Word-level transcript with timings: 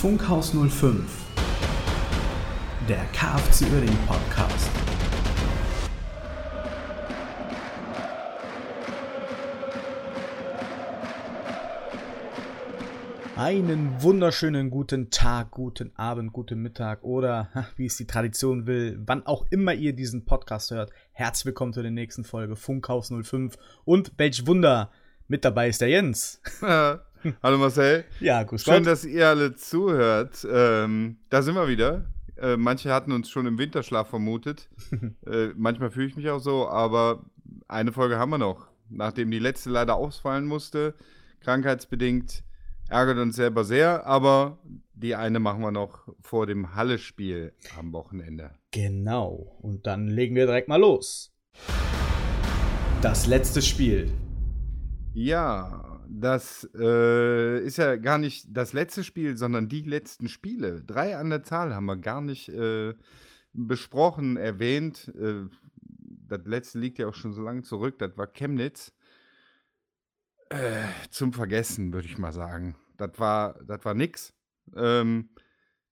Funkhaus 0.00 0.54
05, 0.54 1.04
der 2.88 3.04
KFC 3.12 3.70
Uerdingen 3.70 3.98
Podcast. 4.06 4.70
Einen 13.36 14.02
wunderschönen 14.02 14.70
guten 14.70 15.10
Tag, 15.10 15.50
guten 15.50 15.94
Abend, 15.96 16.32
guten 16.32 16.62
Mittag 16.62 17.04
oder 17.04 17.50
wie 17.76 17.84
es 17.84 17.98
die 17.98 18.06
Tradition 18.06 18.66
will, 18.66 18.98
wann 19.04 19.26
auch 19.26 19.44
immer 19.50 19.74
ihr 19.74 19.92
diesen 19.92 20.24
Podcast 20.24 20.70
hört. 20.70 20.92
Herzlich 21.12 21.44
willkommen 21.44 21.74
zu 21.74 21.82
der 21.82 21.90
nächsten 21.90 22.24
Folge 22.24 22.56
Funkhaus 22.56 23.12
05 23.12 23.58
und 23.84 24.12
welch 24.16 24.46
Wunder, 24.46 24.90
mit 25.28 25.44
dabei 25.44 25.68
ist 25.68 25.82
der 25.82 25.88
Jens. 25.88 26.40
Hallo 27.42 27.58
Marcel. 27.58 28.04
Ja, 28.20 28.42
grüß 28.42 28.64
Schön, 28.64 28.84
dass 28.84 29.04
ihr 29.04 29.28
alle 29.28 29.54
zuhört. 29.54 30.46
Ähm, 30.50 31.18
da 31.28 31.42
sind 31.42 31.54
wir 31.54 31.68
wieder. 31.68 32.06
Äh, 32.36 32.56
manche 32.56 32.92
hatten 32.92 33.12
uns 33.12 33.28
schon 33.28 33.46
im 33.46 33.58
Winterschlaf 33.58 34.08
vermutet. 34.08 34.70
äh, 35.26 35.48
manchmal 35.54 35.90
fühle 35.90 36.06
ich 36.06 36.16
mich 36.16 36.30
auch 36.30 36.38
so, 36.38 36.68
aber 36.68 37.24
eine 37.68 37.92
Folge 37.92 38.18
haben 38.18 38.30
wir 38.30 38.38
noch. 38.38 38.68
Nachdem 38.88 39.30
die 39.30 39.38
letzte 39.38 39.70
leider 39.70 39.96
ausfallen 39.96 40.46
musste, 40.46 40.94
krankheitsbedingt, 41.40 42.42
ärgert 42.88 43.18
uns 43.18 43.36
selber 43.36 43.64
sehr, 43.64 44.06
aber 44.06 44.58
die 44.94 45.14
eine 45.14 45.40
machen 45.40 45.60
wir 45.60 45.70
noch 45.70 46.08
vor 46.20 46.46
dem 46.46 46.74
Halle-Spiel 46.74 47.52
am 47.78 47.92
Wochenende. 47.92 48.50
Genau. 48.70 49.56
Und 49.60 49.86
dann 49.86 50.08
legen 50.08 50.34
wir 50.34 50.46
direkt 50.46 50.68
mal 50.68 50.80
los. 50.80 51.32
Das 53.02 53.26
letzte 53.26 53.62
Spiel. 53.62 54.10
Ja, 55.12 55.89
das 56.12 56.68
äh, 56.74 57.60
ist 57.64 57.78
ja 57.78 57.94
gar 57.96 58.18
nicht 58.18 58.46
das 58.48 58.72
letzte 58.72 59.04
Spiel, 59.04 59.36
sondern 59.36 59.68
die 59.68 59.82
letzten 59.82 60.28
Spiele. 60.28 60.82
Drei 60.82 61.16
an 61.16 61.30
der 61.30 61.44
Zahl 61.44 61.74
haben 61.74 61.86
wir 61.86 61.96
gar 61.96 62.20
nicht 62.20 62.48
äh, 62.48 62.94
besprochen, 63.52 64.36
erwähnt. 64.36 65.12
Äh, 65.14 65.46
das 66.28 66.40
letzte 66.46 66.80
liegt 66.80 66.98
ja 66.98 67.06
auch 67.06 67.14
schon 67.14 67.32
so 67.32 67.42
lange 67.42 67.62
zurück. 67.62 67.98
Das 67.98 68.16
war 68.16 68.26
Chemnitz. 68.26 68.92
Äh, 70.48 70.82
zum 71.10 71.32
Vergessen, 71.32 71.92
würde 71.92 72.08
ich 72.08 72.18
mal 72.18 72.32
sagen. 72.32 72.76
Das 72.96 73.12
war, 73.18 73.54
das 73.64 73.84
war 73.84 73.94
nix. 73.94 74.34
Ähm, 74.74 75.30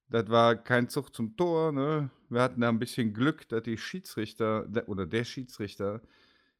das 0.09 0.29
war 0.31 0.57
kein 0.57 0.89
Zug 0.89 1.15
zum 1.15 1.37
Tor. 1.37 1.71
Ne? 1.71 2.11
Wir 2.29 2.43
hatten 2.43 2.61
da 2.61 2.69
ein 2.69 2.81
bisschen 2.81 3.15
Glück, 3.15 3.49
dass 3.49 3.63
die 3.63 3.79
Schiedsrichter 3.79 4.67
der- 4.67 4.89
oder 4.89 5.07
der 5.07 5.23
Schiedsrichter 5.23 6.03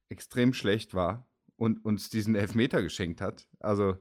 extrem 0.09 0.55
schlecht 0.55 0.95
war 0.95 1.29
und 1.59 1.85
uns 1.85 2.09
diesen 2.09 2.35
Elfmeter 2.35 2.83
geschenkt 2.83 3.21
hat. 3.21 3.47
Also 3.61 3.99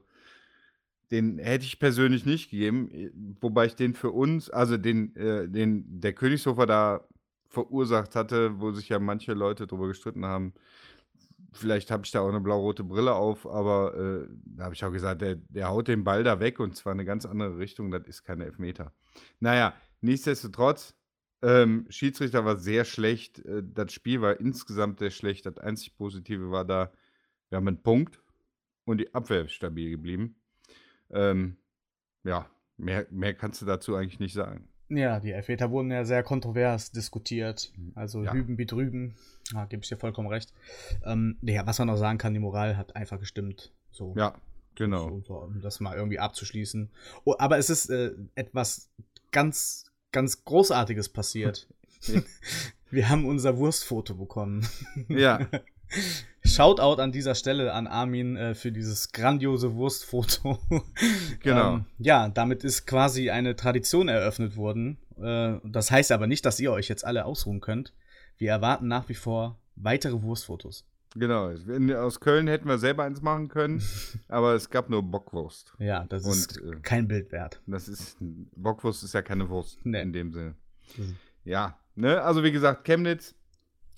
den 1.10 1.38
hätte 1.38 1.64
ich 1.64 1.78
persönlich 1.78 2.24
nicht 2.24 2.50
gegeben, 2.50 2.90
eh, 2.90 3.10
wobei 3.40 3.66
ich 3.66 3.74
den 3.74 3.94
für 3.94 4.10
uns, 4.10 4.50
also 4.50 4.76
den, 4.76 5.14
äh, 5.16 5.48
den 5.48 6.00
der 6.00 6.12
Königshofer 6.12 6.66
da 6.66 7.06
verursacht 7.48 8.14
hatte, 8.14 8.60
wo 8.60 8.72
sich 8.72 8.88
ja 8.88 8.98
manche 8.98 9.32
Leute 9.32 9.66
drüber 9.66 9.88
gestritten 9.88 10.24
haben. 10.26 10.52
Vielleicht 11.52 11.90
habe 11.90 12.04
ich 12.04 12.10
da 12.10 12.20
auch 12.20 12.28
eine 12.28 12.40
blau-rote 12.40 12.84
Brille 12.84 13.14
auf, 13.14 13.46
aber 13.46 13.94
äh, 13.96 14.28
da 14.44 14.64
habe 14.64 14.74
ich 14.74 14.84
auch 14.84 14.92
gesagt, 14.92 15.22
der, 15.22 15.36
der 15.36 15.68
haut 15.68 15.88
den 15.88 16.04
Ball 16.04 16.22
da 16.24 16.40
weg 16.40 16.60
und 16.60 16.76
zwar 16.76 16.92
eine 16.92 17.06
ganz 17.06 17.24
andere 17.24 17.58
Richtung, 17.58 17.90
das 17.90 18.06
ist 18.06 18.24
keine 18.24 18.44
Elfmeter. 18.44 18.92
Naja, 19.40 19.74
nichtsdestotrotz, 20.02 20.94
ähm, 21.40 21.86
Schiedsrichter 21.88 22.44
war 22.44 22.56
sehr 22.56 22.84
schlecht, 22.84 23.38
äh, 23.46 23.62
das 23.64 23.92
Spiel 23.94 24.20
war 24.20 24.38
insgesamt 24.38 24.98
sehr 24.98 25.10
schlecht, 25.10 25.46
das 25.46 25.56
einzig 25.56 25.96
Positive 25.96 26.50
war 26.50 26.66
da, 26.66 26.92
wir 27.50 27.56
haben 27.56 27.68
einen 27.68 27.82
Punkt 27.82 28.20
und 28.84 28.98
die 28.98 29.12
Abwehr 29.14 29.44
ist 29.44 29.52
stabil 29.52 29.90
geblieben. 29.90 30.36
Ähm, 31.10 31.56
ja, 32.24 32.48
mehr, 32.76 33.06
mehr 33.10 33.34
kannst 33.34 33.62
du 33.62 33.66
dazu 33.66 33.96
eigentlich 33.96 34.20
nicht 34.20 34.34
sagen. 34.34 34.68
Ja, 34.90 35.20
die 35.20 35.32
Elfmeter 35.32 35.70
wurden 35.70 35.90
ja 35.90 36.04
sehr 36.04 36.22
kontrovers 36.22 36.92
diskutiert. 36.92 37.72
Also 37.94 38.24
Ja. 38.24 38.32
hüben 38.32 38.56
wie 38.56 38.66
drüben. 38.66 39.16
Da 39.52 39.66
gebe 39.66 39.82
ich 39.82 39.88
dir 39.88 39.98
vollkommen 39.98 40.28
recht. 40.28 40.52
Ähm, 41.04 41.36
ja, 41.42 41.66
was 41.66 41.78
man 41.78 41.88
noch 41.88 41.96
sagen 41.96 42.18
kann, 42.18 42.32
die 42.32 42.40
Moral 42.40 42.76
hat 42.76 42.96
einfach 42.96 43.18
gestimmt. 43.18 43.72
So. 43.90 44.14
Ja, 44.16 44.34
genau. 44.74 45.08
So, 45.08 45.20
so, 45.20 45.34
um 45.42 45.60
das 45.60 45.80
mal 45.80 45.96
irgendwie 45.96 46.18
abzuschließen. 46.18 46.90
Oh, 47.24 47.34
aber 47.38 47.58
es 47.58 47.68
ist 47.68 47.90
äh, 47.90 48.12
etwas 48.34 48.90
ganz, 49.30 49.92
ganz 50.12 50.44
Großartiges 50.44 51.10
passiert. 51.10 51.68
Wir 52.90 53.08
haben 53.10 53.26
unser 53.26 53.58
Wurstfoto 53.58 54.14
bekommen. 54.14 54.66
Ja, 55.08 55.46
Shoutout 56.44 57.00
an 57.02 57.12
dieser 57.12 57.34
Stelle 57.34 57.72
an 57.74 57.86
Armin 57.86 58.36
äh, 58.36 58.54
für 58.54 58.72
dieses 58.72 59.12
grandiose 59.12 59.74
Wurstfoto. 59.74 60.58
Genau. 61.40 61.74
ähm, 61.76 61.84
ja, 61.98 62.28
damit 62.28 62.64
ist 62.64 62.86
quasi 62.86 63.30
eine 63.30 63.54
Tradition 63.56 64.08
eröffnet 64.08 64.56
worden. 64.56 64.98
Äh, 65.20 65.56
das 65.64 65.90
heißt 65.90 66.10
aber 66.12 66.26
nicht, 66.26 66.44
dass 66.46 66.58
ihr 66.60 66.72
euch 66.72 66.88
jetzt 66.88 67.04
alle 67.04 67.24
ausruhen 67.24 67.60
könnt. 67.60 67.92
Wir 68.38 68.50
erwarten 68.50 68.88
nach 68.88 69.08
wie 69.08 69.14
vor 69.14 69.58
weitere 69.76 70.22
Wurstfotos. 70.22 70.84
genau. 71.14 71.48
In, 71.50 71.92
aus 71.94 72.20
Köln 72.20 72.46
hätten 72.48 72.68
wir 72.68 72.78
selber 72.78 73.04
eins 73.04 73.20
machen 73.22 73.48
können, 73.48 73.82
aber 74.28 74.54
es 74.54 74.70
gab 74.70 74.88
nur 74.90 75.02
Bockwurst. 75.02 75.74
Ja, 75.78 76.04
das 76.08 76.24
Und, 76.24 76.32
ist 76.32 76.56
äh, 76.58 76.76
kein 76.82 77.08
Bild 77.08 77.30
wert. 77.32 77.60
Das 77.66 77.88
ist, 77.88 78.16
Bockwurst 78.56 79.02
ist 79.04 79.14
ja 79.14 79.22
keine 79.22 79.48
Wurst 79.48 79.78
Nee. 79.84 80.00
in 80.02 80.12
dem 80.12 80.32
Sinne. 80.32 80.54
Mhm. 80.96 81.16
Ja, 81.44 81.78
ne, 81.94 82.20
also 82.22 82.42
wie 82.42 82.52
gesagt, 82.52 82.84
Chemnitz 82.84 83.34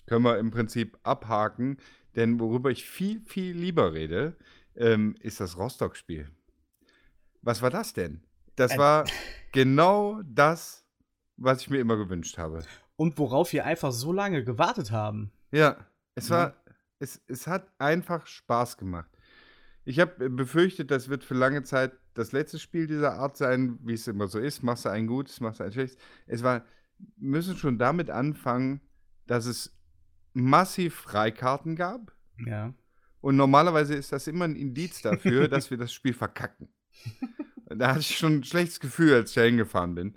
können 0.07 0.25
wir 0.25 0.39
im 0.39 0.51
Prinzip 0.51 0.99
abhaken, 1.03 1.79
denn 2.17 2.41
worüber 2.41 2.71
ich 2.71 2.85
viel, 2.89 3.21
viel 3.21 3.57
lieber 3.57 3.93
rede, 3.93 4.37
ähm, 4.77 5.15
ist 5.21 5.41
das 5.41 5.57
Rostock-Spiel. 5.57 6.29
Was 7.43 7.63
war 7.63 7.71
das 7.71 7.93
denn? 7.93 8.23
Das 8.57 8.77
war 8.77 9.05
genau 9.53 10.21
das, 10.25 10.85
was 11.37 11.63
ich 11.63 11.71
mir 11.71 11.79
immer 11.79 11.97
gewünscht 11.97 12.39
habe. 12.39 12.63
Und 12.97 13.19
worauf 13.19 13.53
wir 13.53 13.65
einfach 13.65 13.93
so 13.93 14.13
lange 14.13 14.45
gewartet 14.45 14.91
haben. 14.91 15.33
Ja, 15.53 15.77
es 16.15 16.29
Ja. 16.29 16.37
war, 16.37 16.55
es, 16.99 17.21
es 17.29 17.47
hat 17.47 17.69
einfach 17.79 18.27
Spaß 18.27 18.77
gemacht. 18.77 19.11
Ich 19.85 19.99
habe 19.99 20.29
befürchtet, 20.29 20.91
das 20.91 21.09
wird 21.09 21.25
für 21.25 21.35
lange 21.35 21.63
Zeit 21.63 21.93
das 22.15 22.33
letzte 22.33 22.59
Spiel 22.59 22.87
dieser 22.87 23.15
Art 23.15 23.37
sein, 23.39 23.79
wie 23.83 23.95
es 23.95 24.07
immer 24.07 24.27
so 24.29 24.39
ist. 24.39 24.63
Machst 24.63 24.85
du 24.85 24.91
ein 24.91 25.07
gutes, 25.07 25.41
machst 25.41 25.61
du 25.61 25.65
ein 25.65 25.73
schlechtes. 25.73 25.99
Es 26.27 26.43
war, 26.43 26.65
müssen 27.17 27.57
schon 27.57 27.79
damit 27.79 28.11
anfangen, 28.11 28.81
dass 29.27 29.47
es 29.47 29.80
massiv 30.33 30.95
Freikarten 30.95 31.77
gab. 31.77 32.13
Ja. 32.47 32.73
Und 33.21 33.37
normalerweise 33.37 33.95
ist 33.95 34.13
das 34.13 34.27
immer 34.27 34.47
ein 34.47 34.57
Indiz 34.57 35.03
dafür, 35.03 35.49
dass 35.49 35.71
wir 35.71 35.79
das 35.79 35.93
Spiel 35.93 36.15
verkacken. 36.15 36.69
Da 37.73 37.91
hatte 37.91 38.01
ich 38.01 38.19
schon 38.19 38.39
ein 38.39 38.43
schlechtes 38.45 38.81
Gefühl, 38.81 39.15
als 39.15 39.31
ich 39.31 39.37
da 39.37 39.43
hingefahren 39.43 39.95
bin. 39.95 40.17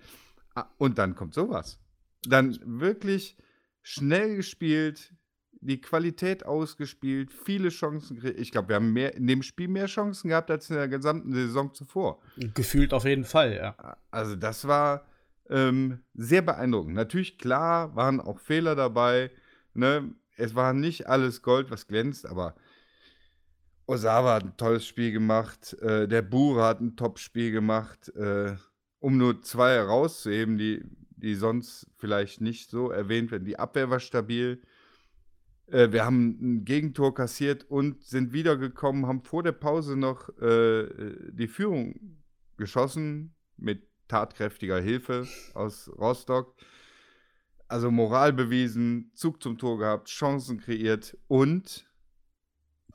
Ah, 0.55 0.65
Und 0.79 0.97
dann 0.97 1.13
kommt 1.13 1.35
sowas. 1.35 1.79
Dann 2.23 2.57
wirklich 2.65 3.37
schnell 3.83 4.35
gespielt, 4.37 5.13
die 5.61 5.79
Qualität 5.79 6.47
ausgespielt, 6.47 7.31
viele 7.31 7.69
Chancen. 7.69 8.15
gekriegt. 8.15 8.39
Ich 8.39 8.51
glaube, 8.51 8.69
wir 8.69 8.77
haben 8.77 8.91
mehr, 8.91 9.13
in 9.13 9.27
dem 9.27 9.43
Spiel 9.43 9.67
mehr 9.67 9.85
Chancen 9.85 10.29
gehabt 10.29 10.49
als 10.49 10.71
in 10.71 10.77
der 10.77 10.87
gesamten 10.87 11.31
Saison 11.31 11.71
zuvor. 11.75 12.23
Gefühlt 12.55 12.91
auf 12.91 13.05
jeden 13.05 13.23
Fall, 13.23 13.53
ja. 13.53 13.97
Also 14.09 14.35
das 14.35 14.67
war 14.67 15.05
ähm, 15.47 15.99
sehr 16.15 16.41
beeindruckend. 16.41 16.95
Natürlich, 16.95 17.37
klar, 17.37 17.95
waren 17.95 18.19
auch 18.19 18.39
Fehler 18.39 18.73
dabei. 18.75 19.29
Ne? 19.73 20.13
Es 20.35 20.55
war 20.55 20.73
nicht 20.73 21.07
alles 21.07 21.41
Gold, 21.41 21.71
was 21.71 21.87
glänzt, 21.87 22.25
aber 22.25 22.55
Osawa 23.85 24.35
hat 24.35 24.43
ein 24.43 24.57
tolles 24.57 24.85
Spiel 24.85 25.11
gemacht. 25.11 25.73
Äh, 25.81 26.07
der 26.07 26.21
Bure 26.21 26.63
hat 26.63 26.81
ein 26.81 26.95
Top-Spiel 26.95 27.51
gemacht. 27.51 28.09
Äh, 28.15 28.55
um 28.99 29.17
nur 29.17 29.41
zwei 29.41 29.73
herauszuheben, 29.73 30.57
die, 30.57 30.81
die 31.17 31.35
sonst 31.35 31.87
vielleicht 31.97 32.39
nicht 32.39 32.69
so 32.69 32.89
erwähnt 32.89 33.31
werden. 33.31 33.43
Die 33.43 33.59
Abwehr 33.59 33.89
war 33.89 33.99
stabil. 33.99 34.61
Äh, 35.67 35.91
wir 35.91 36.05
haben 36.05 36.37
ein 36.41 36.65
Gegentor 36.65 37.13
kassiert 37.13 37.65
und 37.69 38.01
sind 38.03 38.31
wiedergekommen, 38.31 39.05
haben 39.05 39.23
vor 39.23 39.43
der 39.43 39.51
Pause 39.51 39.97
noch 39.97 40.29
äh, 40.39 40.87
die 41.31 41.49
Führung 41.49 42.17
geschossen 42.55 43.35
mit 43.57 43.87
tatkräftiger 44.07 44.79
Hilfe 44.79 45.27
aus 45.53 45.89
Rostock. 45.97 46.55
Also 47.73 47.89
Moral 47.89 48.33
bewiesen, 48.33 49.09
Zug 49.15 49.41
zum 49.41 49.57
Tor 49.57 49.79
gehabt, 49.79 50.07
Chancen 50.07 50.59
kreiert 50.59 51.17
und 51.27 51.89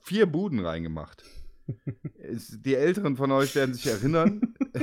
vier 0.00 0.26
Buden 0.26 0.60
reingemacht. 0.60 1.24
Die 2.16 2.76
Älteren 2.76 3.16
von 3.16 3.32
euch 3.32 3.56
werden 3.56 3.74
sich 3.74 3.88
erinnern. 3.88 4.54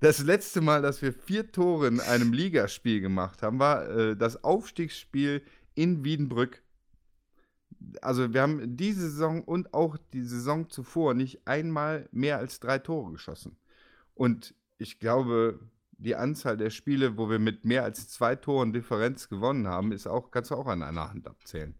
Das 0.00 0.22
letzte 0.22 0.60
Mal, 0.60 0.80
dass 0.80 1.02
wir 1.02 1.12
vier 1.12 1.50
Tore 1.50 1.88
in 1.88 1.98
einem 1.98 2.32
Ligaspiel 2.32 3.00
gemacht 3.00 3.42
haben, 3.42 3.58
war 3.58 3.88
äh, 3.88 4.16
das 4.16 4.44
Aufstiegsspiel 4.44 5.42
in 5.74 6.04
Wiedenbrück. 6.04 6.62
Also 8.00 8.32
wir 8.32 8.42
haben 8.42 8.76
diese 8.76 9.10
Saison 9.10 9.42
und 9.42 9.74
auch 9.74 9.96
die 10.12 10.22
Saison 10.22 10.70
zuvor 10.70 11.14
nicht 11.14 11.48
einmal 11.48 12.08
mehr 12.12 12.38
als 12.38 12.60
drei 12.60 12.78
Tore 12.78 13.10
geschossen. 13.10 13.56
Und 14.14 14.54
ich 14.78 15.00
glaube, 15.00 15.58
die 15.98 16.14
Anzahl 16.14 16.56
der 16.56 16.70
Spiele, 16.70 17.16
wo 17.18 17.28
wir 17.28 17.38
mit 17.38 17.64
mehr 17.64 17.84
als 17.84 18.08
zwei 18.08 18.36
Toren 18.36 18.72
Differenz 18.72 19.28
gewonnen 19.28 19.66
haben, 19.66 19.92
ist 19.92 20.06
auch, 20.06 20.30
kannst 20.30 20.50
du 20.50 20.54
auch 20.54 20.66
an 20.66 20.82
einer 20.82 21.10
Hand 21.10 21.26
abzählen. 21.26 21.74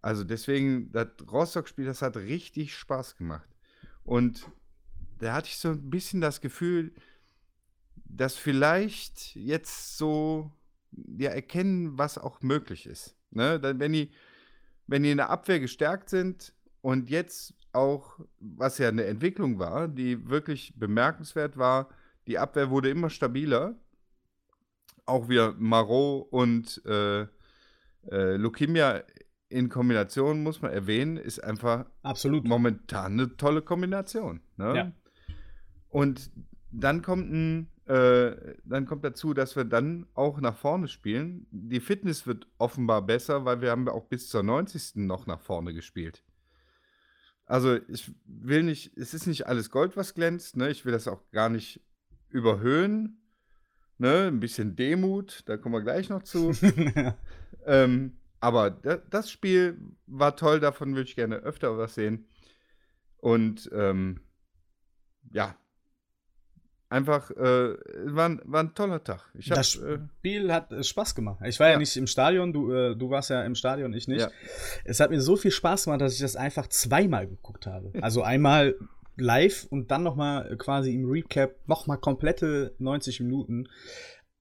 Also 0.00 0.24
deswegen, 0.24 0.90
das 0.92 1.08
Rostock-Spiel, 1.30 1.84
das 1.84 2.00
hat 2.00 2.16
richtig 2.16 2.74
Spaß 2.74 3.16
gemacht. 3.16 3.48
Und 4.04 4.48
da 5.18 5.34
hatte 5.34 5.48
ich 5.48 5.58
so 5.58 5.70
ein 5.70 5.90
bisschen 5.90 6.20
das 6.20 6.40
Gefühl, 6.40 6.94
das 8.04 8.36
vielleicht 8.36 9.36
jetzt 9.36 9.98
so 9.98 10.52
ja, 11.18 11.30
erkennen, 11.30 11.98
was 11.98 12.18
auch 12.18 12.40
möglich 12.40 12.86
ist. 12.86 13.16
Ne? 13.30 13.60
Dann, 13.60 13.78
wenn 13.78 13.92
die, 13.92 14.10
wenn 14.86 15.02
die 15.02 15.10
in 15.10 15.18
der 15.18 15.30
Abwehr 15.30 15.60
gestärkt 15.60 16.08
sind 16.08 16.54
und 16.80 17.10
jetzt 17.10 17.54
auch, 17.72 18.18
was 18.40 18.78
ja 18.78 18.88
eine 18.88 19.04
Entwicklung 19.04 19.58
war, 19.58 19.86
die 19.86 20.28
wirklich 20.28 20.72
bemerkenswert 20.76 21.56
war, 21.56 21.90
die 22.26 22.38
Abwehr 22.38 22.70
wurde 22.70 22.90
immer 22.90 23.10
stabiler. 23.10 23.74
Auch 25.06 25.28
wieder 25.28 25.54
Marot 25.58 26.28
und 26.30 26.82
äh, 26.86 27.22
äh, 28.10 28.36
Lukimia 28.36 29.02
in 29.48 29.68
Kombination, 29.68 30.42
muss 30.42 30.62
man 30.62 30.72
erwähnen, 30.72 31.16
ist 31.16 31.42
einfach 31.42 31.86
Absolut. 32.02 32.44
momentan 32.46 33.12
eine 33.14 33.36
tolle 33.36 33.62
Kombination. 33.62 34.40
Ne? 34.56 34.76
Ja. 34.76 34.92
Und 35.88 36.30
dann 36.70 37.02
kommt 37.02 37.32
ein, 37.32 37.68
äh, 37.86 38.54
dann 38.64 38.86
kommt 38.86 39.04
dazu, 39.04 39.34
dass 39.34 39.56
wir 39.56 39.64
dann 39.64 40.06
auch 40.14 40.40
nach 40.40 40.56
vorne 40.56 40.86
spielen. 40.86 41.48
Die 41.50 41.80
Fitness 41.80 42.28
wird 42.28 42.46
offenbar 42.58 43.02
besser, 43.02 43.44
weil 43.44 43.60
wir 43.60 43.72
haben 43.72 43.88
auch 43.88 44.04
bis 44.04 44.28
zur 44.28 44.44
90. 44.44 45.06
noch 45.06 45.26
nach 45.26 45.40
vorne 45.40 45.74
gespielt. 45.74 46.22
Also 47.44 47.76
ich 47.88 48.12
will 48.24 48.62
nicht, 48.62 48.96
es 48.96 49.12
ist 49.12 49.26
nicht 49.26 49.48
alles 49.48 49.70
Gold, 49.70 49.96
was 49.96 50.14
glänzt, 50.14 50.56
ne? 50.56 50.70
Ich 50.70 50.84
will 50.84 50.92
das 50.92 51.08
auch 51.08 51.28
gar 51.32 51.48
nicht 51.48 51.80
überhöhen. 52.30 53.22
Ne? 53.98 54.28
Ein 54.28 54.40
bisschen 54.40 54.76
Demut, 54.76 55.42
da 55.46 55.56
kommen 55.56 55.74
wir 55.74 55.82
gleich 55.82 56.08
noch 56.08 56.22
zu. 56.22 56.52
ähm, 57.66 58.16
aber 58.40 58.70
das 58.70 59.30
Spiel 59.30 59.78
war 60.06 60.36
toll, 60.36 60.60
davon 60.60 60.94
würde 60.94 61.08
ich 61.08 61.16
gerne 61.16 61.36
öfter 61.36 61.76
was 61.76 61.94
sehen. 61.94 62.26
Und 63.18 63.68
ähm, 63.74 64.20
ja, 65.30 65.54
einfach, 66.90 67.30
äh, 67.30 67.76
war, 68.06 68.38
war 68.44 68.62
ein 68.62 68.74
toller 68.74 69.02
Tag. 69.02 69.30
Hab, 69.34 69.56
das 69.56 69.76
äh, 69.76 69.98
Spiel 70.18 70.50
äh, 70.50 70.52
hat 70.52 70.84
Spaß 70.84 71.14
gemacht. 71.14 71.40
Ich 71.44 71.60
war 71.60 71.68
ja, 71.68 71.74
ja 71.74 71.78
nicht 71.78 71.96
im 71.96 72.06
Stadion, 72.06 72.52
du, 72.52 72.72
äh, 72.72 72.96
du 72.96 73.10
warst 73.10 73.30
ja 73.30 73.42
im 73.44 73.54
Stadion, 73.54 73.92
ich 73.92 74.08
nicht. 74.08 74.22
Ja. 74.22 74.30
Es 74.84 75.00
hat 75.00 75.10
mir 75.10 75.20
so 75.20 75.36
viel 75.36 75.50
Spaß 75.50 75.84
gemacht, 75.84 76.00
dass 76.00 76.14
ich 76.14 76.20
das 76.20 76.36
einfach 76.36 76.66
zweimal 76.68 77.26
geguckt 77.26 77.66
habe. 77.66 77.92
Also 78.02 78.22
einmal 78.22 78.76
live 79.20 79.66
und 79.70 79.90
dann 79.90 80.02
nochmal 80.02 80.56
quasi 80.56 80.94
im 80.94 81.08
Recap 81.08 81.56
nochmal 81.66 81.98
komplette 81.98 82.74
90 82.78 83.20
Minuten. 83.20 83.68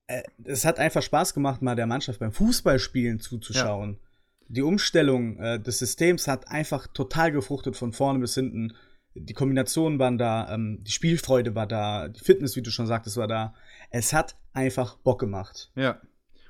Äh, 0.08 0.24
es 0.44 0.66
hat 0.66 0.80
einfach 0.80 1.04
Spaß 1.04 1.34
gemacht, 1.34 1.62
mal 1.62 1.76
der 1.76 1.88
Mannschaft 1.88 2.20
beim 2.20 2.31
Fußballspielen 2.31 3.20
zuzuschauen. 3.20 3.94
Ja. 3.94 4.10
Die 4.50 4.62
Umstellung 4.64 5.38
äh, 5.38 5.60
des 5.60 5.80
Systems 5.80 6.28
hat 6.28 6.48
einfach 6.48 6.88
total 6.88 7.31
gefruchtet 7.31 7.78
von 7.78 7.94
vorne 7.94 8.20
bis 8.20 8.34
hinten. 8.34 8.74
Die 9.14 9.34
Kombinationen 9.34 10.00
waren 10.00 10.18
da, 10.18 10.52
ähm, 10.54 10.80
die 10.81 10.92
Spielfreude 10.92 11.54
war 11.54 11.68
da, 11.68 12.08
die 12.08 12.20
Fitness, 12.20 12.56
wie 12.56 12.62
du 12.62 12.72
schon 12.72 12.88
sagtest, 12.88 13.18
war 13.18 13.28
da. 13.28 13.54
Es 13.92 14.14
hat 14.14 14.36
einfach 14.54 14.98
Bock 14.98 15.20
gemacht. 15.20 15.72
Ja. 15.76 16.02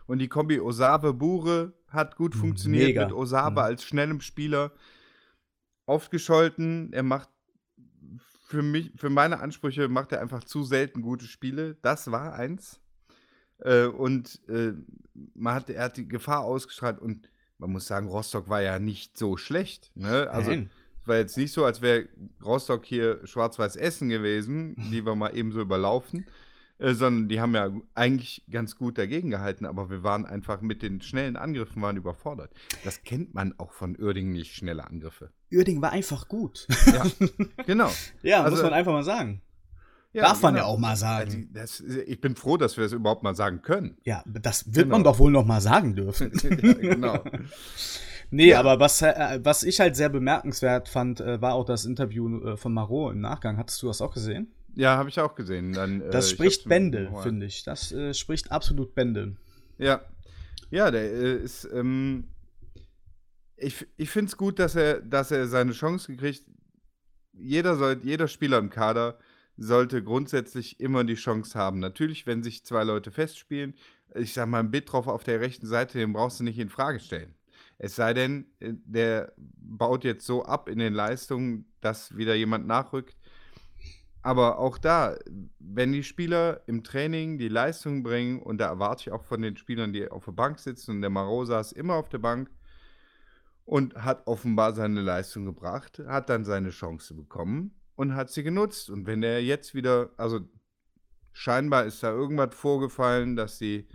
Und 0.08 0.20
die 0.20 0.28
Kombi 0.28 0.60
Osave-Bure 0.60 1.74
hat 1.90 2.16
gut 2.16 2.36
funktioniert 2.36 2.88
Mega. 2.88 3.06
mit 3.06 3.14
Osave 3.14 3.52
mhm. 3.52 3.58
als 3.58 3.84
schnellem 3.84 4.22
Spieler. 4.22 4.72
Aufgescholten, 5.86 6.94
er 6.94 7.04
macht 7.04 7.30
für 8.50 8.64
mich, 8.64 8.92
für 8.96 9.12
meine 9.12 9.42
Ansprüche 9.42 9.88
macht 9.90 10.12
er 10.12 10.22
einfach 10.22 10.44
zu 10.44 10.64
selten 10.64 11.04
gute 11.04 11.26
Spiele. 11.26 11.78
Das 11.84 12.12
war 12.12 12.34
eins. 12.34 12.80
Äh, 13.60 13.86
und 13.86 14.42
äh, 14.50 14.74
man 15.36 15.54
hat, 15.54 15.70
er 15.70 15.84
hat 15.84 15.98
die 15.98 16.08
Gefahr 16.08 16.42
ausgestrahlt 16.42 17.00
und 17.00 17.30
man 17.60 17.72
muss 17.72 17.86
sagen, 17.86 18.08
Rostock 18.08 18.50
war 18.50 18.62
ja 18.64 18.80
nicht 18.80 19.20
so 19.20 19.38
schlecht. 19.38 19.92
Ne? 19.94 20.28
Also 20.32 20.52
es 20.52 20.68
war 21.06 21.18
jetzt 21.18 21.38
nicht 21.38 21.54
so, 21.54 21.64
als 21.64 21.82
wäre 21.84 22.10
Rostock 22.44 22.86
hier 22.86 23.20
Schwarz-Weiß 23.28 23.76
Essen 23.76 24.10
gewesen, 24.10 24.76
die 24.92 25.06
wir 25.06 25.14
mal 25.14 25.36
eben 25.38 25.52
so 25.52 25.62
überlaufen. 25.62 26.26
Äh, 26.80 26.94
sondern 26.94 27.28
die 27.28 27.42
haben 27.42 27.54
ja 27.54 27.72
eigentlich 27.94 28.44
ganz 28.50 28.78
gut 28.78 28.98
dagegen 28.98 29.30
gehalten, 29.30 29.66
aber 29.66 29.90
wir 29.90 30.02
waren 30.04 30.26
einfach 30.26 30.62
mit 30.62 30.82
den 30.82 31.02
schnellen 31.02 31.36
Angriffen 31.36 31.82
waren 31.82 31.98
überfordert. 31.98 32.52
Das 32.86 33.04
kennt 33.04 33.34
man 33.34 33.54
auch 33.60 33.74
von 33.74 33.98
Uerdingen 34.00 34.32
nicht, 34.32 34.56
schnelle 34.56 34.88
Angriffe. 34.88 35.30
Uerdingen 35.52 35.82
war 35.82 35.92
einfach 35.92 36.30
gut. 36.30 36.68
Ja, 36.86 37.06
genau. 37.66 37.92
ja, 38.24 38.44
also, 38.44 38.56
muss 38.56 38.64
man 38.64 38.74
einfach 38.74 38.94
mal 38.94 39.04
sagen. 39.04 39.42
Ja, 40.14 40.24
Darf 40.24 40.42
man 40.42 40.56
genau. 40.56 40.66
ja 40.66 40.74
auch 40.74 40.80
mal 40.80 40.96
sagen. 40.96 41.50
Das, 41.54 41.82
ich 41.82 42.20
bin 42.20 42.36
froh, 42.36 42.58
dass 42.58 42.78
wir 42.78 42.84
das 42.84 42.94
überhaupt 42.94 43.22
mal 43.22 43.36
sagen 43.36 43.62
können. 43.62 43.98
Ja, 44.06 44.24
das 44.26 44.66
wird 44.68 44.86
genau. 44.86 44.96
man 44.96 45.04
doch 45.04 45.20
wohl 45.20 45.32
noch 45.32 45.46
mal 45.46 45.62
sagen 45.62 45.96
dürfen. 45.96 46.32
ja, 46.44 46.56
genau. 46.74 47.24
Nee, 48.32 48.50
ja. 48.50 48.60
aber 48.60 48.80
was, 48.80 49.02
äh, 49.02 49.40
was 49.42 49.64
ich 49.64 49.80
halt 49.80 49.96
sehr 49.96 50.10
bemerkenswert 50.10 50.88
fand, 50.88 51.20
äh, 51.20 51.42
war 51.42 51.56
auch 51.56 51.66
das 51.66 51.86
Interview 51.86 52.56
von 52.58 52.72
Marot 52.76 53.14
im 53.14 53.22
Nachgang. 53.22 53.58
Hattest 53.58 53.82
du 53.82 53.88
das 53.88 54.04
auch 54.04 54.14
gesehen? 54.14 54.54
Ja, 54.80 54.96
habe 54.96 55.10
ich 55.10 55.20
auch 55.20 55.36
gesehen. 55.36 55.74
Dann, 55.74 56.00
äh, 56.00 56.10
das 56.10 56.30
spricht 56.30 56.70
Bände, 56.70 57.12
finde 57.22 57.46
ich. 57.46 57.64
Das 57.66 57.92
äh, 57.92 58.14
spricht 58.14 58.50
absolut 58.50 58.96
Bände. 58.96 59.36
Ja. 59.78 60.06
Ja, 60.72 60.90
der 60.90 61.02
äh, 61.02 61.36
ist. 61.44 61.68
Ähm, 61.74 62.30
ich 63.58 63.86
ich 63.98 64.10
finde 64.10 64.30
es 64.30 64.38
gut, 64.38 64.58
dass 64.58 64.76
er, 64.76 65.02
dass 65.02 65.32
er 65.32 65.48
seine 65.48 65.74
Chance 65.74 66.16
gekriegt. 66.16 66.46
Jeder, 67.34 67.76
soll, 67.76 68.00
jeder 68.04 68.30
Spieler 68.30 68.58
im 68.58 68.70
Kader 68.70 69.20
sollte 69.58 70.02
grundsätzlich 70.02 70.80
immer 70.80 71.04
die 71.04 71.16
Chance 71.16 71.60
haben. 71.60 71.80
Natürlich, 71.80 72.26
wenn 72.26 72.42
sich 72.42 72.64
zwei 72.64 72.86
Leute 72.86 73.12
festspielen, 73.12 73.74
ich 74.16 74.34
sag 74.34 74.48
mal, 74.48 74.62
ein 74.62 74.72
Bitroff 74.72 75.08
auf 75.08 75.26
der 75.26 75.42
rechten 75.42 75.68
Seite, 75.68 75.98
den 75.98 76.14
brauchst 76.14 76.40
du 76.40 76.46
nicht 76.46 76.58
in 76.58 76.70
Frage 76.70 77.02
stellen. 77.02 77.36
Es 77.80 77.98
sei 77.98 78.14
denn, 78.14 78.46
äh, 78.62 78.72
der 78.86 79.34
baut 79.36 80.06
jetzt 80.06 80.26
so 80.26 80.46
ab 80.46 80.70
in 80.70 80.80
den 80.80 80.94
Leistungen, 80.94 81.66
dass 81.82 82.16
wieder 82.16 82.36
jemand 82.36 82.66
nachrückt, 82.66 83.18
aber 84.22 84.60
auch 84.60 84.78
da, 84.78 85.18
wenn 85.60 85.92
die 85.92 86.04
Spieler 86.04 86.62
im 86.68 86.84
Training 86.84 87.38
die 87.38 87.48
Leistung 87.48 88.04
bringen, 88.04 88.42
und 88.42 88.58
da 88.58 88.68
erwarte 88.68 89.04
ich 89.04 89.12
auch 89.12 89.24
von 89.24 89.42
den 89.42 89.56
Spielern, 89.56 89.94
die 89.94 90.10
auf 90.10 90.26
der 90.26 90.34
Bank 90.34 90.60
sitzen, 90.60 90.92
und 90.92 91.02
der 91.02 91.10
Maro 91.10 91.46
saß 91.46 91.72
immer 91.72 91.96
auf 91.96 92.10
der 92.10 92.18
Bank 92.18 92.50
und 93.64 93.96
hat 93.96 94.28
offenbar 94.28 94.74
seine 94.74 95.02
Leistung 95.02 95.46
gebracht, 95.46 96.00
hat 96.08 96.30
dann 96.30 96.44
seine 96.44 96.72
Chance 96.72 97.14
bekommen 97.14 97.80
und 97.96 98.16
hat 98.16 98.30
sie 98.30 98.44
genutzt. 98.44 98.90
Und 98.90 99.06
wenn 99.06 99.24
er 99.24 99.42
jetzt 99.42 99.74
wieder, 99.74 100.10
also 100.18 100.42
scheinbar 101.32 101.86
ist 101.86 102.04
da 102.04 102.12
irgendwas 102.12 102.56
vorgefallen, 102.56 103.36
dass 103.36 103.58
sie, 103.58 103.88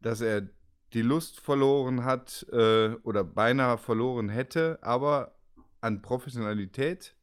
dass 0.00 0.20
er 0.20 0.48
die 0.92 1.02
Lust 1.02 1.40
verloren 1.40 2.04
hat 2.04 2.46
äh, 2.52 2.90
oder 3.02 3.24
beinahe 3.24 3.78
verloren 3.78 4.28
hätte, 4.28 4.78
aber 4.82 5.34
an 5.80 6.02
Professionalität 6.02 7.16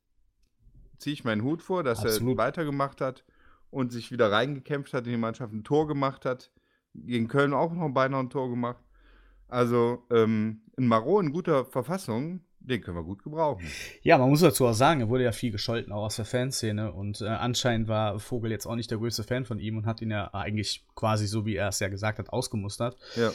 ziehe 1.01 1.13
ich 1.13 1.23
meinen 1.23 1.43
Hut 1.43 1.61
vor, 1.61 1.83
dass 1.83 2.05
Absolut. 2.05 2.37
er 2.37 2.45
weitergemacht 2.45 3.01
hat 3.01 3.23
und 3.69 3.91
sich 3.91 4.11
wieder 4.11 4.31
reingekämpft 4.31 4.93
hat 4.93 5.05
in 5.05 5.11
die 5.11 5.17
Mannschaft, 5.17 5.53
ein 5.53 5.63
Tor 5.63 5.87
gemacht 5.87 6.25
hat. 6.25 6.51
Gegen 6.93 7.27
Köln 7.27 7.53
auch 7.53 7.73
noch 7.73 7.89
beinahe 7.89 8.21
ein 8.21 8.29
Tor 8.29 8.49
gemacht. 8.49 8.83
Also 9.47 10.03
ähm, 10.11 10.61
ein 10.77 10.87
Maro 10.87 11.19
in 11.19 11.31
guter 11.31 11.65
Verfassung, 11.65 12.41
den 12.59 12.81
können 12.81 12.97
wir 12.97 13.03
gut 13.03 13.23
gebrauchen. 13.23 13.65
Ja, 14.01 14.17
man 14.17 14.29
muss 14.29 14.41
dazu 14.41 14.65
auch 14.65 14.73
sagen, 14.73 15.01
er 15.01 15.09
wurde 15.09 15.23
ja 15.23 15.31
viel 15.31 15.51
gescholten, 15.51 15.91
auch 15.91 16.05
aus 16.05 16.17
der 16.17 16.25
Fanszene. 16.25 16.91
Und 16.91 17.21
äh, 17.21 17.27
anscheinend 17.27 17.87
war 17.87 18.19
Vogel 18.19 18.51
jetzt 18.51 18.65
auch 18.65 18.75
nicht 18.75 18.91
der 18.91 18.97
größte 18.97 19.23
Fan 19.23 19.45
von 19.45 19.59
ihm 19.59 19.77
und 19.77 19.85
hat 19.85 20.01
ihn 20.01 20.11
ja 20.11 20.33
eigentlich 20.33 20.85
quasi, 20.95 21.27
so 21.27 21.45
wie 21.45 21.55
er 21.55 21.69
es 21.69 21.79
ja 21.79 21.87
gesagt 21.87 22.19
hat, 22.19 22.29
ausgemustert. 22.29 22.97
Ja. 23.15 23.31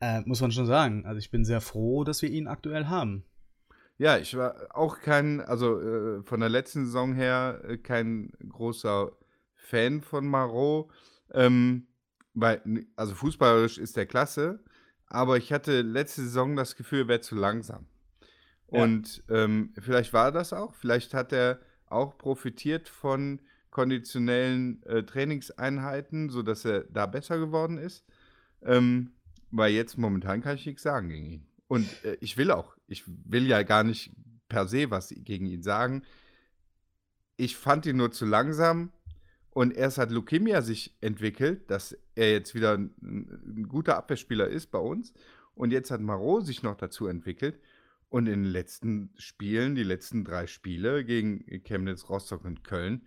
Äh, 0.00 0.22
muss 0.22 0.40
man 0.40 0.50
schon 0.50 0.66
sagen. 0.66 1.04
Also 1.04 1.18
ich 1.18 1.30
bin 1.30 1.44
sehr 1.44 1.60
froh, 1.60 2.04
dass 2.04 2.22
wir 2.22 2.30
ihn 2.30 2.48
aktuell 2.48 2.86
haben. 2.86 3.24
Ja, 4.00 4.16
ich 4.16 4.34
war 4.34 4.56
auch 4.70 5.00
kein, 5.00 5.42
also 5.42 5.78
äh, 5.78 6.22
von 6.22 6.40
der 6.40 6.48
letzten 6.48 6.86
Saison 6.86 7.12
her 7.12 7.60
äh, 7.68 7.76
kein 7.76 8.32
großer 8.48 9.12
Fan 9.56 10.00
von 10.00 10.26
Marot. 10.26 10.90
Ähm, 11.34 11.86
weil, 12.32 12.62
also 12.96 13.14
fußballerisch 13.14 13.76
ist 13.76 13.98
der 13.98 14.06
klasse, 14.06 14.64
aber 15.04 15.36
ich 15.36 15.52
hatte 15.52 15.82
letzte 15.82 16.22
Saison 16.22 16.56
das 16.56 16.76
Gefühl, 16.76 17.00
er 17.00 17.08
wäre 17.08 17.20
zu 17.20 17.34
langsam. 17.34 17.88
Ja. 18.72 18.84
Und 18.84 19.22
ähm, 19.28 19.74
vielleicht 19.78 20.14
war 20.14 20.32
das 20.32 20.54
auch, 20.54 20.74
vielleicht 20.74 21.12
hat 21.12 21.34
er 21.34 21.60
auch 21.84 22.16
profitiert 22.16 22.88
von 22.88 23.42
konditionellen 23.70 24.82
äh, 24.84 25.02
Trainingseinheiten, 25.02 26.30
sodass 26.30 26.64
er 26.64 26.84
da 26.84 27.04
besser 27.04 27.36
geworden 27.38 27.76
ist. 27.76 28.06
Ähm, 28.62 29.12
weil 29.50 29.74
jetzt 29.74 29.98
momentan 29.98 30.40
kann 30.40 30.54
ich 30.54 30.64
nichts 30.64 30.84
sagen 30.84 31.10
gegen 31.10 31.26
ihn. 31.26 31.49
Und 31.70 31.86
äh, 32.04 32.16
ich 32.20 32.36
will 32.36 32.50
auch, 32.50 32.76
ich 32.88 33.04
will 33.06 33.46
ja 33.46 33.62
gar 33.62 33.84
nicht 33.84 34.10
per 34.48 34.66
se 34.66 34.90
was 34.90 35.14
gegen 35.16 35.46
ihn 35.46 35.62
sagen. 35.62 36.02
Ich 37.36 37.56
fand 37.56 37.86
ihn 37.86 37.96
nur 37.96 38.10
zu 38.10 38.26
langsam 38.26 38.92
und 39.50 39.76
erst 39.76 39.96
hat 39.96 40.10
Leukemia 40.10 40.62
sich 40.62 40.96
entwickelt, 41.00 41.70
dass 41.70 41.96
er 42.16 42.32
jetzt 42.32 42.56
wieder 42.56 42.76
ein, 42.76 42.92
ein 43.00 43.68
guter 43.68 43.96
Abwehrspieler 43.96 44.48
ist 44.48 44.72
bei 44.72 44.80
uns. 44.80 45.12
Und 45.54 45.70
jetzt 45.70 45.92
hat 45.92 46.00
Marot 46.00 46.44
sich 46.44 46.64
noch 46.64 46.74
dazu 46.74 47.06
entwickelt. 47.06 47.60
Und 48.08 48.26
in 48.26 48.42
den 48.42 48.50
letzten 48.50 49.14
Spielen, 49.16 49.76
die 49.76 49.84
letzten 49.84 50.24
drei 50.24 50.48
Spiele 50.48 51.04
gegen 51.04 51.44
Chemnitz, 51.62 52.08
Rostock 52.08 52.44
und 52.44 52.64
Köln, 52.64 53.06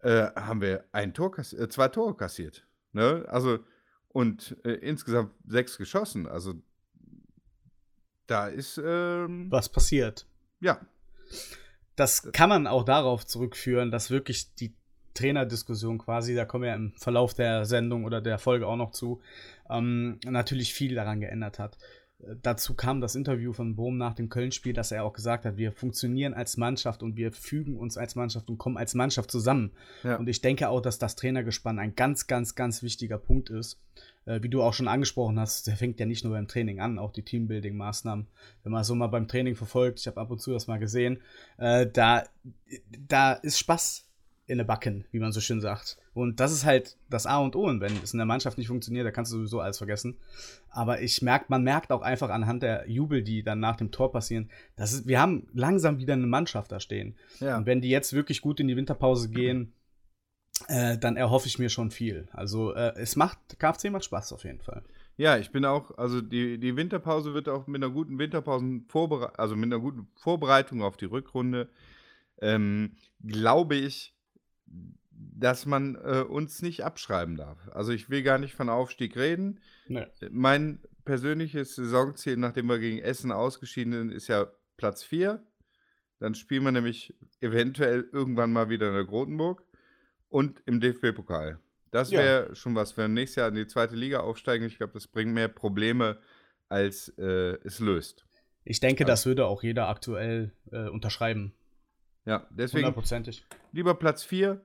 äh, 0.00 0.28
haben 0.34 0.62
wir 0.62 0.86
ein 0.92 1.12
Tor 1.12 1.38
äh, 1.38 1.68
zwei 1.68 1.88
Tore 1.88 2.16
kassiert. 2.16 2.66
Ne? 2.92 3.26
Also, 3.28 3.58
und 4.08 4.56
äh, 4.64 4.76
insgesamt 4.76 5.34
sechs 5.44 5.76
geschossen. 5.76 6.26
Also 6.26 6.54
da 8.26 8.48
ist. 8.48 8.80
Ähm, 8.84 9.46
Was 9.50 9.68
passiert. 9.68 10.26
Ja. 10.60 10.80
Das 11.96 12.32
kann 12.32 12.48
man 12.48 12.66
auch 12.66 12.84
darauf 12.84 13.26
zurückführen, 13.26 13.90
dass 13.90 14.10
wirklich 14.10 14.54
die 14.54 14.74
Trainerdiskussion 15.14 15.98
quasi, 15.98 16.34
da 16.34 16.44
kommen 16.44 16.62
wir 16.62 16.70
ja 16.70 16.76
im 16.76 16.92
Verlauf 16.96 17.34
der 17.34 17.64
Sendung 17.66 18.04
oder 18.04 18.20
der 18.20 18.38
Folge 18.38 18.66
auch 18.66 18.76
noch 18.76 18.92
zu, 18.92 19.20
ähm, 19.68 20.18
natürlich 20.24 20.72
viel 20.72 20.94
daran 20.94 21.20
geändert 21.20 21.58
hat. 21.58 21.76
Dazu 22.42 22.74
kam 22.74 23.00
das 23.00 23.16
Interview 23.16 23.52
von 23.52 23.74
Bohm 23.74 23.98
nach 23.98 24.14
dem 24.14 24.28
Köln-Spiel, 24.28 24.72
dass 24.72 24.92
er 24.92 25.04
auch 25.04 25.12
gesagt 25.12 25.44
hat, 25.44 25.56
wir 25.56 25.72
funktionieren 25.72 26.34
als 26.34 26.56
Mannschaft 26.56 27.02
und 27.02 27.16
wir 27.16 27.32
fügen 27.32 27.76
uns 27.76 27.96
als 27.96 28.14
Mannschaft 28.14 28.48
und 28.48 28.58
kommen 28.58 28.76
als 28.76 28.94
Mannschaft 28.94 29.30
zusammen. 29.30 29.72
Ja. 30.04 30.16
Und 30.16 30.28
ich 30.28 30.40
denke 30.40 30.68
auch, 30.68 30.80
dass 30.80 30.98
das 30.98 31.16
Trainergespann 31.16 31.80
ein 31.80 31.96
ganz, 31.96 32.28
ganz, 32.28 32.54
ganz 32.54 32.82
wichtiger 32.82 33.18
Punkt 33.18 33.50
ist. 33.50 33.80
Äh, 34.24 34.40
wie 34.42 34.48
du 34.48 34.62
auch 34.62 34.72
schon 34.72 34.86
angesprochen 34.86 35.40
hast, 35.40 35.66
der 35.66 35.76
fängt 35.76 35.98
ja 35.98 36.06
nicht 36.06 36.22
nur 36.22 36.34
beim 36.34 36.46
Training 36.46 36.80
an, 36.80 36.98
auch 36.98 37.12
die 37.12 37.22
Teambuilding-Maßnahmen. 37.22 38.26
Wenn 38.62 38.72
man 38.72 38.84
so 38.84 38.94
mal 38.94 39.08
beim 39.08 39.26
Training 39.26 39.56
verfolgt, 39.56 39.98
ich 39.98 40.06
habe 40.06 40.20
ab 40.20 40.30
und 40.30 40.40
zu 40.40 40.52
das 40.52 40.68
mal 40.68 40.78
gesehen, 40.78 41.20
äh, 41.58 41.88
da, 41.88 42.22
da 43.08 43.32
ist 43.32 43.58
Spaß 43.58 44.06
in 44.46 44.58
der 44.58 44.64
Backen, 44.64 45.04
wie 45.12 45.20
man 45.20 45.32
so 45.32 45.40
schön 45.40 45.60
sagt. 45.60 45.98
Und 46.14 46.40
das 46.40 46.52
ist 46.52 46.64
halt 46.64 46.96
das 47.08 47.26
A 47.26 47.38
und 47.38 47.54
O. 47.56 47.64
Und 47.64 47.80
wenn 47.80 47.96
es 48.02 48.12
in 48.12 48.18
der 48.18 48.26
Mannschaft 48.26 48.58
nicht 48.58 48.66
funktioniert, 48.66 49.06
da 49.06 49.10
kannst 49.10 49.32
du 49.32 49.36
sowieso 49.36 49.60
alles 49.60 49.78
vergessen. 49.78 50.18
Aber 50.68 51.00
ich 51.00 51.22
merke, 51.22 51.46
man 51.48 51.62
merkt 51.62 51.92
auch 51.92 52.02
einfach 52.02 52.28
anhand 52.28 52.62
der 52.62 52.88
Jubel, 52.90 53.22
die 53.22 53.42
dann 53.42 53.60
nach 53.60 53.76
dem 53.76 53.92
Tor 53.92 54.12
passieren, 54.12 54.50
dass 54.76 54.92
es, 54.92 55.06
wir 55.06 55.20
haben 55.20 55.48
langsam 55.54 55.98
wieder 55.98 56.14
eine 56.14 56.26
Mannschaft 56.26 56.72
da 56.72 56.80
stehen. 56.80 57.16
Ja. 57.40 57.56
Und 57.56 57.66
wenn 57.66 57.80
die 57.80 57.88
jetzt 57.88 58.12
wirklich 58.12 58.40
gut 58.40 58.58
in 58.58 58.68
die 58.68 58.76
Winterpause 58.76 59.30
gehen, 59.30 59.72
äh, 60.68 60.98
dann 60.98 61.16
erhoffe 61.16 61.46
ich 61.46 61.58
mir 61.58 61.70
schon 61.70 61.90
viel. 61.90 62.28
Also 62.32 62.74
äh, 62.74 62.94
es 62.96 63.16
macht, 63.16 63.38
KFC 63.58 63.90
macht 63.90 64.04
Spaß 64.04 64.32
auf 64.32 64.44
jeden 64.44 64.60
Fall. 64.60 64.82
Ja, 65.16 65.36
ich 65.36 65.50
bin 65.50 65.64
auch, 65.64 65.96
also 65.98 66.20
die, 66.20 66.58
die 66.58 66.76
Winterpause 66.76 67.34
wird 67.34 67.48
auch 67.48 67.66
mit 67.66 67.82
einer 67.82 67.92
guten 67.92 68.18
Winterpausenvorbereitung, 68.18 69.36
also 69.36 69.56
mit 69.56 69.66
einer 69.66 69.80
guten 69.80 70.08
Vorbereitung 70.16 70.82
auf 70.82 70.96
die 70.96 71.04
Rückrunde, 71.04 71.68
ähm, 72.40 72.96
glaube 73.24 73.76
ich, 73.76 74.14
dass 75.10 75.66
man 75.66 75.96
äh, 75.96 76.20
uns 76.20 76.62
nicht 76.62 76.84
abschreiben 76.84 77.36
darf. 77.36 77.58
Also 77.72 77.92
ich 77.92 78.10
will 78.10 78.22
gar 78.22 78.38
nicht 78.38 78.54
von 78.54 78.68
Aufstieg 78.68 79.16
reden. 79.16 79.60
Nee. 79.88 80.06
Mein 80.30 80.80
persönliches 81.04 81.74
Saisonziel, 81.74 82.36
nachdem 82.36 82.66
wir 82.66 82.78
gegen 82.78 82.98
Essen 82.98 83.32
ausgeschieden 83.32 83.92
sind, 83.92 84.12
ist 84.12 84.28
ja 84.28 84.46
Platz 84.76 85.02
4. 85.02 85.44
Dann 86.18 86.34
spielen 86.34 86.62
wir 86.64 86.72
nämlich 86.72 87.14
eventuell 87.40 88.08
irgendwann 88.12 88.52
mal 88.52 88.68
wieder 88.68 88.88
in 88.88 88.94
der 88.94 89.04
Grotenburg 89.04 89.64
und 90.28 90.62
im 90.66 90.80
DFB-Pokal. 90.80 91.58
Das 91.90 92.10
wäre 92.10 92.48
ja. 92.48 92.54
schon 92.54 92.74
was, 92.74 92.96
wenn 92.96 93.10
wir 93.10 93.20
nächstes 93.20 93.36
Jahr 93.36 93.48
in 93.48 93.54
die 93.54 93.66
zweite 93.66 93.96
Liga 93.96 94.20
aufsteigen. 94.20 94.64
Ich 94.64 94.78
glaube, 94.78 94.94
das 94.94 95.06
bringt 95.06 95.34
mehr 95.34 95.48
Probleme, 95.48 96.18
als 96.68 97.08
äh, 97.18 97.58
es 97.64 97.80
löst. 97.80 98.24
Ich 98.64 98.80
denke, 98.80 99.04
also. 99.04 99.12
das 99.12 99.26
würde 99.26 99.46
auch 99.46 99.62
jeder 99.62 99.88
aktuell 99.88 100.52
äh, 100.70 100.88
unterschreiben. 100.88 101.52
Ja, 102.24 102.46
deswegen 102.50 102.86
Hundertprozentig. 102.86 103.44
lieber 103.72 103.94
Platz 103.94 104.22
4. 104.24 104.60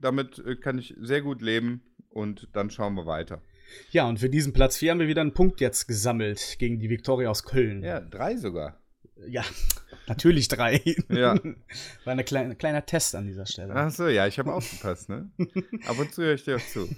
Damit 0.00 0.38
äh, 0.38 0.56
kann 0.56 0.78
ich 0.78 0.94
sehr 0.98 1.22
gut 1.22 1.42
leben 1.42 1.82
und 2.08 2.48
dann 2.52 2.70
schauen 2.70 2.94
wir 2.94 3.06
weiter. 3.06 3.42
Ja, 3.90 4.08
und 4.08 4.18
für 4.18 4.28
diesen 4.28 4.52
Platz 4.52 4.76
4 4.78 4.92
haben 4.92 5.00
wir 5.00 5.08
wieder 5.08 5.20
einen 5.20 5.34
Punkt 5.34 5.60
jetzt 5.60 5.86
gesammelt 5.86 6.56
gegen 6.58 6.78
die 6.78 6.90
Viktoria 6.90 7.28
aus 7.30 7.44
Köln. 7.44 7.82
Ja, 7.82 8.00
drei 8.00 8.36
sogar. 8.36 8.80
Ja, 9.28 9.44
natürlich 10.08 10.48
drei. 10.48 10.82
Ja. 11.08 11.34
War 12.04 12.14
ein 12.14 12.24
kleine, 12.24 12.56
kleiner 12.56 12.84
Test 12.86 13.14
an 13.14 13.26
dieser 13.26 13.46
Stelle. 13.46 13.74
Ach 13.74 13.90
so, 13.90 14.08
ja, 14.08 14.26
ich 14.26 14.38
habe 14.38 14.52
aufgepasst, 14.52 15.08
ne? 15.08 15.30
Ab 15.86 15.98
und 15.98 16.12
zu 16.12 16.22
höre 16.22 16.34
ich 16.34 16.44
dir 16.44 16.56
auch 16.56 16.66
zu. 16.66 16.88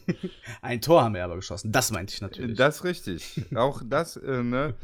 Ein 0.62 0.80
Tor 0.80 1.02
haben 1.02 1.14
wir 1.14 1.24
aber 1.24 1.36
geschossen, 1.36 1.72
das 1.72 1.90
meinte 1.90 2.14
ich 2.14 2.20
natürlich. 2.20 2.56
Das 2.56 2.76
ist 2.76 2.84
richtig. 2.84 3.42
Auch 3.54 3.82
das, 3.84 4.16
äh, 4.16 4.42
ne? 4.42 4.74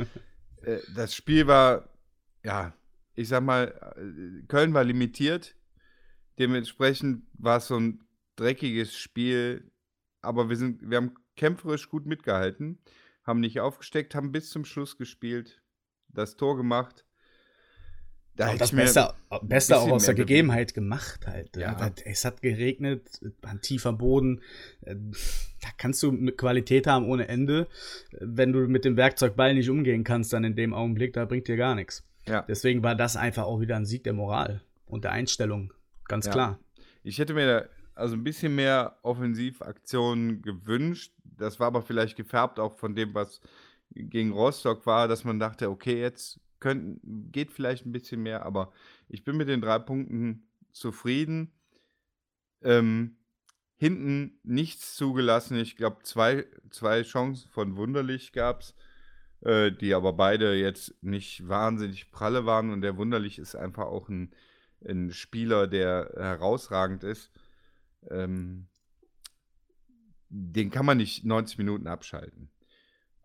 Äh, 0.62 0.78
das 0.94 1.14
Spiel 1.14 1.46
war, 1.46 1.88
ja, 2.44 2.74
ich 3.18 3.28
sag 3.28 3.42
mal, 3.42 3.74
äh, 3.96 4.46
Köln 4.46 4.74
war 4.74 4.84
limitiert. 4.84 5.56
Dementsprechend 6.38 7.24
war 7.32 7.58
es 7.58 7.66
so 7.66 7.76
ein 7.76 8.04
dreckiges 8.36 8.96
Spiel. 8.96 9.72
Aber 10.22 10.48
wir, 10.48 10.56
sind, 10.56 10.88
wir 10.88 10.98
haben 10.98 11.14
kämpferisch 11.36 11.88
gut 11.88 12.06
mitgehalten, 12.06 12.78
haben 13.24 13.40
nicht 13.40 13.60
aufgesteckt, 13.60 14.14
haben 14.14 14.30
bis 14.30 14.50
zum 14.50 14.64
Schluss 14.64 14.98
gespielt, 14.98 15.62
das 16.08 16.36
Tor 16.36 16.56
gemacht. 16.56 17.04
Da 18.36 18.54
das 18.54 18.70
Beste, 18.70 19.14
Beste 19.42 19.76
auch 19.78 19.90
aus 19.90 20.04
der 20.04 20.14
Gegebenheit 20.14 20.72
gemacht 20.72 21.26
halt. 21.26 21.56
Ja. 21.56 21.90
Es 22.04 22.24
hat 22.24 22.40
geregnet, 22.40 23.20
ein 23.42 23.60
tiefer 23.60 23.92
Boden. 23.92 24.42
Äh, 24.82 24.94
da 25.60 25.68
kannst 25.76 26.04
du 26.04 26.12
mit 26.12 26.38
Qualität 26.38 26.86
haben 26.86 27.04
ohne 27.06 27.26
Ende. 27.26 27.66
Wenn 28.12 28.52
du 28.52 28.68
mit 28.68 28.84
dem 28.84 28.96
Werkzeugball 28.96 29.54
nicht 29.54 29.70
umgehen 29.70 30.04
kannst, 30.04 30.32
dann 30.32 30.44
in 30.44 30.54
dem 30.54 30.72
Augenblick, 30.72 31.14
da 31.14 31.24
bringt 31.24 31.48
dir 31.48 31.56
gar 31.56 31.74
nichts. 31.74 32.04
Ja. 32.28 32.42
Deswegen 32.42 32.82
war 32.82 32.94
das 32.94 33.16
einfach 33.16 33.44
auch 33.44 33.60
wieder 33.60 33.76
ein 33.76 33.86
Sieg 33.86 34.04
der 34.04 34.12
Moral 34.12 34.60
und 34.86 35.04
der 35.04 35.12
Einstellung. 35.12 35.72
Ganz 36.04 36.26
ja. 36.26 36.32
klar. 36.32 36.58
Ich 37.02 37.18
hätte 37.18 37.34
mir 37.34 37.46
da 37.46 37.68
also 37.94 38.14
ein 38.14 38.24
bisschen 38.24 38.54
mehr 38.54 38.96
Offensivaktionen 39.02 40.42
gewünscht. 40.42 41.12
Das 41.24 41.58
war 41.58 41.66
aber 41.66 41.82
vielleicht 41.82 42.16
gefärbt 42.16 42.60
auch 42.60 42.76
von 42.76 42.94
dem, 42.94 43.14
was 43.14 43.40
gegen 43.90 44.32
Rostock 44.32 44.86
war, 44.86 45.08
dass 45.08 45.24
man 45.24 45.38
dachte, 45.38 45.70
okay, 45.70 46.00
jetzt 46.00 46.40
könnt, 46.60 47.00
geht 47.32 47.50
vielleicht 47.50 47.86
ein 47.86 47.92
bisschen 47.92 48.22
mehr, 48.22 48.44
aber 48.44 48.72
ich 49.08 49.24
bin 49.24 49.36
mit 49.36 49.48
den 49.48 49.60
drei 49.60 49.78
Punkten 49.78 50.46
zufrieden. 50.72 51.52
Ähm, 52.62 53.16
hinten 53.76 54.38
nichts 54.42 54.96
zugelassen. 54.96 55.56
Ich 55.56 55.76
glaube, 55.76 56.02
zwei, 56.02 56.46
zwei 56.70 57.02
Chancen 57.02 57.48
von 57.50 57.76
Wunderlich 57.76 58.32
gab 58.32 58.60
es, 58.60 58.74
äh, 59.42 59.70
die 59.70 59.94
aber 59.94 60.12
beide 60.12 60.54
jetzt 60.54 60.94
nicht 61.02 61.48
wahnsinnig 61.48 62.10
pralle 62.10 62.46
waren. 62.46 62.70
Und 62.70 62.82
der 62.82 62.96
Wunderlich 62.96 63.38
ist 63.38 63.54
einfach 63.54 63.86
auch 63.86 64.08
ein, 64.08 64.32
ein 64.86 65.12
Spieler, 65.12 65.66
der 65.66 66.12
herausragend 66.16 67.04
ist. 67.04 67.30
Ähm, 68.10 68.68
den 70.30 70.70
kann 70.70 70.86
man 70.86 70.98
nicht 70.98 71.24
90 71.24 71.58
Minuten 71.58 71.86
abschalten. 71.86 72.50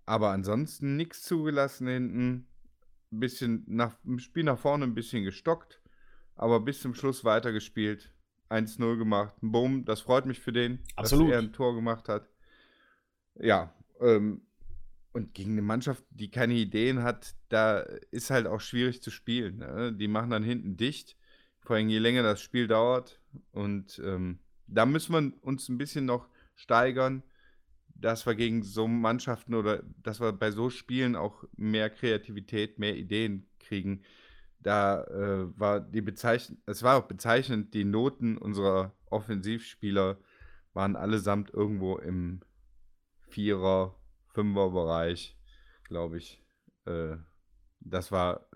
Aber 0.06 0.32
ansonsten 0.32 0.96
nichts 0.96 1.22
zugelassen 1.24 1.88
hinten 1.88 2.48
ein 3.12 3.20
bisschen 3.20 3.64
nach 3.68 3.96
im 4.04 4.20
Spiel 4.20 4.44
nach 4.44 4.58
vorne 4.58 4.86
ein 4.86 4.96
bisschen 4.96 5.24
gestockt, 5.24 5.82
aber 6.36 6.60
bis 6.60 6.82
zum 6.82 6.94
Schluss 6.94 7.24
weitergespielt. 7.24 8.12
1-0 8.50 8.98
gemacht. 8.98 9.34
Boom, 9.42 9.84
das 9.86 10.02
freut 10.02 10.26
mich 10.26 10.40
für 10.40 10.54
den, 10.54 10.80
Absolut. 10.96 11.28
dass 11.28 11.34
er 11.34 11.40
ein 11.40 11.54
Tor 11.54 11.74
gemacht 11.74 12.08
hat. 12.08 12.30
Ja, 13.36 13.74
ähm, 14.00 14.46
und 15.14 15.34
gegen 15.34 15.54
eine 15.54 15.62
Mannschaft, 15.62 16.04
die 16.10 16.30
keine 16.30 16.56
Ideen 16.56 17.04
hat, 17.04 17.36
da 17.50 17.80
ist 18.12 18.30
halt 18.30 18.48
auch 18.48 18.62
schwierig 18.62 19.02
zu 19.02 19.12
spielen. 19.12 19.58
Ne? 19.60 19.94
Die 19.94 20.08
machen 20.08 20.32
dann 20.32 20.44
hinten 20.44 20.76
dicht, 20.76 21.16
vor 21.62 21.76
allem 21.76 21.90
je 21.90 22.00
länger 22.00 22.24
das 22.24 22.42
Spiel 22.42 22.68
dauert. 22.68 23.22
Und 23.52 24.02
ähm, 24.04 24.40
da 24.68 24.86
müssen 24.86 25.14
wir 25.14 25.44
uns 25.44 25.70
ein 25.70 25.78
bisschen 25.78 26.06
noch 26.06 26.28
steigern 26.56 27.24
dass 28.04 28.26
wir 28.26 28.36
gegen 28.36 28.64
so 28.64 28.88
Mannschaften 28.88 29.56
oder 29.56 29.82
dass 30.02 30.20
wir 30.20 30.34
bei 30.34 30.52
so 30.52 30.70
Spielen 30.70 31.16
auch 31.16 31.44
mehr 31.56 31.90
Kreativität, 31.90 32.78
mehr 32.78 32.96
Ideen 32.96 33.48
kriegen. 33.60 34.02
Da 34.60 35.04
äh, 35.06 35.60
war 35.60 35.80
die 35.80 36.02
bezeichnend, 36.02 36.60
es 36.66 36.84
war 36.84 36.98
auch 36.98 37.08
bezeichnend, 37.08 37.74
die 37.74 37.86
Noten 37.86 38.38
unserer 38.38 38.94
Offensivspieler 39.10 40.18
waren 40.74 40.96
allesamt 40.96 41.54
irgendwo 41.54 41.98
im 41.98 42.42
Vierer, 43.30 43.96
Fünfer 44.34 44.72
Bereich, 44.72 45.38
glaube 45.84 46.18
ich. 46.18 46.44
Äh, 46.86 47.18
das 47.80 48.12
war 48.12 48.48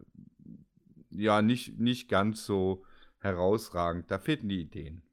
ja 1.10 1.42
nicht, 1.42 1.80
nicht 1.80 2.10
ganz 2.10 2.46
so 2.46 2.84
herausragend. 3.20 4.10
Da 4.12 4.20
fehlten 4.20 4.50
die 4.50 4.62
Ideen. 4.62 5.04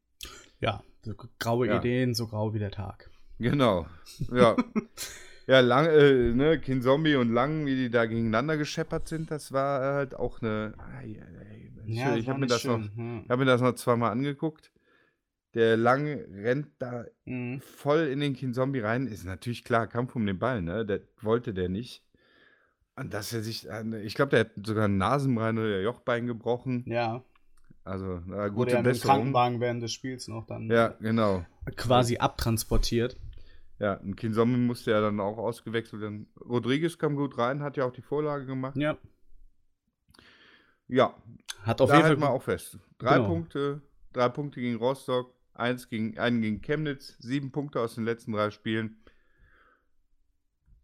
Ja, 0.60 0.82
so 1.02 1.14
graue 1.38 1.66
ja. 1.68 1.78
Ideen, 1.78 2.14
so 2.14 2.26
grau 2.26 2.54
wie 2.54 2.58
der 2.58 2.70
Tag. 2.70 3.10
Genau. 3.38 3.86
Ja. 4.32 4.56
ja, 5.46 5.60
lang, 5.60 5.86
äh, 5.86 6.32
ne, 6.32 6.58
King 6.60 6.82
Zombie 6.82 7.16
und 7.16 7.32
Lang, 7.32 7.66
wie 7.66 7.76
die 7.76 7.90
da 7.90 8.06
gegeneinander 8.06 8.56
gescheppert 8.56 9.08
sind, 9.08 9.30
das 9.30 9.52
war 9.52 9.94
halt 9.94 10.14
auch 10.14 10.40
eine. 10.40 10.74
Ja, 11.86 12.16
ich 12.16 12.28
habe 12.28 12.40
mir, 12.40 12.46
das 12.46 12.64
noch, 12.64 12.78
hm. 12.78 13.26
hab 13.28 13.38
mir 13.38 13.44
das 13.44 13.60
noch 13.60 13.74
zweimal 13.74 14.12
angeguckt. 14.12 14.72
Der 15.54 15.76
Lang 15.76 16.06
rennt 16.32 16.68
da 16.78 17.04
mhm. 17.24 17.60
voll 17.60 18.08
in 18.08 18.20
den 18.20 18.34
King 18.34 18.52
Zombie 18.54 18.80
rein. 18.80 19.06
Ist 19.06 19.24
natürlich 19.24 19.64
klar, 19.64 19.86
Kampf 19.86 20.16
um 20.16 20.26
den 20.26 20.38
Ball, 20.38 20.62
ne? 20.62 20.84
Der 20.84 21.00
wollte 21.20 21.54
der 21.54 21.68
nicht. 21.68 22.02
Und 22.96 23.12
dass 23.12 23.32
er 23.32 23.42
sich, 23.42 23.66
ich 24.02 24.14
glaube, 24.14 24.30
der 24.30 24.40
hat 24.40 24.50
sogar 24.64 24.86
ein 24.86 24.98
Nasenbein 24.98 25.58
oder 25.58 25.80
Jochbein 25.80 26.26
gebrochen. 26.26 26.84
Ja. 26.86 27.24
Also, 27.82 28.22
na, 28.26 28.48
gute 28.48 28.56
Wurde 28.56 28.72
ja 28.72 28.78
im 28.80 29.00
Krankenwagen 29.00 29.60
während 29.60 29.82
des 29.82 29.92
Spiels 29.92 30.28
noch 30.28 30.46
dann. 30.46 30.70
Ja, 30.70 30.94
genau. 31.00 31.44
Quasi 31.76 32.18
abtransportiert. 32.18 33.18
Ja, 33.78 33.94
und 33.94 34.16
Kinsomme 34.16 34.56
musste 34.56 34.92
ja 34.92 35.00
dann 35.00 35.20
auch 35.20 35.36
ausgewechselt 35.36 36.00
werden. 36.00 36.28
Rodriguez 36.40 36.98
kam 36.98 37.16
gut 37.16 37.36
rein, 37.36 37.62
hat 37.62 37.76
ja 37.76 37.84
auch 37.84 37.92
die 37.92 38.02
Vorlage 38.02 38.46
gemacht. 38.46 38.76
Ja. 38.76 38.96
Ja. 40.86 41.14
Hat 41.62 41.80
auf 41.80 41.90
da 41.90 41.96
jeden 41.96 42.06
Fall 42.06 42.16
mal 42.16 42.28
auch 42.28 42.42
fest. 42.42 42.78
Drei 42.98 43.16
genau. 43.16 43.28
Punkte, 43.28 43.82
drei 44.12 44.28
Punkte 44.28 44.60
gegen 44.60 44.76
Rostock, 44.76 45.33
eins 45.54 45.88
gegen, 45.88 46.18
einen 46.18 46.42
gegen 46.42 46.60
Chemnitz, 46.60 47.16
sieben 47.18 47.52
Punkte 47.52 47.80
aus 47.80 47.94
den 47.94 48.04
letzten 48.04 48.32
drei 48.32 48.50
Spielen. 48.50 48.96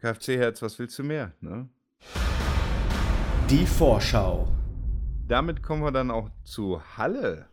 KFC-Herz, 0.00 0.62
was 0.62 0.78
willst 0.78 0.98
du 0.98 1.02
mehr, 1.02 1.32
ne? 1.40 1.68
Die 3.50 3.66
Vorschau. 3.66 4.48
Damit 5.28 5.62
kommen 5.62 5.82
wir 5.82 5.92
dann 5.92 6.10
auch 6.10 6.30
zu 6.44 6.80
Halle. 6.96 7.48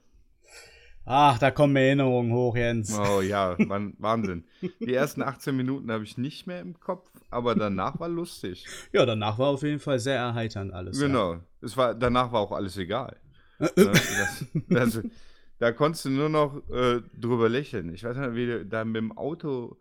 Ach, 1.09 1.39
da 1.39 1.51
kommen 1.51 1.75
Erinnerungen 1.77 2.33
hoch, 2.33 2.55
Jens. 2.55 2.97
Oh 2.97 3.21
ja, 3.21 3.55
Mann, 3.65 3.93
Wahnsinn. 3.97 4.43
Die 4.81 4.93
ersten 4.93 5.21
18 5.21 5.55
Minuten 5.55 5.89
habe 5.89 6.03
ich 6.03 6.17
nicht 6.17 6.47
mehr 6.47 6.59
im 6.59 6.79
Kopf, 6.81 7.09
aber 7.29 7.55
danach 7.55 7.97
war 7.99 8.09
lustig. 8.09 8.65
Ja, 8.91 9.05
danach 9.05 9.39
war 9.39 9.47
auf 9.47 9.63
jeden 9.63 9.79
Fall 9.79 9.99
sehr 9.99 10.17
erheiternd 10.17 10.73
alles. 10.73 10.99
Genau. 10.99 11.33
Ja. 11.33 11.43
Es 11.61 11.77
war, 11.77 11.95
danach 11.95 12.33
war 12.33 12.41
auch 12.41 12.51
alles 12.51 12.77
egal. 12.77 13.17
Ne, 13.59 13.71
das, 13.75 14.45
das, 14.69 15.01
da 15.59 15.71
konntest 15.71 16.05
du 16.05 16.09
nur 16.09 16.29
noch 16.29 16.57
äh, 16.69 17.01
drüber 17.13 17.49
lächeln. 17.49 17.93
Ich 17.93 18.03
weiß 18.03 18.17
nicht, 18.17 18.33
wie 18.33 18.47
wir 18.47 18.65
da 18.65 18.85
mit 18.85 18.97
dem 18.97 19.17
Auto 19.17 19.77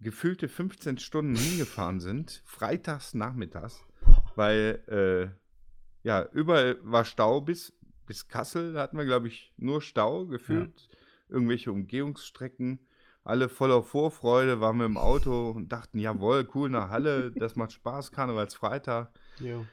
gefühlte 0.00 0.48
15 0.48 0.98
Stunden 0.98 1.36
hingefahren 1.36 2.00
sind, 2.00 2.42
freitags 2.44 3.14
nachmittags, 3.14 3.84
weil 4.34 4.82
äh, 4.88 5.42
ja, 6.02 6.26
überall 6.32 6.78
war 6.82 7.04
Stau 7.04 7.40
bis, 7.40 7.72
bis 8.06 8.26
Kassel, 8.28 8.72
da 8.72 8.82
hatten 8.82 8.98
wir, 8.98 9.04
glaube 9.04 9.28
ich, 9.28 9.52
nur 9.56 9.80
Stau 9.80 10.26
gefühlt. 10.26 10.88
Ja. 10.90 10.98
Irgendwelche 11.28 11.72
Umgehungsstrecken, 11.72 12.80
alle 13.24 13.48
voller 13.48 13.82
Vorfreude, 13.82 14.60
waren 14.60 14.78
wir 14.78 14.86
im 14.86 14.98
Auto 14.98 15.50
und 15.50 15.70
dachten, 15.72 15.98
jawohl, 15.98 16.48
cool, 16.54 16.68
nach 16.68 16.90
Halle, 16.90 17.30
das 17.36 17.56
macht 17.56 17.72
Spaß, 17.72 18.10
Karnevalsfreitag. 18.10 19.10
Ja. 19.38 19.64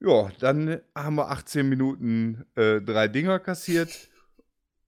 Ja, 0.00 0.32
dann 0.40 0.80
haben 0.96 1.14
wir 1.14 1.30
18 1.30 1.68
Minuten 1.68 2.44
äh, 2.56 2.80
drei 2.80 3.06
Dinger 3.06 3.38
kassiert 3.38 4.10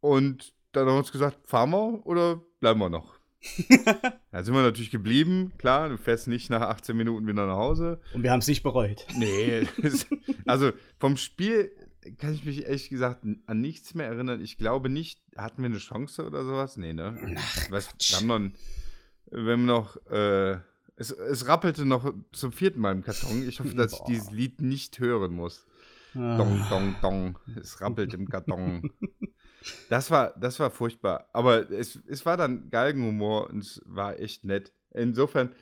und 0.04 0.52
dann 0.73 0.87
haben 0.87 0.96
wir 0.96 0.99
uns 0.99 1.12
gesagt, 1.12 1.38
fahren 1.46 1.70
wir 1.70 2.06
oder 2.06 2.42
bleiben 2.61 2.78
wir 2.78 2.90
noch? 2.90 3.14
da 4.30 4.42
sind 4.42 4.52
wir 4.52 4.61
natürlich 4.61 4.90
geblieben. 4.90 5.52
Klar, 5.56 5.88
du 5.88 5.96
fährst 5.96 6.28
nicht 6.28 6.50
nach 6.50 6.61
18 6.61 6.94
Minuten 6.94 7.26
wieder 7.26 7.46
nach 7.46 7.56
Hause. 7.56 8.02
Und 8.12 8.23
wir 8.23 8.30
haben 8.30 8.40
es 8.40 8.46
nicht 8.46 8.62
bereut. 8.62 9.06
Nee, 9.16 9.66
also 10.46 10.73
vom 10.99 11.16
Spiel 11.16 11.73
kann 12.18 12.34
ich 12.34 12.44
mich 12.44 12.66
ehrlich 12.66 12.90
gesagt 12.90 13.25
an 13.46 13.61
nichts 13.62 13.94
mehr 13.94 14.06
erinnern. 14.06 14.42
Ich 14.42 14.58
glaube 14.58 14.90
nicht, 14.90 15.23
hatten 15.38 15.62
wir 15.62 15.70
eine 15.70 15.78
Chance 15.78 16.26
oder 16.26 16.44
sowas? 16.44 16.76
Nee, 16.76 16.92
ne? 16.92 17.37
Ach, 17.38 17.70
Was, 17.70 17.88
wir 17.99 18.16
haben 18.18 18.26
noch, 18.26 18.50
wir 19.30 19.52
haben 19.54 19.64
noch 19.64 19.96
äh, 20.11 20.58
es, 20.96 21.12
es, 21.12 21.49
rappelte 21.49 21.87
noch 21.87 22.12
zum 22.32 22.52
vierten 22.52 22.80
Mal 22.80 22.92
im 22.92 23.02
Karton. 23.02 23.49
Ich 23.49 23.58
hoffe, 23.58 23.75
dass 23.75 23.92
Boah. 23.92 24.00
ich 24.00 24.14
dieses 24.14 24.30
Lied 24.32 24.61
nicht 24.61 24.99
hören 24.99 25.32
muss. 25.32 25.66
Ah. 26.14 26.37
Dong, 26.37 26.66
dong, 26.68 26.96
dong. 27.00 27.38
Es 27.58 27.80
rappelt 27.80 28.12
im 28.12 28.28
Karton. 28.28 28.90
Das 29.88 30.11
war, 30.11 30.35
das 30.38 30.61
war 30.61 30.71
furchtbar. 30.71 31.28
Aber 31.33 31.71
es, 31.71 31.97
es 32.06 32.26
war 32.26 32.37
dann 32.37 32.71
Galgenhumor 32.71 33.50
und 33.50 33.59
es 33.59 33.83
war 33.87 34.18
echt 34.18 34.44
nett. 34.44 34.73
Insofern, 34.90 35.54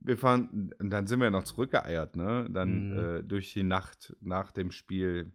wir 0.00 0.18
fahren, 0.18 0.72
und 0.78 0.90
dann 0.90 1.06
sind 1.06 1.20
wir 1.20 1.30
noch 1.30 1.44
zurückgeeiert, 1.44 2.16
ne? 2.16 2.46
Dann 2.50 2.90
mhm. 2.90 2.98
äh, 2.98 3.22
durch 3.22 3.52
die 3.52 3.62
Nacht 3.62 4.16
nach 4.20 4.52
dem 4.52 4.70
Spiel, 4.70 5.32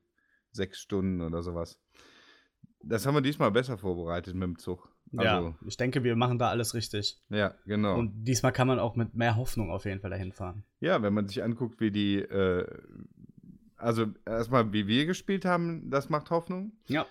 sechs 0.51 0.79
Stunden 0.79 1.21
oder 1.21 1.41
sowas. 1.41 1.79
Das 2.83 3.05
haben 3.05 3.15
wir 3.15 3.21
diesmal 3.21 3.51
besser 3.51 3.77
vorbereitet 3.77 4.35
mit 4.35 4.43
dem 4.43 4.59
Zug. 4.59 4.93
Also, 5.15 5.47
ja, 5.47 5.55
ich 5.67 5.77
denke, 5.77 6.03
wir 6.03 6.15
machen 6.15 6.39
da 6.39 6.49
alles 6.49 6.73
richtig. 6.73 7.21
Ja, 7.29 7.55
genau. 7.65 7.97
Und 7.97 8.23
diesmal 8.23 8.51
kann 8.51 8.67
man 8.67 8.79
auch 8.79 8.95
mit 8.95 9.13
mehr 9.13 9.35
Hoffnung 9.35 9.69
auf 9.69 9.85
jeden 9.85 10.01
Fall 10.01 10.09
dahin 10.09 10.31
fahren. 10.31 10.63
Ja, 10.79 11.01
wenn 11.01 11.13
man 11.13 11.27
sich 11.27 11.43
anguckt, 11.43 11.79
wie 11.79 11.91
die, 11.91 12.17
äh, 12.17 12.65
also 13.77 14.07
erstmal, 14.25 14.73
wie 14.73 14.87
wir 14.87 15.05
gespielt 15.05 15.45
haben, 15.45 15.89
das 15.91 16.09
macht 16.09 16.31
Hoffnung. 16.31 16.73
Ja. 16.87 17.05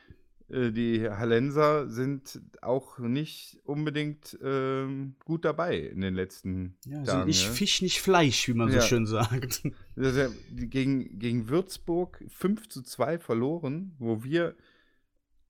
Äh, 0.53 0.71
die 0.71 1.09
Hallenser 1.09 1.89
sind 1.89 2.41
auch 2.61 2.99
nicht 2.99 3.59
unbedingt 3.65 4.39
ähm, 4.43 5.17
gut 5.25 5.45
dabei 5.45 5.79
in 5.79 6.01
den 6.03 6.15
letzten 6.15 6.77
ja, 6.85 7.03
Tagen. 7.03 7.27
Nicht 7.27 7.45
ja. 7.45 7.53
Fisch, 7.53 7.83
nicht 7.83 8.01
Fleisch, 8.01 8.49
wie 8.49 8.55
man 8.55 8.71
ja. 8.71 8.81
so 8.81 8.87
schön 8.87 9.07
sagt. 9.07 9.63
Ja, 9.95 10.29
gegen, 10.51 11.19
gegen 11.19 11.51
Würzburg 11.51 12.25
5 12.29 12.71
zu 12.71 12.83
2 12.83 13.19
verloren, 13.19 13.95
wo 13.99 14.25
wir, 14.25 14.57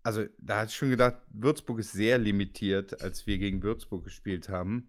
also 0.03 0.25
da 0.39 0.59
hatte 0.59 0.71
ich 0.71 0.77
schon 0.77 0.91
gedacht, 0.91 1.19
Würzburg 1.31 1.79
ist 1.79 1.93
sehr 1.93 2.19
limitiert, 2.19 3.03
als 3.03 3.29
wir 3.29 3.39
gegen 3.39 3.63
Würzburg 3.63 4.03
gespielt 4.03 4.49
haben. 4.49 4.89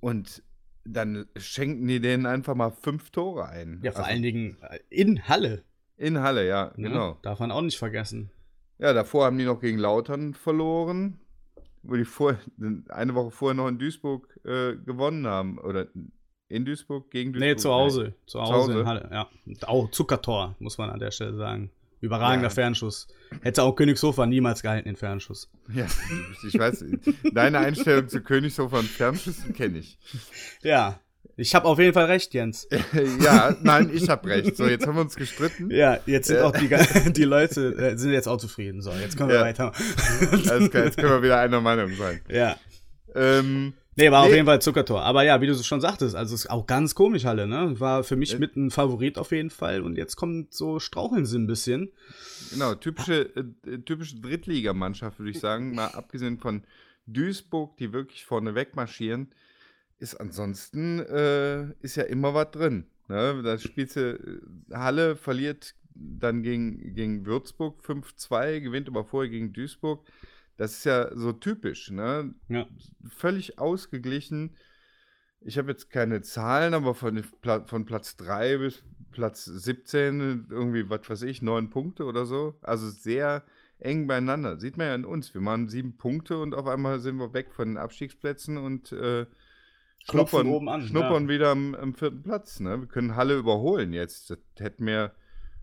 Und 0.00 0.42
dann 0.84 1.26
schenken 1.36 1.86
die 1.86 2.00
denen 2.00 2.24
einfach 2.24 2.54
mal 2.54 2.70
fünf 2.70 3.10
Tore 3.10 3.48
ein. 3.48 3.80
Ja, 3.82 3.92
vor 3.92 4.00
also, 4.00 4.12
allen 4.12 4.22
Dingen 4.22 4.56
äh, 4.62 4.78
in 4.88 5.28
Halle. 5.28 5.62
In 5.98 6.18
Halle, 6.20 6.46
ja, 6.46 6.72
genau. 6.76 7.18
Darf 7.22 7.38
man 7.38 7.50
auch 7.50 7.62
nicht 7.62 7.78
vergessen. 7.78 8.30
Ja, 8.78 8.92
davor 8.92 9.26
haben 9.26 9.38
die 9.38 9.44
noch 9.44 9.60
gegen 9.60 9.78
Lautern 9.78 10.34
verloren, 10.34 11.20
wo 11.82 11.94
die 11.94 12.04
vor, 12.04 12.38
eine 12.88 13.14
Woche 13.14 13.30
vorher 13.30 13.54
noch 13.54 13.68
in 13.68 13.78
Duisburg 13.78 14.28
äh, 14.44 14.76
gewonnen 14.76 15.26
haben. 15.26 15.58
Oder 15.58 15.86
in 16.48 16.64
Duisburg 16.64 17.10
gegen 17.10 17.32
Duisburg? 17.32 17.48
Nee, 17.48 17.56
zu 17.56 17.70
Hause. 17.70 18.14
Zu, 18.26 18.40
Hause 18.40 18.52
zu 18.52 18.58
Hause 18.58 18.80
in 18.80 18.86
Halle, 18.86 19.08
ja. 19.12 19.28
Auch 19.66 19.90
Zuckertor, 19.90 20.56
muss 20.58 20.78
man 20.78 20.90
an 20.90 21.00
der 21.00 21.10
Stelle 21.10 21.36
sagen. 21.36 21.70
Überragender 22.00 22.48
ja. 22.48 22.54
Fernschuss. 22.54 23.08
Hätte 23.40 23.62
auch 23.62 23.74
Königshofer 23.74 24.26
niemals 24.26 24.60
gehalten, 24.60 24.88
den 24.88 24.96
Fernschuss. 24.96 25.50
Ja, 25.74 25.86
ich 26.46 26.58
weiß, 26.58 26.84
deine 27.32 27.60
Einstellung 27.60 28.08
zu 28.08 28.20
Königshofer 28.20 28.80
und 28.80 28.88
Fernschüssen 28.88 29.54
kenne 29.54 29.78
ich. 29.78 29.98
Ja, 30.62 31.00
ich 31.36 31.54
habe 31.54 31.66
auf 31.66 31.78
jeden 31.78 31.92
Fall 31.92 32.06
recht, 32.06 32.32
Jens. 32.32 32.68
ja, 33.20 33.56
nein, 33.62 33.90
ich 33.92 34.08
habe 34.08 34.28
recht. 34.28 34.56
So, 34.56 34.66
jetzt 34.66 34.86
haben 34.86 34.94
wir 34.94 35.02
uns 35.02 35.16
gestritten. 35.16 35.70
Ja, 35.70 35.98
jetzt 36.06 36.28
sind 36.28 36.40
auch 36.40 36.52
die, 36.52 36.68
die 37.12 37.24
Leute 37.24 37.74
äh, 37.76 37.96
sind 37.96 38.12
jetzt 38.12 38.28
auch 38.28 38.36
zufrieden. 38.36 38.80
So, 38.82 38.92
jetzt 38.92 39.16
können 39.16 39.30
wir 39.30 39.36
ja. 39.36 39.42
weiter. 39.42 39.72
Alles 40.48 40.70
klar, 40.70 40.84
jetzt 40.84 40.96
können 40.96 41.10
wir 41.10 41.22
wieder 41.22 41.38
einer 41.38 41.60
Meinung 41.60 41.92
sein. 41.94 42.20
Ja. 42.28 42.56
Ähm, 43.16 43.74
nee, 43.96 44.10
war 44.10 44.22
nee. 44.22 44.28
auf 44.28 44.34
jeden 44.34 44.46
Fall 44.46 44.62
Zuckertor. 44.62 45.02
Aber 45.02 45.24
ja, 45.24 45.40
wie 45.40 45.48
du 45.48 45.54
schon 45.54 45.80
sagtest, 45.80 46.14
also 46.14 46.34
ist 46.34 46.50
auch 46.50 46.66
ganz 46.66 46.94
komisch 46.94 47.24
Halle, 47.24 47.48
ne? 47.48 47.78
War 47.80 48.04
für 48.04 48.16
mich 48.16 48.34
äh, 48.34 48.38
mit 48.38 48.56
ein 48.56 48.70
Favorit 48.70 49.18
auf 49.18 49.32
jeden 49.32 49.50
Fall. 49.50 49.82
Und 49.82 49.96
jetzt 49.96 50.14
kommt 50.14 50.54
so 50.54 50.78
Straucheln 50.78 51.26
sie 51.26 51.38
ein 51.38 51.48
bisschen. 51.48 51.90
Genau, 52.52 52.74
typische, 52.74 53.30
äh, 53.34 53.78
typische 53.78 54.20
Drittligamannschaft, 54.20 55.18
würde 55.18 55.30
ich 55.32 55.40
sagen. 55.40 55.74
Mal 55.74 55.88
abgesehen 55.88 56.38
von 56.38 56.62
Duisburg, 57.06 57.76
die 57.78 57.92
wirklich 57.92 58.24
vorne 58.24 58.54
weg 58.54 58.76
marschieren 58.76 59.32
ist 59.98 60.14
ansonsten 60.16 60.98
äh, 61.00 61.72
ist 61.80 61.96
ja 61.96 62.04
immer 62.04 62.34
was 62.34 62.50
drin. 62.50 62.86
Ne? 63.08 63.42
Da 63.42 63.58
spielst 63.58 63.96
du, 63.96 64.14
äh, 64.70 64.74
Halle 64.74 65.16
verliert 65.16 65.74
dann 65.94 66.42
gegen, 66.42 66.94
gegen 66.94 67.24
Würzburg 67.26 67.80
5-2, 67.84 68.60
gewinnt 68.60 68.88
aber 68.88 69.04
vorher 69.04 69.30
gegen 69.30 69.52
Duisburg. 69.52 70.06
Das 70.56 70.72
ist 70.72 70.84
ja 70.84 71.14
so 71.16 71.32
typisch, 71.32 71.90
ne? 71.90 72.34
Ja. 72.48 72.66
Völlig 73.08 73.58
ausgeglichen. 73.58 74.56
Ich 75.40 75.58
habe 75.58 75.70
jetzt 75.70 75.90
keine 75.90 76.22
Zahlen, 76.22 76.74
aber 76.74 76.94
von, 76.94 77.22
von 77.66 77.84
Platz 77.84 78.16
3 78.16 78.58
bis 78.58 78.82
Platz 79.10 79.44
17 79.44 80.48
irgendwie, 80.50 80.88
was 80.88 81.08
weiß 81.08 81.22
ich, 81.22 81.42
neun 81.42 81.70
Punkte 81.70 82.04
oder 82.04 82.24
so. 82.24 82.56
Also 82.62 82.88
sehr 82.88 83.44
eng 83.78 84.06
beieinander. 84.06 84.58
Sieht 84.58 84.76
man 84.76 84.86
ja 84.86 84.94
in 84.94 85.04
uns. 85.04 85.34
Wir 85.34 85.40
machen 85.40 85.68
sieben 85.68 85.96
Punkte 85.96 86.38
und 86.38 86.54
auf 86.54 86.66
einmal 86.66 87.00
sind 87.00 87.16
wir 87.18 87.32
weg 87.34 87.52
von 87.52 87.68
den 87.68 87.76
Abstiegsplätzen 87.76 88.56
und 88.56 88.92
äh, 88.92 89.26
schnuppern, 90.04 90.46
oben 90.46 90.68
an, 90.68 90.86
schnuppern 90.86 91.24
ja. 91.24 91.28
wieder 91.28 91.50
am, 91.50 91.74
am, 91.74 91.94
vierten 91.94 92.22
Platz. 92.22 92.60
Ne? 92.60 92.80
Wir 92.80 92.88
können 92.88 93.16
Halle 93.16 93.36
überholen 93.36 93.92
jetzt. 93.92 94.30
Das 94.30 94.38
hätte 94.58 94.82
mir 94.82 95.12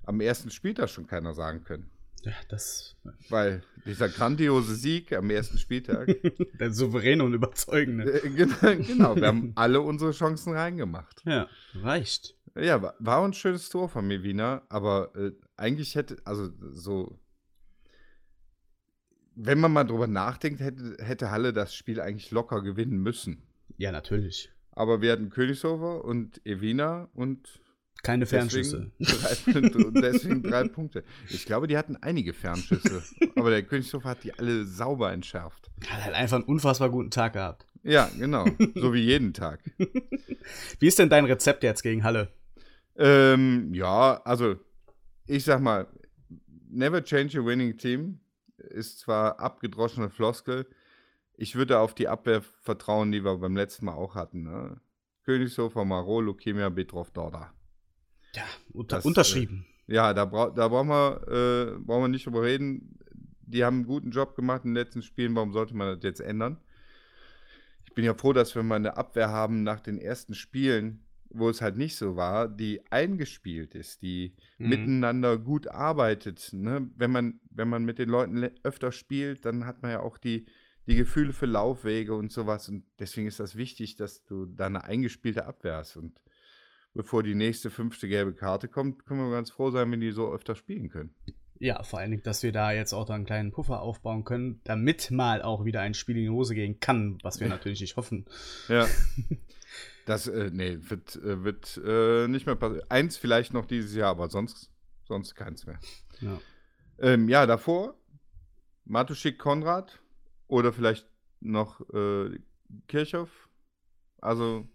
am 0.04 0.20
ersten 0.20 0.50
Spieltag 0.50 0.90
schon 0.90 1.08
keiner 1.08 1.34
sagen 1.34 1.64
können. 1.64 1.90
Ja, 2.24 2.34
das. 2.50 2.96
Weil 3.30 3.64
dieser 3.86 4.08
grandiose 4.10 4.76
Sieg 4.76 5.12
am 5.14 5.30
ersten 5.30 5.58
Spieltag. 5.58 6.08
Der 6.60 6.72
souveräne 6.72 7.24
und 7.24 7.34
überzeugende. 7.34 8.24
Äh, 8.24 8.30
genau, 8.30 8.76
genau, 8.84 9.16
wir 9.16 9.28
haben 9.28 9.54
alle 9.56 9.82
unsere 9.82 10.12
Chancen 10.12 10.54
reingemacht. 10.54 11.24
Ja, 11.26 11.48
reicht. 11.76 12.36
Ja, 12.56 12.82
war, 12.82 12.96
war 13.00 13.24
ein 13.24 13.34
schönes 13.34 13.70
Tor 13.70 13.90
von 13.90 14.08
Mewina, 14.08 14.62
aber 14.70 15.16
äh, 15.16 15.32
eigentlich 15.56 15.96
hätte, 15.96 16.18
also 16.26 16.50
so, 16.60 17.20
wenn 19.36 19.60
man 19.60 19.72
mal 19.72 19.86
drüber 19.86 20.08
nachdenkt, 20.08 20.60
hätte, 20.60 20.98
hätte 21.00 21.32
Halle 21.32 21.54
das 21.54 21.74
Spiel 21.74 22.02
eigentlich 22.02 22.30
locker 22.32 22.62
gewinnen 22.62 23.02
müssen. 23.02 23.48
Ja, 23.78 23.92
natürlich. 23.92 24.52
Aber 24.72 25.02
wir 25.02 25.12
hatten 25.12 25.30
Königshofer 25.30 26.04
und 26.06 26.46
Evina 26.46 27.10
und 27.14 27.62
keine 28.04 28.26
Fernschüsse. 28.26 28.92
Deswegen 29.00 29.72
drei, 29.72 30.02
deswegen 30.02 30.44
drei 30.44 30.68
Punkte. 30.68 31.04
Ich 31.30 31.46
glaube, 31.46 31.68
die 31.68 31.78
hatten 31.78 31.98
einige 31.98 32.34
Fernschüsse. 32.34 33.04
aber 33.36 33.52
der 33.52 33.64
Königshofer 33.64 34.10
hat 34.10 34.24
die 34.24 34.34
alle 34.34 34.66
sauber 34.66 35.12
entschärft. 35.12 35.70
Hat 35.88 36.06
halt 36.06 36.16
einfach 36.16 36.38
einen 36.38 36.46
unfassbar 36.46 36.90
guten 36.90 37.12
Tag 37.12 37.34
gehabt. 37.34 37.68
Ja, 37.84 38.10
genau. 38.18 38.46
So 38.76 38.94
wie 38.94 39.02
jeden 39.02 39.34
Tag. 39.34 39.60
Wie 40.80 40.88
ist 40.88 41.00
denn 41.00 41.10
dein 41.10 41.26
Rezept 41.26 41.64
jetzt 41.64 41.82
gegen 41.82 42.04
Halle? 42.04 42.32
Ähm, 42.96 43.74
ja, 43.74 44.22
also 44.24 44.56
ich 45.26 45.44
sag 45.46 45.62
mal, 45.62 45.88
never 46.70 47.04
change 47.04 47.40
a 47.40 47.46
winning 47.46 47.78
team 47.78 48.20
ist 48.58 49.00
zwar 49.00 49.40
abgedroschene 49.40 50.10
Floskel, 50.10 50.68
ich 51.42 51.56
würde 51.56 51.80
auf 51.80 51.96
die 51.96 52.08
Abwehr 52.08 52.42
vertrauen, 52.62 53.12
die 53.12 53.24
wir 53.24 53.38
beim 53.38 53.56
letzten 53.56 53.86
Mal 53.86 53.96
auch 53.96 54.16
hatten. 54.16 54.44
Ne? 54.44 54.80
Königshofer, 55.26 55.86
Marot, 55.86 56.24
Lukemia, 56.26 56.70
Betrov, 56.70 57.12
Dorda. 57.12 57.54
Ja, 58.36 58.44
unter, 58.74 58.98
das, 58.98 59.06
unterschrieben. 59.06 59.66
Äh, 59.88 59.96
ja, 59.96 60.14
da, 60.14 60.26
bra 60.26 60.50
da 60.52 60.68
brauchen, 60.68 60.90
wir, 60.90 61.28
äh, 61.28 61.80
brauchen 61.80 62.04
wir 62.04 62.08
nicht 62.08 62.26
drüber 62.26 62.44
reden. 62.44 62.98
Die 63.42 63.66
haben 63.66 63.78
einen 63.78 63.86
guten 63.86 64.12
Job 64.12 64.36
gemacht 64.36 64.64
in 64.64 64.72
den 64.72 64.76
letzten 64.84 65.02
Spielen. 65.02 65.36
Warum 65.36 65.52
sollte 65.52 65.76
man 65.76 65.96
das 65.96 66.04
jetzt 66.04 66.22
ändern? 66.22 66.58
Ich 67.86 67.94
bin 67.94 68.06
ja 68.06 68.14
froh, 68.14 68.32
dass 68.34 68.56
wir 68.56 68.64
mal 68.64 68.76
eine 68.76 68.96
Abwehr 68.96 69.30
haben 69.30 69.64
nach 69.64 69.82
den 69.82 69.98
ersten 69.98 70.34
Spielen, 70.34 71.04
wo 71.30 71.50
es 71.50 71.62
halt 71.62 71.76
nicht 71.76 71.98
so 71.98 72.16
war, 72.16 72.48
die 72.48 72.82
eingespielt 72.92 73.76
ist, 73.76 74.02
die 74.02 74.36
Mhm. 74.58 74.70
miteinander 74.70 75.38
gut 75.38 75.68
arbeitet. 75.68 76.52
Ne? 76.54 76.90
Wenn, 76.96 77.12
man, 77.12 77.40
wenn 77.50 77.68
man 77.68 77.84
mit 77.84 78.00
den 78.00 78.10
Leuten 78.10 78.38
le- 78.38 78.56
öfter 78.64 78.92
spielt, 78.92 79.44
dann 79.46 79.66
hat 79.66 79.82
man 79.82 79.92
ja 79.92 80.00
auch 80.00 80.18
die, 80.18 80.46
die 80.88 80.96
Gefühle 80.96 81.34
für 81.34 81.46
Laufwege 81.46 82.16
und 82.16 82.32
sowas. 82.32 82.70
Und 82.70 82.84
deswegen 83.00 83.28
ist 83.28 83.40
das 83.40 83.56
wichtig, 83.56 83.96
dass 83.96 84.24
du 84.26 84.46
da 84.46 84.66
eine 84.66 84.84
eingespielte 84.84 85.46
Abwehr 85.46 85.78
hast. 85.78 85.96
Und 85.96 86.20
bevor 86.94 87.24
die 87.24 87.36
nächste 87.36 87.70
fünfte 87.70 88.08
gelbe 88.08 88.34
Karte 88.34 88.68
kommt, 88.68 89.06
können 89.06 89.22
wir 89.22 89.32
ganz 89.32 89.52
froh 89.52 89.72
sein, 89.72 89.92
wenn 89.92 90.02
die 90.02 90.12
so 90.12 90.32
öfter 90.34 90.56
spielen 90.56 90.90
können. 90.90 91.14
Ja, 91.60 91.84
vor 91.84 92.00
allen 92.00 92.10
Dingen, 92.10 92.24
dass 92.24 92.42
wir 92.42 92.52
da 92.52 92.72
jetzt 92.72 92.92
auch 92.92 93.06
da 93.06 93.14
einen 93.14 93.26
kleinen 93.26 93.52
Puffer 93.52 93.82
aufbauen 93.82 94.24
können, 94.24 94.62
damit 94.64 95.12
mal 95.12 95.44
auch 95.44 95.64
wieder 95.64 95.82
ein 95.82 95.94
Spiel 95.94 96.18
in 96.18 96.24
die 96.24 96.30
Hose 96.30 96.56
gehen 96.56 96.80
kann, 96.80 97.20
was 97.22 97.40
wir 97.40 97.48
natürlich 97.48 97.82
nicht 97.82 97.98
hoffen. 97.98 98.26
Ja. 98.68 98.88
Das, 100.06 100.28
äh, 100.28 100.50
nee, 100.52 100.80
wird, 100.82 101.16
äh, 101.18 101.44
wird 101.44 101.80
äh, 101.86 102.28
nicht 102.28 102.48
mehr 102.48 102.56
passieren. 102.56 102.84
Eins 102.90 103.18
vielleicht 103.18 103.54
noch 103.54 103.66
dieses 103.66 103.96
Jahr, 103.96 104.10
aber 104.10 104.30
sonst, 104.30 104.72
sonst 105.08 105.36
keins 105.36 105.68
mehr. 105.68 105.80
Ja. 106.20 106.42
Ähm, 107.00 107.30
ja, 107.30 107.46
davor 107.46 107.96
Matuschik 108.86 109.38
Konrad 109.38 110.02
oder 110.52 110.74
vielleicht 110.74 111.08
noch 111.40 111.80
äh, 111.94 112.38
Kirchhoff. 112.88 113.48
Also 114.20 114.68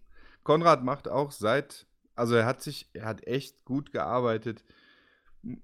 Konrad 0.43 0.83
macht 0.83 1.07
auch 1.07 1.31
seit, 1.31 1.87
also 2.15 2.35
er 2.35 2.47
hat 2.47 2.63
sich, 2.63 2.89
er 2.95 3.05
hat 3.05 3.27
echt 3.27 3.63
gut 3.67 3.93
gearbeitet. 3.93 4.65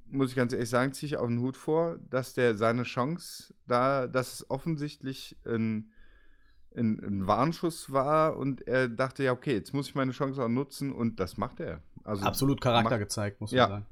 Muss 0.07 0.31
ich 0.31 0.37
ganz 0.37 0.53
ehrlich 0.53 0.69
sagen, 0.69 0.93
ziehe 0.93 1.09
ich 1.09 1.17
auf 1.17 1.27
den 1.29 1.41
Hut 1.41 1.57
vor, 1.57 1.99
dass 2.11 2.35
der 2.35 2.55
seine 2.57 2.83
Chance 2.85 3.55
da, 3.67 4.07
dass 4.07 4.35
es 4.35 4.51
offensichtlich 4.51 5.37
ein, 5.47 5.91
ein, 6.77 7.03
ein 7.03 7.27
Warnschuss 7.27 7.91
war 7.91 8.37
und 8.37 8.67
er 8.69 8.89
dachte, 8.89 9.25
ja, 9.25 9.33
okay, 9.33 9.55
jetzt 9.55 9.73
muss 9.73 9.89
ich 9.89 9.95
meine 9.95 10.13
Chance 10.13 10.45
auch 10.45 10.49
nutzen 10.49 10.93
und 10.93 11.21
das 11.21 11.39
macht 11.39 11.59
er. 11.59 11.83
Also 12.05 12.25
Absolut 12.25 12.61
Charakter 12.61 12.91
macht, 12.91 12.99
gezeigt, 13.01 13.41
muss 13.41 13.51
Ja. 13.51 13.63
man 13.63 13.71
sagen. 13.71 13.87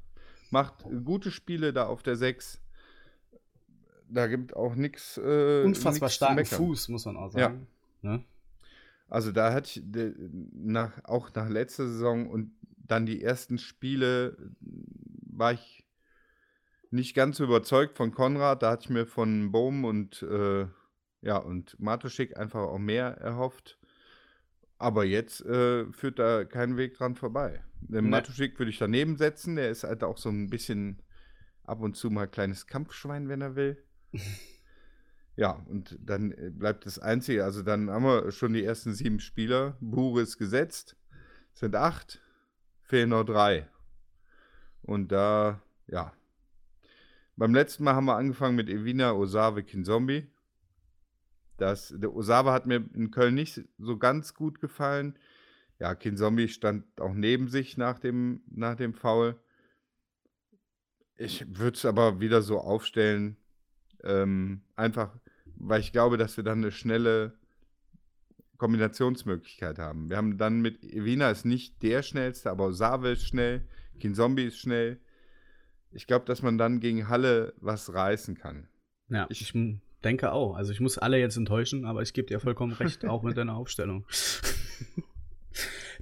macht 0.51 0.85
gute 1.03 1.31
Spiele 1.31 1.73
da 1.73 1.87
auf 1.87 2.03
der 2.03 2.15
6. 2.15 2.60
Da 4.13 4.27
gibt 4.27 4.55
auch 4.55 4.75
nichts. 4.75 5.17
Äh, 5.17 5.63
Unfassbar 5.63 6.09
nix 6.09 6.15
starken. 6.15 6.45
Fuß, 6.45 6.89
muss 6.89 7.05
man 7.05 7.17
auch 7.17 7.31
sagen. 7.31 7.67
Ne? 8.01 8.23
Also 9.07 9.31
da 9.31 9.53
hatte 9.53 9.67
ich 9.79 9.81
de, 9.83 10.13
nach, 10.53 10.91
auch 11.03 11.33
nach 11.33 11.49
letzter 11.49 11.85
Saison 11.87 12.29
und 12.29 12.51
dann 12.77 13.05
die 13.05 13.21
ersten 13.21 13.57
Spiele 13.57 14.37
war 14.61 15.53
ich 15.53 15.85
nicht 16.91 17.15
ganz 17.15 17.37
so 17.37 17.43
überzeugt 17.43 17.95
von 17.97 18.11
Konrad. 18.11 18.63
Da 18.63 18.71
hatte 18.71 18.85
ich 18.85 18.89
mir 18.89 19.05
von 19.05 19.51
Bohm 19.51 19.85
und 19.85 20.23
äh, 20.23 20.65
ja 21.21 21.37
und 21.37 21.79
Matuschik 21.79 22.37
einfach 22.37 22.61
auch 22.61 22.79
mehr 22.79 23.17
erhofft. 23.17 23.77
Aber 24.77 25.05
jetzt 25.05 25.41
äh, 25.45 25.85
führt 25.91 26.19
da 26.19 26.43
kein 26.43 26.75
Weg 26.75 26.95
dran 26.95 27.15
vorbei. 27.15 27.63
Den 27.81 28.05
Nee. 28.05 28.09
Matuschik 28.11 28.57
würde 28.59 28.71
ich 28.71 28.77
daneben 28.79 29.15
setzen. 29.15 29.55
Der 29.55 29.69
ist 29.69 29.83
halt 29.83 30.03
auch 30.03 30.17
so 30.17 30.29
ein 30.29 30.49
bisschen 30.49 31.01
ab 31.63 31.81
und 31.81 31.95
zu 31.95 32.09
mal 32.09 32.27
kleines 32.27 32.65
Kampfschwein, 32.67 33.29
wenn 33.29 33.41
er 33.41 33.55
will. 33.55 33.83
Ja, 35.35 35.51
und 35.69 35.97
dann 36.01 36.33
äh, 36.33 36.51
bleibt 36.51 36.85
das 36.85 36.99
Einzige, 36.99 37.43
also 37.43 37.61
dann 37.61 37.89
haben 37.89 38.03
wir 38.03 38.31
schon 38.31 38.53
die 38.53 38.63
ersten 38.63 38.93
sieben 38.93 39.19
Spieler. 39.19 39.77
Bure 39.79 40.21
ist 40.21 40.37
gesetzt, 40.37 40.97
sind 41.53 41.75
acht, 41.75 42.21
fehlen 42.81 43.09
noch 43.09 43.23
drei. 43.23 43.67
Und 44.83 45.11
da, 45.11 45.61
ja. 45.87 46.13
Beim 47.37 47.53
letzten 47.53 47.85
Mal 47.85 47.95
haben 47.95 48.05
wir 48.05 48.17
angefangen 48.17 48.55
mit 48.55 48.69
Evina 48.69 49.13
Osave 49.13 49.63
Kinzombie. 49.63 50.27
Das, 51.57 51.93
der 51.95 52.13
Osave 52.13 52.51
hat 52.51 52.65
mir 52.65 52.83
in 52.93 53.11
Köln 53.11 53.35
nicht 53.35 53.63
so 53.77 53.97
ganz 53.97 54.33
gut 54.33 54.59
gefallen. 54.59 55.17
Ja, 55.79 55.95
Kinzombie 55.95 56.49
stand 56.49 56.99
auch 56.99 57.13
neben 57.13 57.47
sich 57.47 57.77
nach 57.77 57.99
dem, 57.99 58.43
nach 58.47 58.75
dem 58.75 58.93
Foul. 58.93 59.39
Ich 61.15 61.45
würde 61.57 61.77
es 61.77 61.85
aber 61.85 62.19
wieder 62.19 62.41
so 62.41 62.59
aufstellen, 62.59 63.37
ähm, 64.03 64.61
einfach, 64.75 65.17
weil 65.57 65.79
ich 65.81 65.91
glaube, 65.91 66.17
dass 66.17 66.37
wir 66.37 66.43
dann 66.43 66.59
eine 66.59 66.71
schnelle 66.71 67.33
Kombinationsmöglichkeit 68.57 69.79
haben. 69.79 70.09
Wir 70.09 70.17
haben 70.17 70.37
dann 70.37 70.61
mit 70.61 70.83
Evina 70.83 71.31
ist 71.31 71.45
nicht 71.45 71.81
der 71.81 72.03
schnellste, 72.03 72.49
aber 72.51 72.65
Osave 72.67 73.11
ist 73.11 73.25
schnell, 73.27 73.67
Kinzombie 73.99 74.45
ist 74.45 74.59
schnell. 74.59 74.99
Ich 75.91 76.07
glaube, 76.07 76.25
dass 76.25 76.41
man 76.41 76.57
dann 76.57 76.79
gegen 76.79 77.09
Halle 77.09 77.53
was 77.57 77.93
reißen 77.93 78.35
kann. 78.37 78.67
Ja, 79.09 79.25
Ich- 79.29 79.41
ich, 79.41 79.53
denke 80.03 80.31
auch. 80.31 80.55
Also 80.55 80.71
ich 80.71 80.79
muss 80.79 80.97
alle 80.97 81.19
jetzt 81.19 81.37
enttäuschen, 81.37 81.85
aber 81.85 82.01
ich 82.01 82.13
gebe 82.13 82.27
dir 82.27 82.39
vollkommen 82.39 82.73
recht, 82.73 83.05
auch 83.05 83.21
mit 83.23 83.37
deiner 83.37 83.55
Aufstellung. 83.55 84.05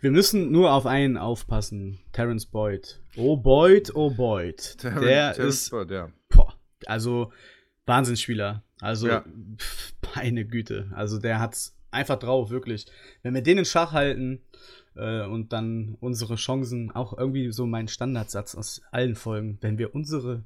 Wir 0.01 0.11
müssen 0.11 0.51
nur 0.51 0.71
auf 0.71 0.85
einen 0.85 1.17
aufpassen, 1.17 1.99
Terence 2.13 2.45
Boyd. 2.45 3.01
Oh 3.17 3.35
Boyd, 3.35 3.91
oh 3.95 4.09
Boyd. 4.09 4.77
Terran- 4.77 5.01
Der 5.03 5.33
Terrence 5.33 5.55
ist, 5.63 5.71
Boyd, 5.71 5.91
ja. 5.91 6.09
boah, 6.29 6.53
also 6.85 7.33
Wahnsinnsspieler. 7.89 8.63
Also 8.79 9.07
Ja. 9.07 9.25
pf, 9.57 9.93
meine 10.15 10.45
Güte. 10.45 10.89
Also 10.95 11.19
der 11.19 11.39
hat's 11.39 11.75
einfach 11.91 12.17
drauf, 12.17 12.49
wirklich. 12.49 12.85
Wenn 13.23 13.33
wir 13.33 13.41
den 13.41 13.57
in 13.57 13.65
Schach 13.65 13.91
halten 13.91 14.41
äh, 14.95 15.25
und 15.25 15.51
dann 15.51 15.97
unsere 15.99 16.35
Chancen, 16.35 16.91
auch 16.91 17.17
irgendwie 17.17 17.51
so 17.51 17.65
mein 17.65 17.87
Standardsatz 17.87 18.55
aus 18.55 18.81
allen 18.91 19.15
Folgen, 19.15 19.57
wenn 19.61 19.77
wir 19.77 19.93
unsere 19.93 20.43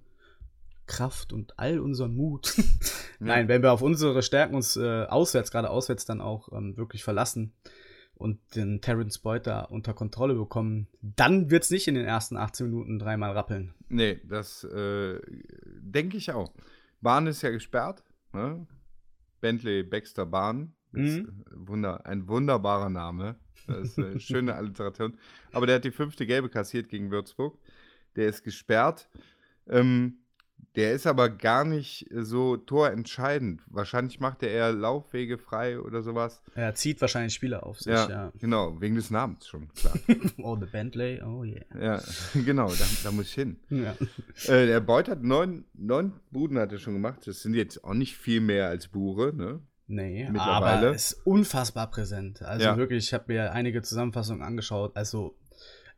Kraft 0.85 1.31
und 1.31 1.57
all 1.59 1.79
unseren 1.79 2.15
Mut, 2.15 2.55
nein, 3.19 3.47
wenn 3.47 3.61
wir 3.61 3.71
auf 3.71 3.81
unsere 3.81 4.21
Stärken 4.21 4.55
uns 4.55 4.75
äh, 4.75 5.03
auswärts, 5.05 5.51
gerade 5.51 5.69
auswärts 5.69 6.05
dann 6.05 6.21
auch 6.21 6.51
ähm, 6.51 6.75
wirklich 6.77 7.03
verlassen 7.03 7.53
und 8.15 8.39
den 8.55 8.81
Terence 8.81 9.19
Boyd 9.19 9.47
da 9.47 9.61
unter 9.61 9.93
Kontrolle 9.93 10.35
bekommen, 10.35 10.87
dann 11.01 11.49
wird's 11.49 11.71
nicht 11.71 11.87
in 11.87 11.95
den 11.95 12.05
ersten 12.05 12.37
18 12.37 12.67
Minuten 12.67 12.99
dreimal 12.99 13.31
rappeln. 13.31 13.73
Nee, 13.89 14.19
das 14.27 14.63
äh, 14.65 15.19
denke 15.81 16.17
ich 16.17 16.31
auch. 16.31 16.51
Bahn 17.03 17.27
ist 17.27 17.41
ja 17.41 17.51
gesperrt. 17.51 18.03
Ne? 18.33 18.65
Bentley 19.41 19.83
Baxter 19.83 20.25
Bahn. 20.25 20.73
Mhm. 20.91 21.43
Wunder, 21.51 22.05
ein 22.05 22.27
wunderbarer 22.27 22.89
Name. 22.89 23.35
Das 23.67 23.89
ist 23.89 23.99
eine 23.99 24.19
schöne 24.19 24.55
Alliteration. 24.55 25.17
Aber 25.51 25.67
der 25.67 25.75
hat 25.75 25.85
die 25.85 25.91
fünfte 25.91 26.25
Gelbe 26.25 26.49
kassiert 26.49 26.89
gegen 26.89 27.11
Würzburg. 27.11 27.59
Der 28.15 28.27
ist 28.27 28.43
gesperrt. 28.43 29.09
Ähm, 29.67 30.22
der 30.75 30.93
ist 30.93 31.05
aber 31.07 31.29
gar 31.29 31.65
nicht 31.65 32.07
so 32.11 32.57
torentscheidend. 32.57 33.61
Wahrscheinlich 33.67 34.19
macht 34.19 34.43
er 34.43 34.49
eher 34.49 34.71
Laufwege 34.71 35.37
frei 35.37 35.79
oder 35.79 36.01
sowas. 36.01 36.41
Er 36.55 36.73
zieht 36.75 37.01
wahrscheinlich 37.01 37.33
Spieler 37.33 37.65
auf 37.65 37.79
sich, 37.79 37.93
Ja, 37.93 38.09
ja. 38.09 38.31
genau, 38.39 38.79
wegen 38.81 38.95
des 38.95 39.09
Namens 39.09 39.47
schon, 39.47 39.67
klar. 39.75 39.93
Oh, 40.37 40.55
the 40.59 40.65
Bentley, 40.65 41.21
oh 41.21 41.43
yeah. 41.43 41.63
ja, 41.79 42.01
genau, 42.45 42.69
da, 42.69 42.85
da 43.03 43.11
muss 43.11 43.27
ich 43.27 43.33
hin. 43.33 43.57
Ja. 43.69 43.95
Äh, 44.47 44.67
der 44.67 44.79
Beut 44.79 45.07
hat 45.09 45.21
neun, 45.23 45.65
neun 45.73 46.13
Buden 46.31 46.57
hat 46.57 46.71
er 46.71 46.77
schon 46.79 46.93
gemacht. 46.93 47.25
Das 47.25 47.41
sind 47.41 47.53
jetzt 47.53 47.83
auch 47.83 47.93
nicht 47.93 48.15
viel 48.17 48.41
mehr 48.41 48.67
als 48.69 48.87
Bure, 48.87 49.33
ne? 49.35 49.59
Nee, 49.87 50.27
Mittlerweile. 50.31 50.87
aber 50.87 50.95
ist 50.95 51.13
unfassbar 51.25 51.89
präsent. 51.91 52.41
Also 52.41 52.65
Ja. 52.65 52.77
wirklich, 52.77 53.05
ich 53.05 53.13
habe 53.13 53.25
mir 53.33 53.51
einige 53.51 53.81
Zusammenfassungen 53.81 54.41
angeschaut. 54.41 54.95
Also 54.95 55.35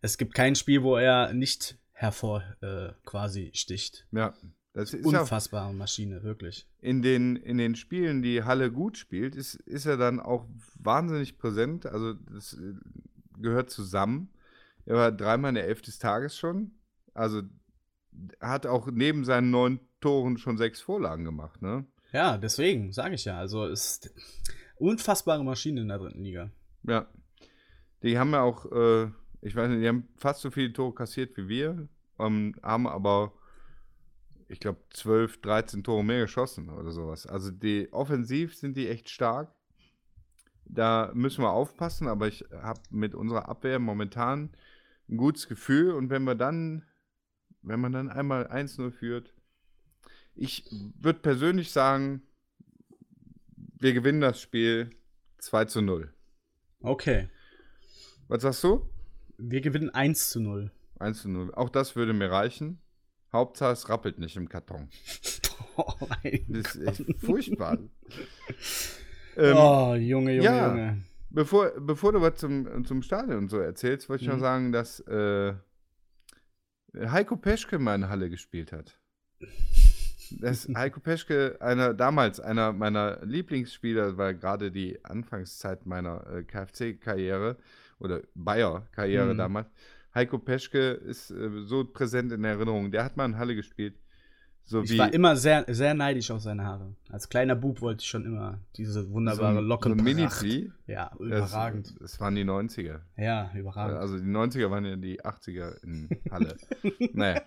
es 0.02 0.18
gibt 0.18 0.34
kein 0.34 0.56
Spiel, 0.56 0.82
wo 0.84 0.98
er 0.98 1.34
nicht 1.34 1.78
hervor 1.96 2.44
äh, 2.62 2.90
quasi 3.06 3.52
sticht. 3.54 4.06
Ja. 4.12 4.34
Das 4.74 4.94
ist 4.94 5.10
ja 5.10 5.22
Unfassbare 5.22 5.74
Maschine, 5.74 6.22
wirklich. 6.24 6.68
in 6.82 7.02
den, 7.02 7.38
in 7.38 7.58
den 7.58 7.76
Spielen, 7.76 8.22
die 8.22 8.44
Halle 8.44 8.70
gut 8.72 8.98
spielt, 8.98 9.34
ist, 9.34 9.56
ist 9.56 9.86
er 9.86 9.96
dann 9.96 10.20
auch 10.20 10.46
wahnsinnig 10.78 11.38
präsent. 11.38 11.86
Also 11.86 12.14
das 12.14 12.54
äh, 12.54 12.74
gehört 13.40 13.70
zusammen. 13.70 14.34
Er 14.86 14.96
war 14.96 15.12
dreimal 15.14 15.50
in 15.50 15.56
der 15.56 15.68
Elf 15.68 15.82
des 15.82 15.98
Tages 15.98 16.38
schon. 16.38 16.72
Also 17.14 17.44
hat 18.42 18.66
auch 18.66 18.88
neben 18.92 19.24
seinen 19.24 19.50
neun 19.50 19.80
Toren 20.02 20.38
schon 20.38 20.58
sechs 20.58 20.82
Vorlagen 20.82 21.24
gemacht, 21.24 21.62
ne? 21.62 21.86
Ja, 22.12 22.38
deswegen 22.38 22.92
sage 22.92 23.16
ich 23.16 23.26
ja. 23.26 23.38
Also 23.38 23.66
ist 23.66 24.14
unfassbare 24.76 25.44
Maschine 25.44 25.82
in 25.82 25.88
der 25.88 26.00
dritten 26.00 26.22
Liga. 26.22 26.52
Ja. 26.84 27.08
Die 28.04 28.20
haben 28.20 28.32
ja 28.32 28.42
auch, 28.42 28.72
äh, 28.72 29.10
ich 29.46 29.56
weiß 29.56 29.70
nicht, 29.70 29.84
die 29.84 29.88
haben 29.88 30.08
fast 30.18 30.42
so 30.42 30.50
viele 30.50 30.74
Tore 30.74 30.96
kassiert 30.96 31.38
wie 31.38 31.48
wir, 31.48 31.88
ähm, 32.18 32.56
haben 32.64 32.88
aber, 32.88 33.32
ich 34.48 34.60
glaube, 34.60 34.80
12, 34.90 35.40
13 35.42 35.84
Tore 35.84 36.04
mehr 36.04 36.22
geschossen 36.22 36.70
oder 36.70 36.92
sowas. 36.92 37.28
Also 37.28 37.52
die 37.52 37.94
offensiv 37.94 38.56
sind 38.56 38.76
die 38.76 38.88
echt 38.88 39.08
stark. 39.08 39.54
Da 40.66 41.12
müssen 41.14 41.44
wir 41.44 41.52
aufpassen, 41.52 42.08
aber 42.08 42.28
ich 42.28 42.44
habe 42.52 42.82
mit 42.90 43.14
unserer 43.14 43.48
Abwehr 43.48 43.78
momentan 43.78 44.50
ein 45.08 45.18
gutes 45.18 45.48
Gefühl 45.48 45.92
und 45.92 46.10
wenn 46.10 46.24
wir 46.24 46.34
dann, 46.34 46.84
wenn 47.62 47.80
man 47.80 47.92
dann 47.92 48.10
einmal 48.10 48.48
1-0 48.48 48.90
führt, 48.90 49.32
ich 50.34 50.66
würde 51.00 51.20
persönlich 51.20 51.72
sagen, 51.72 52.24
wir 53.56 53.94
gewinnen 53.94 54.22
das 54.22 54.42
Spiel 54.42 54.90
2 55.38 55.66
zu 55.66 55.82
0. 55.84 56.12
Okay. 56.80 57.30
Was 58.28 58.42
sagst 58.42 58.64
du? 58.64 58.90
Wir 59.38 59.62
gewinnen 59.62 59.90
1 59.90 60.30
zu 60.30 60.40
0. 60.40 60.72
1 61.00 61.22
zu 61.24 61.30
0. 61.30 61.54
Auch 61.56 61.70
das 61.70 61.96
würde 61.96 62.14
mir 62.14 62.32
reichen. 62.32 62.80
Hauptsache, 63.34 63.74
es 63.74 63.90
rappelt 63.90 64.20
nicht 64.20 64.36
im 64.38 64.50
Karton. 64.50 64.90
Oh, 65.78 65.92
Das 66.48 66.76
ist 66.76 66.88
echt 66.88 67.20
furchtbar. 67.20 67.78
ähm, 69.38 69.58
oh, 69.58 69.94
Junge, 69.96 70.34
Junge, 70.36 70.42
ja. 70.42 70.68
Junge. 70.70 71.04
Bevor, 71.30 71.72
bevor 71.82 72.14
du 72.14 72.22
was 72.22 72.36
zum, 72.36 72.86
zum 72.86 73.02
Stadion 73.02 73.38
und 73.40 73.50
so 73.50 73.58
erzählst, 73.60 74.08
wollte 74.08 74.24
ich 74.24 74.30
noch 74.30 74.38
Mhm. 74.38 74.42
sagen, 74.42 74.72
dass 74.72 75.00
äh, 75.02 75.54
Heiko 76.98 77.36
Peschke 77.36 77.78
mal 77.78 77.96
in 77.96 78.08
Halle 78.08 78.30
gespielt 78.30 78.72
hat. 78.72 78.98
Dass 80.40 80.68
Heiko 80.76 81.02
Peschke 81.02 81.58
einer, 81.60 81.94
damals 81.94 82.40
einer 82.40 82.72
meiner 82.72 83.20
Lieblingsspieler 83.26 84.16
war, 84.18 84.34
gerade 84.34 84.72
die 84.72 85.04
Anfangszeit 85.04 85.86
meiner 85.86 86.26
äh, 86.28 86.44
KFC-Karriere 86.44 87.58
oder 88.06 88.22
Bayer-Karriere 88.36 89.34
Mhm. 89.34 89.38
damals. 89.38 89.68
Heiko 90.14 90.38
Peschke 90.40 90.92
ist 90.92 91.30
äh, 91.32 91.50
so 91.66 91.84
präsent 91.84 92.32
in 92.32 92.44
Erinnerung. 92.46 92.90
Der 92.92 93.04
hat 93.04 93.18
mal 93.18 93.26
in 93.26 93.38
Halle 93.38 93.56
gespielt. 93.56 93.96
So 94.68 94.82
Ich 94.82 94.98
war 94.98 95.14
immer 95.14 95.36
sehr, 95.36 95.64
sehr 95.68 95.94
neidisch 95.94 96.32
auf 96.32 96.42
seine 96.42 96.64
Haare. 96.66 96.96
Als 97.10 97.30
kleiner 97.30 97.56
Bub 97.56 97.82
wollte 97.82 98.02
ich 98.02 98.08
schon 98.08 98.26
immer 98.26 98.60
diese 98.78 99.12
wunderbare 99.12 99.56
so 99.56 99.60
Locken. 99.62 99.92
so 99.94 99.98
ein 100.00 100.04
Mini-T. 100.04 100.72
Ja, 100.88 101.12
überragend. 101.20 101.94
das 102.00 102.20
waren 102.20 102.34
die 102.36 102.46
90er. 102.46 103.02
Ja, 103.18 103.52
überragend. 103.54 103.98
Also 104.00 104.18
die 104.18 104.24
90er 104.26 104.72
waren 104.72 104.86
ja 104.86 104.96
die 104.96 105.22
80er 105.22 105.84
in 105.84 106.10
Halle. 106.32 106.56
naja. 107.14 107.42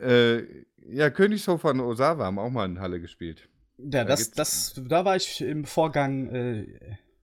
Äh, 0.00 0.42
ja, 0.88 1.10
Königshofer 1.10 1.70
und 1.70 1.80
Osawa 1.80 2.24
haben 2.24 2.38
auch 2.38 2.50
mal 2.50 2.64
in 2.66 2.80
Halle 2.80 3.00
gespielt. 3.00 3.48
Ja, 3.78 3.84
Da 4.02 4.04
das, 4.04 4.30
das, 4.30 4.80
da 4.88 5.04
war 5.04 5.16
ich 5.16 5.40
im 5.42 5.64
Vorgang 5.64 6.28
äh, 6.28 6.66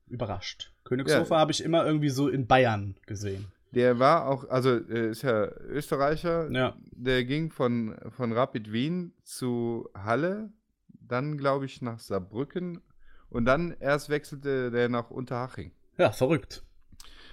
überrascht. 0.08 0.73
Königshofer 0.98 1.36
Ja. 1.36 1.40
habe 1.42 1.52
ich 1.52 1.64
immer 1.64 1.86
irgendwie 1.86 2.10
so 2.10 2.28
in 2.30 2.48
Bayern 2.48 2.96
gesehen. 3.06 3.46
Der 3.72 3.98
war 3.98 4.28
auch, 4.28 4.48
also 4.50 4.70
er 4.70 5.10
ist 5.10 5.24
ja 5.24 5.48
Österreicher. 5.68 6.50
Ja. 6.52 6.76
Der 6.92 7.24
ging 7.26 7.50
von, 7.52 7.96
von 8.10 8.32
Rapid 8.32 8.72
Wien 8.72 9.14
zu 9.24 9.90
Halle, 9.96 10.52
dann 10.90 11.38
glaube 11.38 11.66
ich 11.66 11.82
nach 11.82 12.00
Saarbrücken 12.00 12.82
und 13.30 13.46
dann 13.46 13.76
erst 13.80 14.10
wechselte 14.10 14.70
der 14.70 14.90
nach 14.90 15.10
Unterhaching. 15.10 15.72
Ja, 15.98 16.12
verrückt. 16.12 16.64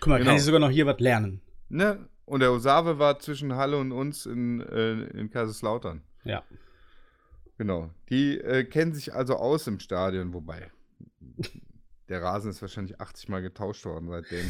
Guck 0.01 0.09
mal, 0.09 0.19
Genau. 0.19 0.31
kann 0.31 0.37
ich 0.39 0.45
sogar 0.45 0.61
noch 0.61 0.71
hier 0.71 0.87
was 0.87 0.99
lernen. 0.99 1.43
Ne? 1.69 2.09
Und 2.25 2.41
der 2.41 2.53
Osawe 2.53 2.99
war 2.99 3.19
zwischen 3.19 3.55
Halle 3.57 3.77
und 3.77 3.93
uns 3.93 4.25
in, 4.25 4.61
äh, 4.61 4.93
in 5.19 5.31
Kaiserslautern. 5.31 6.01
Ja. 6.25 6.43
Genau. 7.59 7.91
Die 8.09 8.39
äh, 8.39 8.65
kennen 8.65 8.95
sich 8.95 9.13
also 9.15 9.37
aus 9.37 9.67
im 9.67 9.79
Stadion, 9.81 10.33
wobei 10.33 10.71
der 12.11 12.23
Rasen 12.23 12.51
ist 12.51 12.61
wahrscheinlich 12.61 13.01
80 13.01 13.29
Mal 13.29 13.41
getauscht 13.41 13.85
worden 13.87 14.09
seitdem. 14.09 14.45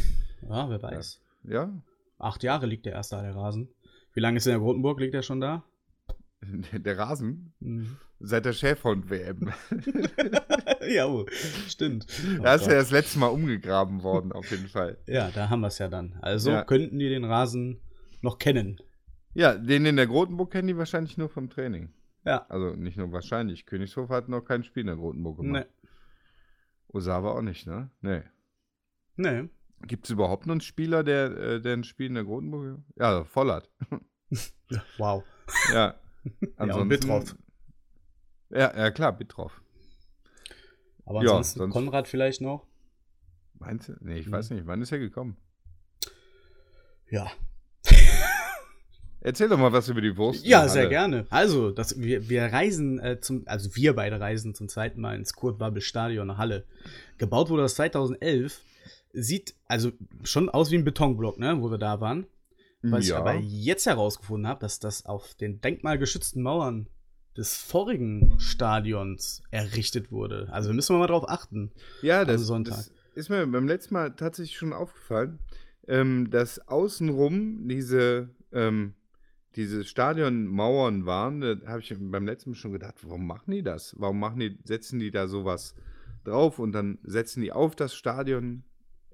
Ja, 0.49 0.69
wer 0.69 0.83
weiß. 0.83 1.21
Ja? 1.45 1.73
Acht 2.19 2.43
Jahre 2.43 2.67
liegt 2.67 2.87
der 2.87 2.93
erste 2.95 3.17
der 3.23 3.35
Rasen. 3.37 3.69
Wie 4.13 4.21
lange 4.21 4.39
ist 4.39 4.47
der 4.47 4.59
Grotenburg? 4.59 4.99
Liegt 5.01 5.15
der 5.15 5.23
schon 5.23 5.41
da? 5.41 5.63
Der 6.43 6.99
Rasen? 6.99 7.53
Mhm. 7.61 7.97
Seit 8.19 8.45
der 8.45 8.53
Schäferhund-WM. 8.55 9.53
ja, 10.91 11.07
stimmt. 11.69 12.07
Oh 12.39 12.43
da 12.43 12.55
ist 12.55 12.63
Gott. 12.63 12.71
ja 12.73 12.79
das 12.79 12.91
letzte 12.91 13.19
Mal 13.19 13.29
umgegraben 13.29 14.03
worden, 14.03 14.33
auf 14.33 14.51
jeden 14.51 14.69
Fall. 14.69 14.99
ja, 15.07 15.31
da 15.31 15.49
haben 15.51 15.61
wir 15.61 15.69
es 15.69 15.79
ja 15.79 15.89
dann. 15.89 16.19
Also 16.21 16.51
Ja. 16.51 16.65
könnten 16.65 16.99
die 16.99 17.09
den 17.09 17.25
Rasen 17.25 17.81
noch 18.23 18.39
kennen. 18.39 18.79
Ja, 19.35 19.55
den 19.55 19.87
in 19.87 19.97
der 19.97 20.07
Grotenburg 20.07 20.51
kennen 20.51 20.69
die 20.69 20.77
wahrscheinlich 20.77 21.17
nur 21.17 21.29
vom 21.29 21.49
Training. 21.51 21.93
Ja. 22.25 22.45
Also 22.49 22.75
nicht 22.75 22.97
nur 22.99 23.13
wahrscheinlich. 23.13 23.65
Königshof 23.65 24.11
hat 24.11 24.29
noch 24.29 24.43
kein 24.43 24.65
Spiel 24.65 24.83
in 24.83 24.89
der 24.89 24.97
Grotenburg 24.97 25.39
gemacht. 25.39 25.67
Nee. 25.67 25.80
Osawa 26.93 27.33
auch 27.33 27.43
nicht, 27.43 27.67
ne? 27.67 27.91
Nee. 28.01 28.23
Nee. 29.17 29.49
Gibt 29.83 30.05
es 30.05 30.11
überhaupt 30.11 30.47
noch 30.47 30.53
einen 30.53 30.61
Spieler, 30.61 31.03
der, 31.05 31.31
äh, 31.37 31.61
der 31.61 31.75
ein 31.75 31.85
Spiel 31.85 32.07
in 32.07 32.15
der 32.15 32.25
Grotenburg? 32.25 32.81
Ja, 32.97 33.25
Vollert. 33.25 33.71
Ja, 34.71 34.83
Wow. 34.99 35.25
Ja. 35.73 35.95
Ja, 36.59 36.75
und 36.77 36.89
Bittroff. 36.89 37.35
Ja, 38.51 38.77
ja, 38.77 38.91
klar, 38.91 39.13
Bittroff. 39.17 39.63
Aber 41.05 41.23
Ja, 41.23 41.31
ansonsten 41.31 41.59
sonst- 41.61 41.73
Konrad 41.73 42.07
vielleicht 42.09 42.41
noch. 42.41 42.67
Meinst 43.55 43.89
du? 43.89 43.97
Nee, 44.01 44.19
ich 44.19 44.27
Mhm. 44.27 44.33
weiß 44.33 44.51
nicht. 44.51 44.67
Wann 44.67 44.83
ist 44.83 44.93
er 44.93 44.99
gekommen? 44.99 45.37
Ja. 47.11 47.31
Erzähl 49.23 49.49
doch 49.49 49.59
mal 49.59 49.73
was 49.73 49.89
über 49.89 50.01
die 50.01 50.17
Wurst. 50.17 50.47
Ja, 50.47 50.67
sehr 50.69 50.89
gerne. 50.89 51.27
Also, 51.29 51.71
das, 51.71 52.01
wir, 52.01 52.29
wir 52.29 52.45
reisen 52.45 52.99
äh, 53.01 53.21
zum, 53.21 53.43
also 53.47 53.75
wir 53.77 53.95
beide 53.95 54.19
reisen 54.19 54.55
zum 54.55 54.69
zweiten 54.69 55.01
Mal 55.01 55.15
ins 55.17 55.35
Kurt 55.35 55.61
Wabbel 55.61 55.83
Stadion 55.83 56.39
Halle. 56.39 56.65
Gebaut 57.19 57.51
wurde 57.51 57.63
das 57.63 57.75
2011. 57.75 58.61
Sieht 59.13 59.55
also 59.67 59.93
schon 60.23 60.49
aus 60.49 60.71
wie 60.71 60.77
ein 60.77 60.85
Betonblock, 60.85 61.39
ne, 61.39 61.61
wo 61.61 61.71
wir 61.71 61.79
da 61.79 62.01
waren. 62.01 62.27
Was 62.83 63.05
ich 63.05 63.11
ja. 63.11 63.19
aber 63.19 63.35
jetzt 63.35 63.85
herausgefunden 63.87 64.47
habe, 64.47 64.61
dass 64.61 64.79
das 64.79 65.05
auf 65.05 65.35
den 65.35 65.61
denkmalgeschützten 65.61 66.43
Mauern 66.43 66.87
des 67.37 67.57
vorigen 67.57 68.41
Stadions 68.41 69.43
errichtet 69.51 70.11
wurde. 70.11 70.49
Also 70.51 70.73
müssen 70.73 70.95
wir 70.95 71.01
mal 71.01 71.07
drauf 71.07 71.29
achten. 71.29 71.73
ja, 72.03 72.25
das, 72.25 72.43
Sonntag. 72.43 72.77
das 72.77 72.93
ist 73.15 73.29
mir 73.29 73.47
beim 73.47 73.69
letzten 73.69 73.95
Mal 73.95 74.15
tatsächlich 74.17 74.57
schon 74.57 74.73
aufgefallen, 74.73 75.41
ähm, 75.89 76.31
dass 76.31 76.67
außenrum 76.69 77.69
diese, 77.69 78.31
ähm, 78.53 78.95
diese 79.57 79.85
Stadionmauern 79.85 81.07
waren. 81.07 81.41
Da 81.41 81.57
habe 81.67 81.81
ich 81.81 81.95
beim 81.99 82.27
letzten 82.27 82.51
Mal 82.51 82.57
schon 82.57 82.73
gedacht, 82.73 82.97
warum 83.03 83.27
machen 83.27 83.51
die 83.51 83.63
das? 83.63 83.95
Warum 83.99 84.21
machen 84.21 84.41
die, 84.41 84.59
setzen 84.65 84.99
die 85.01 85.11
da 85.11 85.29
sowas 85.29 85.75
drauf 86.25 86.59
und 86.59 86.73
dann 86.73 86.99
setzen 87.03 87.41
die 87.43 87.53
auf 87.53 87.75
das 87.75 87.95
Stadion 87.95 88.63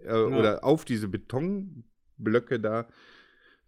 äh, 0.04 0.12
oder 0.12 0.64
auf 0.64 0.84
diese 0.84 1.08
Betonblöcke 1.08 2.60
da 2.60 2.86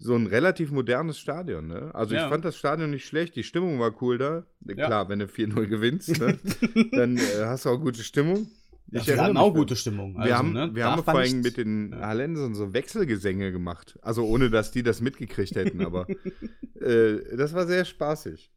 so 0.01 0.15
ein 0.15 0.27
relativ 0.27 0.71
modernes 0.71 1.19
Stadion, 1.19 1.67
ne? 1.67 1.93
Also 1.95 2.15
Ja. 2.15 2.23
ich 2.23 2.29
fand 2.29 2.45
das 2.45 2.57
Stadion 2.57 2.91
nicht 2.91 3.07
schlecht, 3.07 3.35
die 3.35 3.43
Stimmung 3.43 3.81
war 3.81 4.01
cool 4.01 4.17
da. 4.17 4.47
Ja. 4.65 4.87
Klar, 4.87 5.09
wenn 5.09 5.19
du 5.19 5.25
4-0 5.25 5.67
gewinnst, 5.67 6.21
ne? 6.21 6.39
dann 6.93 7.17
äh, 7.17 7.45
hast 7.47 7.65
du 7.65 7.71
auch 7.71 7.81
gute 7.81 8.05
Stimmung. 8.05 8.49
Ja, 8.91 9.01
Ich 9.01 9.07
wir 9.07 9.15
erinnere 9.15 9.25
hatten 9.27 9.35
mich, 9.35 9.43
auch 9.43 9.55
gute 9.55 9.77
Stimmung. 9.77 10.15
Wir 10.15 10.23
also, 10.23 10.35
haben, 10.37 10.53
ne, 10.53 10.71
wir 10.75 10.85
haben 10.87 11.03
vor 11.05 11.15
allem 11.19 11.41
mit 11.43 11.57
den 11.59 11.93
Ja. 11.93 12.01
Hallensern 12.07 12.55
so 12.55 12.73
Wechselgesänge 12.73 13.53
gemacht. 13.53 13.99
Also 14.03 14.25
ohne, 14.27 14.49
dass 14.51 14.71
die 14.71 14.83
das 14.83 15.01
mitgekriegt 15.01 15.55
hätten, 15.57 15.85
aber 15.85 16.07
äh, 16.81 17.37
das 17.37 17.53
war 17.55 17.67
sehr 17.67 17.85
spaßig. 17.85 18.51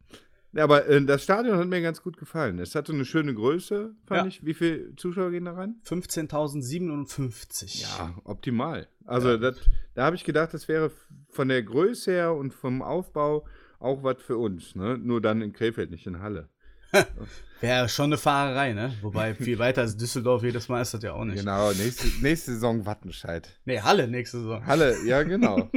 Ja, 0.54 0.64
aber 0.64 0.86
äh, 0.86 1.02
das 1.04 1.22
Stadion 1.22 1.56
hat 1.58 1.66
mir 1.68 1.80
ganz 1.80 2.02
gut 2.02 2.18
gefallen. 2.18 2.58
Es 2.58 2.74
hatte 2.74 2.92
eine 2.92 3.04
schöne 3.06 3.32
Größe, 3.34 3.94
fand 4.06 4.20
Ja. 4.22 4.26
ich. 4.26 4.44
Wie 4.44 4.52
viele 4.54 4.94
Zuschauer 4.96 5.30
gehen 5.30 5.46
da 5.46 5.52
rein? 5.54 5.76
15.057. 5.86 7.82
Ja, 7.82 8.14
optimal. 8.24 8.88
Also 9.04 9.30
Ja. 9.30 9.36
das, 9.38 9.56
da 9.94 10.04
habe 10.04 10.16
ich 10.16 10.24
gedacht, 10.24 10.52
das 10.54 10.68
wäre 10.68 10.90
von 11.30 11.48
der 11.48 11.62
Größe 11.62 12.10
her 12.12 12.34
und 12.34 12.52
vom 12.54 12.82
Aufbau 12.82 13.46
auch 13.78 14.02
was 14.02 14.22
für 14.22 14.36
uns. 14.36 14.74
Ne? 14.76 14.98
Nur 14.98 15.20
dann 15.20 15.42
in 15.42 15.52
Krefeld, 15.52 15.90
nicht 15.90 16.06
in 16.06 16.20
Halle. 16.20 16.48
Wäre 17.60 17.88
schon 17.88 18.06
eine 18.06 18.16
Fahrerei, 18.18 18.72
ne? 18.72 18.92
Wobei 19.02 19.34
viel 19.36 19.58
weiter 19.58 19.82
als 19.82 19.96
Düsseldorf 19.96 20.42
jedes 20.42 20.68
Mal 20.68 20.82
ist 20.82 20.94
das 20.94 21.02
ja 21.04 21.12
auch 21.12 21.24
nicht. 21.24 21.38
Genau, 21.38 21.70
nächste, 21.72 22.08
nächste 22.20 22.54
Saison 22.54 22.84
Wattenscheid. 22.86 23.48
Nee, 23.64 23.80
Halle 23.80 24.08
nächste 24.08 24.38
Saison. 24.40 24.66
Halle, 24.66 24.96
ja 25.06 25.22
genau. 25.22 25.70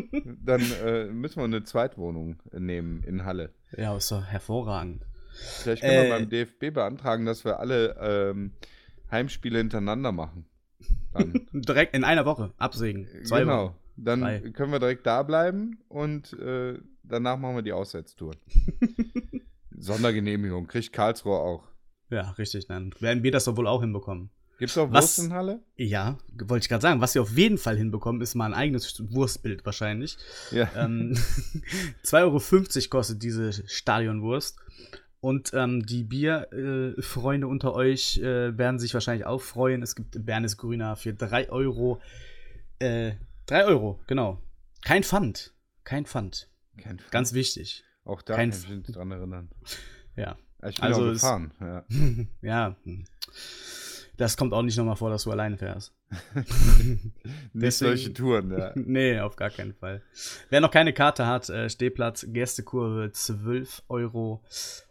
Dann 0.43 0.62
äh, 0.84 1.06
müssen 1.06 1.38
wir 1.38 1.43
eine 1.43 1.63
Zweitwohnung 1.63 2.38
nehmen 2.51 3.04
in 3.04 3.23
Halle. 3.23 3.54
Ja, 3.78 3.95
ist 3.95 4.12
doch 4.12 4.23
hervorragend. 4.23 5.06
Vielleicht 5.62 5.84
können 5.84 5.93
wir 5.93 6.06
Äh. 6.06 6.10
beim 6.19 6.30
DFB 6.30 6.73
beantragen, 6.73 7.25
dass 7.25 7.45
wir 7.45 7.60
alle 7.60 7.95
ähm, 8.01 8.54
Heimspiele 9.12 9.60
hintereinander 9.60 10.12
machen. 10.12 10.45
Direkt 11.54 11.95
in 11.95 12.04
einer 12.04 12.25
Woche 12.25 12.51
absägen. 12.58 13.08
Zwei 13.25 13.41
genau. 13.41 13.65
Wochen. 13.65 13.75
Dann 13.97 14.21
Drei. 14.21 14.39
können 14.39 14.71
wir 14.73 14.80
direkt 14.80 15.06
da 15.08 15.23
bleiben 15.23 15.80
und 15.88 16.34
äh, 16.34 16.78
danach 17.04 17.38
machen 17.38 17.56
wir 17.56 17.62
die 17.62 17.71
Auswärtstour. 17.71 18.34
Sondergenehmigung 19.79 20.67
kriegt 20.67 20.93
Karlsruhe 20.93 21.38
auch. 21.38 21.63
Ja, 22.09 22.31
richtig. 22.31 22.67
Dann 22.67 22.93
werden 22.99 23.23
wir 23.23 23.31
das 23.31 23.45
doch 23.45 23.57
wohl 23.57 23.67
auch 23.67 23.81
hinbekommen. 23.81 24.29
Gibt 24.57 24.71
es 24.71 24.77
auch 24.77 24.91
Wurst 24.91 25.19
in 25.19 25.33
Halle? 25.33 25.61
Ja, 25.75 26.17
wollte 26.33 26.63
ich 26.63 26.69
gerade 26.69 26.81
sagen. 26.81 27.01
Was 27.01 27.13
wir 27.13 27.21
auf 27.21 27.35
jeden 27.35 27.57
Fall 27.57 27.77
hinbekommen, 27.77 28.21
ist 28.21 28.35
mal 28.35 28.45
ein 28.45 28.53
eigenes 28.53 29.03
Wurstbild 29.11 29.65
wahrscheinlich. 29.65 30.17
Ja. 30.51 30.69
ähm, 30.77 31.13
2,50 32.05 32.13
Euro 32.23 32.89
kostet 32.89 33.21
diese 33.21 33.51
Stadionwurst. 33.67 34.57
Und 35.19 35.51
ähm, 35.53 35.85
die 35.85 36.03
Bierfreunde 36.03 37.47
unter 37.47 37.73
euch 37.73 38.19
äh, 38.19 38.57
werden 38.57 38.79
sich 38.79 38.93
wahrscheinlich 38.93 39.25
auch 39.25 39.41
freuen. 39.41 39.81
Es 39.81 39.95
gibt 39.95 40.23
Bernes 40.25 40.55
Grüner 40.55 40.95
für 40.95 41.13
3 41.13 41.49
Euro. 41.49 41.99
Äh, 42.79 43.13
3 43.47 43.65
Euro, 43.65 43.99
genau. 44.07 44.41
Kein 44.83 45.03
Pfand. 45.03 45.53
Kein 45.83 46.05
Pfand. 46.05 46.47
Kein 46.77 46.99
Fall. 46.99 47.09
Ganz 47.11 47.33
wichtig. 47.33 47.83
Auch 48.05 48.21
da 48.21 48.35
kein 48.35 48.51
kann 48.51 48.59
ich 48.59 48.69
mich 48.69 48.95
dran 48.95 49.11
erinnern. 49.11 49.49
Ja. 50.17 50.37
Ich 50.69 50.75
bin 50.77 50.85
Also 50.85 51.01
auch 51.07 51.11
gefahren. 51.11 51.51
Ja. 51.59 51.83
ja. 52.41 52.75
hm. 52.83 53.03
Das 54.17 54.37
kommt 54.37 54.53
auch 54.53 54.61
nicht 54.61 54.77
nochmal 54.77 54.95
vor, 54.95 55.09
dass 55.09 55.23
du 55.23 55.31
alleine 55.31 55.57
fährst. 55.57 55.93
Nicht 56.79 57.11
Deswegen- 57.53 57.89
solche 57.89 58.13
Touren, 58.13 58.49
ja. 58.57 58.71
Nee, 58.75 59.19
auf 59.19 59.35
gar 59.35 59.49
keinen 59.49 59.73
Fall. 59.73 60.01
Wer 60.49 60.61
noch 60.61 60.71
keine 60.71 60.93
Karte 60.93 61.27
hat, 61.27 61.49
äh, 61.49 61.69
Stehplatz, 61.69 62.25
Gästekurve 62.29 63.11
12 63.11 63.83
Euro 63.89 64.41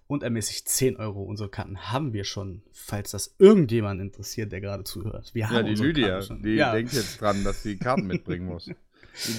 und 0.06 0.22
ermäßig 0.22 0.66
10 0.66 0.96
Euro. 0.96 1.22
Unsere 1.22 1.48
Karten 1.48 1.90
haben 1.90 2.12
wir 2.12 2.24
schon, 2.24 2.62
falls 2.72 3.12
das 3.12 3.34
irgendjemand 3.38 4.02
interessiert, 4.02 4.52
der 4.52 4.60
gerade 4.60 4.84
zuhört. 4.84 5.34
Wir 5.34 5.48
haben 5.48 5.56
Ja, 5.56 5.62
die 5.62 5.82
Lydia, 5.82 6.20
die 6.20 6.56
ja. 6.56 6.72
denkt 6.74 6.92
jetzt 6.92 7.18
dran, 7.20 7.44
dass 7.44 7.62
sie 7.62 7.78
Karten 7.78 8.06
mitbringen 8.06 8.44
muss. 8.46 8.70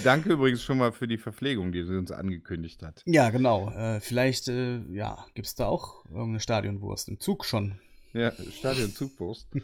Danke 0.03 0.33
übrigens 0.33 0.63
schon 0.63 0.77
mal 0.77 0.91
für 0.91 1.07
die 1.07 1.17
Verpflegung, 1.17 1.71
die 1.71 1.83
sie 1.83 1.97
uns 1.97 2.11
angekündigt 2.11 2.81
hat. 2.83 3.01
ja, 3.05 3.29
genau. 3.29 3.69
Äh, 3.71 3.99
vielleicht, 3.99 4.47
äh, 4.47 4.79
ja, 4.91 5.25
gibt 5.33 5.47
es 5.47 5.55
da 5.55 5.67
auch 5.67 6.05
irgendeine 6.05 6.39
Stadionwurst 6.39 7.09
im 7.09 7.19
Zug 7.19 7.45
schon. 7.45 7.79
Ja, 8.13 8.31
Stadion 8.51 8.91
Zugwurst. 8.93 9.47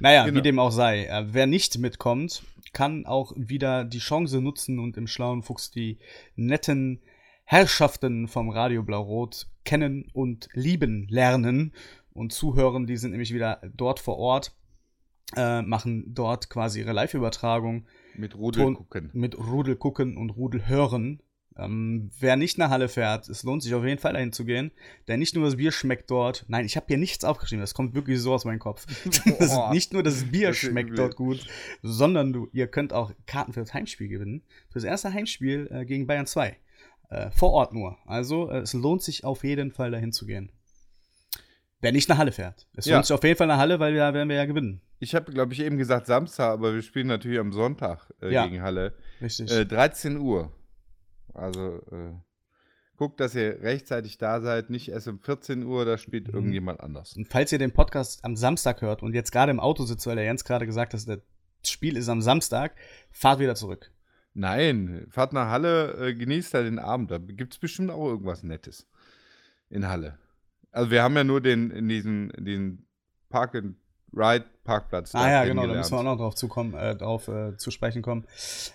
Naja, 0.00 0.24
Genau. 0.24 0.36
wie 0.38 0.42
dem 0.42 0.58
auch 0.60 0.70
sei. 0.70 1.06
Äh, 1.06 1.26
wer 1.34 1.46
nicht 1.48 1.78
mitkommt, 1.78 2.44
kann 2.72 3.04
auch 3.04 3.32
wieder 3.36 3.84
die 3.84 3.98
Chance 3.98 4.40
nutzen 4.40 4.78
und 4.78 4.96
im 4.96 5.08
Schlauen 5.08 5.42
Fuchs 5.42 5.70
die 5.72 5.98
netten 6.36 7.00
Herrschaften 7.44 8.28
vom 8.28 8.48
Radio 8.50 8.82
Blau-Rot 8.84 9.48
kennen 9.64 10.08
und 10.12 10.48
lieben 10.52 11.08
lernen 11.08 11.72
und 12.12 12.32
zuhören. 12.32 12.86
Die 12.86 12.96
sind 12.96 13.10
nämlich 13.10 13.34
wieder 13.34 13.60
dort 13.74 13.98
vor 13.98 14.18
Ort, 14.18 14.52
äh, 15.36 15.62
machen 15.62 16.14
dort 16.14 16.48
quasi 16.48 16.78
ihre 16.80 16.92
Live-Übertragung 16.92 17.86
Mit 18.18 18.36
Rudel 18.36 18.64
Ton- 18.64 18.74
gucken. 18.74 19.10
mit 19.14 19.38
Rudel 19.38 19.76
gucken 19.76 20.16
und 20.16 20.30
Rudel 20.30 20.66
hören. 20.68 21.22
Ähm, 21.56 22.10
wer 22.20 22.36
nicht 22.36 22.56
nach 22.56 22.70
Halle 22.70 22.88
fährt, 22.88 23.28
es 23.28 23.42
lohnt 23.42 23.64
sich 23.64 23.74
auf 23.74 23.84
jeden 23.84 23.98
Fall 23.98 24.12
dahin 24.12 24.32
zu 24.32 24.44
gehen, 24.44 24.70
denn 25.08 25.18
nicht 25.18 25.34
nur 25.34 25.44
das 25.44 25.56
Bier 25.56 25.72
schmeckt 25.72 26.08
dort. 26.08 26.44
Nein, 26.46 26.64
ich 26.64 26.76
habe 26.76 26.86
hier 26.86 26.98
nichts 26.98 27.24
aufgeschrieben, 27.24 27.60
das 27.60 27.74
kommt 27.74 27.94
wirklich 27.94 28.20
so 28.20 28.32
aus 28.32 28.44
meinem 28.44 28.60
Kopf. 28.60 28.86
Nicht 29.72 29.92
nur 29.92 30.04
das 30.04 30.30
Bier 30.30 30.48
Das 30.48 30.56
schmeckt 30.58 30.96
dort 30.96 31.16
gut, 31.16 31.44
sondern 31.82 32.32
du, 32.32 32.48
ihr 32.52 32.68
könnt 32.68 32.92
auch 32.92 33.10
Karten 33.26 33.52
für 33.52 33.60
das 33.60 33.74
Heimspiel 33.74 34.06
gewinnen. 34.06 34.42
Für 34.68 34.74
das 34.78 34.84
erste 34.84 35.12
Heimspiel 35.12 35.68
äh, 35.72 35.84
gegen 35.84 36.06
Bayern 36.06 36.26
2. 36.26 36.56
Äh, 37.10 37.30
vor 37.32 37.50
Ort 37.50 37.72
nur. 37.72 37.96
Also 38.06 38.48
äh, 38.50 38.58
es 38.58 38.72
lohnt 38.74 39.02
sich 39.02 39.24
auf 39.24 39.42
jeden 39.42 39.72
Fall 39.72 39.90
dahin 39.90 40.12
zu 40.12 40.26
gehen. 40.26 40.52
Wer 41.80 41.92
nicht 41.92 42.08
nach 42.08 42.18
Halle 42.18 42.32
fährt. 42.32 42.66
Es 42.74 42.86
Ja. 42.86 43.02
sich 43.02 43.12
auf 43.12 43.22
jeden 43.22 43.36
Fall 43.36 43.46
nach 43.46 43.58
Halle, 43.58 43.78
weil 43.78 43.94
da 43.94 44.12
werden 44.12 44.28
wir 44.28 44.36
ja 44.36 44.46
gewinnen. 44.46 44.80
Ich 44.98 45.14
habe, 45.14 45.30
glaube 45.32 45.52
ich, 45.52 45.60
eben 45.60 45.78
gesagt 45.78 46.06
Samstag, 46.06 46.50
aber 46.52 46.74
wir 46.74 46.82
spielen 46.82 47.06
natürlich 47.06 47.38
am 47.38 47.52
Sonntag 47.52 48.12
äh, 48.20 48.32
Ja. 48.32 48.46
gegen 48.46 48.62
Halle. 48.62 48.94
Richtig. 49.20 49.50
Äh, 49.52 49.64
13 49.64 50.18
Uhr. 50.18 50.52
Also 51.34 51.76
äh, 51.92 52.14
guckt, 52.96 53.20
dass 53.20 53.36
ihr 53.36 53.62
rechtzeitig 53.62 54.18
da 54.18 54.40
seid, 54.40 54.70
nicht 54.70 54.88
erst 54.88 55.06
um 55.06 55.20
14 55.20 55.62
Uhr, 55.64 55.84
da 55.84 55.98
spielt 55.98 56.26
Mhm. 56.28 56.34
irgendjemand 56.34 56.80
anders. 56.80 57.14
Und 57.16 57.28
falls 57.28 57.52
ihr 57.52 57.58
den 57.60 57.70
Podcast 57.72 58.24
am 58.24 58.34
Samstag 58.34 58.82
hört 58.82 59.04
und 59.04 59.14
jetzt 59.14 59.30
gerade 59.30 59.50
im 59.52 59.60
Auto 59.60 59.84
sitzt, 59.84 60.04
weil 60.08 60.16
der 60.16 60.24
Jens 60.24 60.44
gerade 60.44 60.66
gesagt 60.66 60.94
hat, 60.94 61.06
das 61.06 61.70
Spiel 61.70 61.96
ist 61.96 62.08
am 62.08 62.20
Samstag, 62.22 62.74
fahrt 63.12 63.38
wieder 63.38 63.54
zurück. 63.54 63.92
Nein, 64.34 65.06
fahrt 65.10 65.32
nach 65.32 65.48
Halle, 65.48 66.08
äh, 66.08 66.14
genießt 66.14 66.54
da 66.54 66.62
den 66.62 66.78
Abend. 66.80 67.10
Da 67.12 67.18
gibt 67.18 67.54
es 67.54 67.58
bestimmt 67.60 67.90
auch 67.92 68.04
irgendwas 68.08 68.42
Nettes 68.42 68.88
in 69.70 69.86
Halle. 69.88 70.18
Also 70.70 70.90
wir 70.90 71.02
haben 71.02 71.16
ja 71.16 71.24
nur 71.24 71.40
den 71.40 71.70
in 71.70 71.88
diesem 71.88 72.30
in 72.30 72.44
diesen 72.44 72.88
Park 73.28 73.54
and 73.54 73.76
Ride 74.12 74.46
Parkplatz. 74.64 75.14
Ah 75.14 75.30
ja, 75.30 75.44
genau, 75.44 75.66
da 75.66 75.74
müssen 75.74 75.92
wir 75.92 75.98
auch 75.98 76.02
noch 76.02 76.16
drauf, 76.16 76.34
zukommen, 76.34 76.74
äh, 76.74 76.96
drauf 76.96 77.28
äh, 77.28 77.56
zu 77.56 77.70
sprechen 77.70 78.02
kommen. 78.02 78.26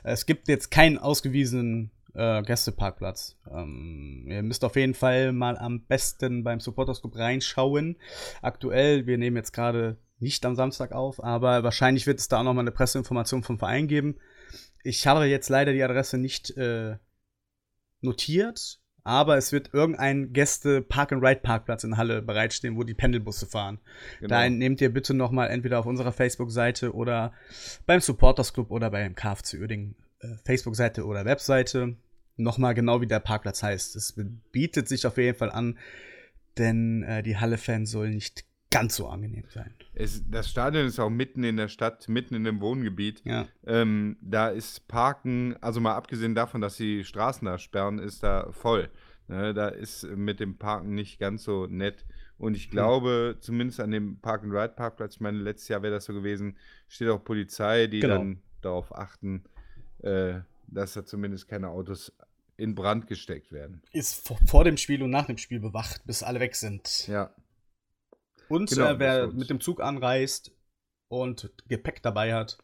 Es 0.04 0.26
gibt 0.26 0.48
jetzt 0.48 0.72
keinen 0.72 0.98
ausgewiesenen 0.98 1.92
äh, 2.14 2.42
Gästeparkplatz. 2.44 3.38
Ähm, 3.52 4.26
ihr 4.28 4.44
müsst 4.44 4.64
auf 4.64 4.76
jeden 4.76 4.94
Fall 4.94 5.32
mal 5.32 5.58
am 5.58 5.86
besten 5.86 6.44
beim 6.44 6.60
Supporters 6.60 7.02
Club 7.02 7.16
reinschauen. 7.16 7.98
Aktuell, 8.42 9.06
wir 9.06 9.18
nehmen 9.18 9.38
jetzt 9.38 9.54
gerade 9.54 9.98
nicht 10.20 10.46
am 10.46 10.56
Samstag 10.56 10.94
auf, 10.94 11.24
aber 11.24 11.64
wahrscheinlich 11.64 12.08
wird 12.08 12.20
es 12.20 12.28
da 12.28 12.40
auch 12.40 12.44
noch 12.44 12.54
mal 12.54 12.62
eine 12.62 12.72
Presseinformation 12.72 13.44
vom 13.44 13.60
Verein 13.60 13.88
geben. 13.88 14.18
Ich 14.84 15.06
habe 15.08 15.26
jetzt 15.26 15.50
leider 15.50 15.74
die 15.74 15.84
Adresse 15.84 16.18
nicht 16.18 16.52
äh, 16.58 16.98
notiert, 18.02 18.80
aber 19.04 19.38
es 19.38 19.52
wird 19.52 19.74
irgendein 19.74 20.32
Gäste-Park-and-Ride-Parkplatz 20.34 21.84
in 21.84 21.98
Halle 21.98 22.22
bereitstehen, 22.22 22.78
wo 22.78 22.84
die 22.84 22.94
Pendelbusse 22.94 23.46
fahren. 23.46 23.80
Genau. 24.20 24.30
Da 24.30 24.50
nehmt 24.50 24.80
ihr 24.82 24.94
bitte 24.94 25.14
noch 25.14 25.32
mal 25.32 25.48
entweder 25.48 25.80
auf 25.80 25.86
unserer 25.86 26.14
Facebook-Seite 26.14 26.94
oder 26.94 27.34
beim 27.86 28.00
Supporters 28.00 28.54
Club 28.54 28.72
oder 28.72 28.90
beim 28.90 29.16
KFC 29.16 29.56
Uerdingen 29.60 29.96
äh, 30.20 30.28
Facebook-Seite 30.46 31.06
oder 31.06 31.26
Webseite 31.26 31.96
noch 32.38 32.58
mal 32.58 32.74
genau 32.74 33.02
wie 33.02 33.08
der 33.08 33.20
Parkplatz 33.20 33.62
heißt. 33.62 33.96
Es 33.96 34.16
bietet 34.52 34.88
sich 34.88 35.06
auf 35.06 35.18
jeden 35.18 35.38
Fall 35.38 35.52
an, 35.52 35.78
denn 36.58 37.04
äh, 37.04 37.24
die 37.24 37.38
Halle-Fans 37.38 37.92
sollen 37.92 38.12
nicht 38.12 38.46
ganz 38.74 38.96
so 38.96 39.08
angenehm 39.08 39.46
sein. 39.50 39.74
Es, 39.94 40.24
das 40.30 40.50
Stadion 40.50 40.86
ist 40.86 41.00
auch 41.00 41.10
mitten 41.10 41.44
in 41.44 41.58
der 41.58 41.68
Stadt, 41.70 42.10
mitten 42.10 42.36
in 42.36 42.44
dem 42.44 42.60
Wohngebiet. 42.62 43.22
Ja, 43.24 43.48
Ähm, 43.66 44.18
da 44.22 44.50
ist 44.50 44.88
Parken, 44.88 45.56
also 45.62 45.80
mal 45.80 45.96
abgesehen 45.96 46.36
davon, 46.36 46.60
dass 46.62 46.78
die 46.78 47.04
Straßen 47.06 47.46
da 47.46 47.58
sperren, 47.58 48.00
ist 48.00 48.24
da 48.24 48.52
voll. 48.52 48.90
Ne, 49.30 49.54
da 49.54 49.70
ist 49.70 50.04
mit 50.04 50.40
dem 50.42 50.58
Parken 50.58 50.94
nicht 50.96 51.18
ganz 51.20 51.44
so 51.44 51.66
nett. 51.68 52.06
Und 52.38 52.56
ich 52.58 52.70
glaube, 52.70 53.38
zumindest 53.40 53.80
an 53.80 53.92
dem 53.92 54.20
Park-and-Ride-Parkplatz, 54.20 55.16
ich 55.16 55.22
meine, 55.22 55.38
letztes 55.38 55.70
Jahr 55.70 55.82
wäre 55.82 55.94
das 55.94 56.06
so 56.06 56.14
gewesen, 56.14 56.58
steht 56.90 57.08
auch 57.08 57.24
Polizei, 57.24 57.88
die 57.88 58.02
Genau. 58.02 58.18
dann 58.18 58.42
darauf 58.62 58.94
achten, 58.94 59.44
äh, 60.00 60.42
dass 60.68 60.94
da 60.94 61.06
zumindest 61.06 61.48
keine 61.48 61.70
Autos 61.70 62.12
in 62.58 62.76
Brand 62.76 63.08
gesteckt 63.08 63.52
werden. 63.54 63.82
ist 63.94 64.28
vor, 64.28 64.38
vor 64.46 64.64
dem 64.66 64.76
Spiel 64.78 65.02
und 65.04 65.10
nach 65.10 65.26
dem 65.28 65.38
Spiel 65.38 65.60
bewacht, 65.62 66.06
bis 66.06 66.22
alle 66.22 66.40
weg 66.42 66.56
sind. 66.56 67.08
Ja, 67.08 67.34
Und 68.50 68.70
Genau, 68.70 68.86
äh, 68.88 69.00
wer 69.00 69.28
mit 69.28 69.50
dem 69.50 69.60
Zug 69.62 69.82
anreist 69.82 70.52
und 71.08 71.52
Gepäck 71.68 72.02
dabei 72.04 72.34
hat, 72.34 72.58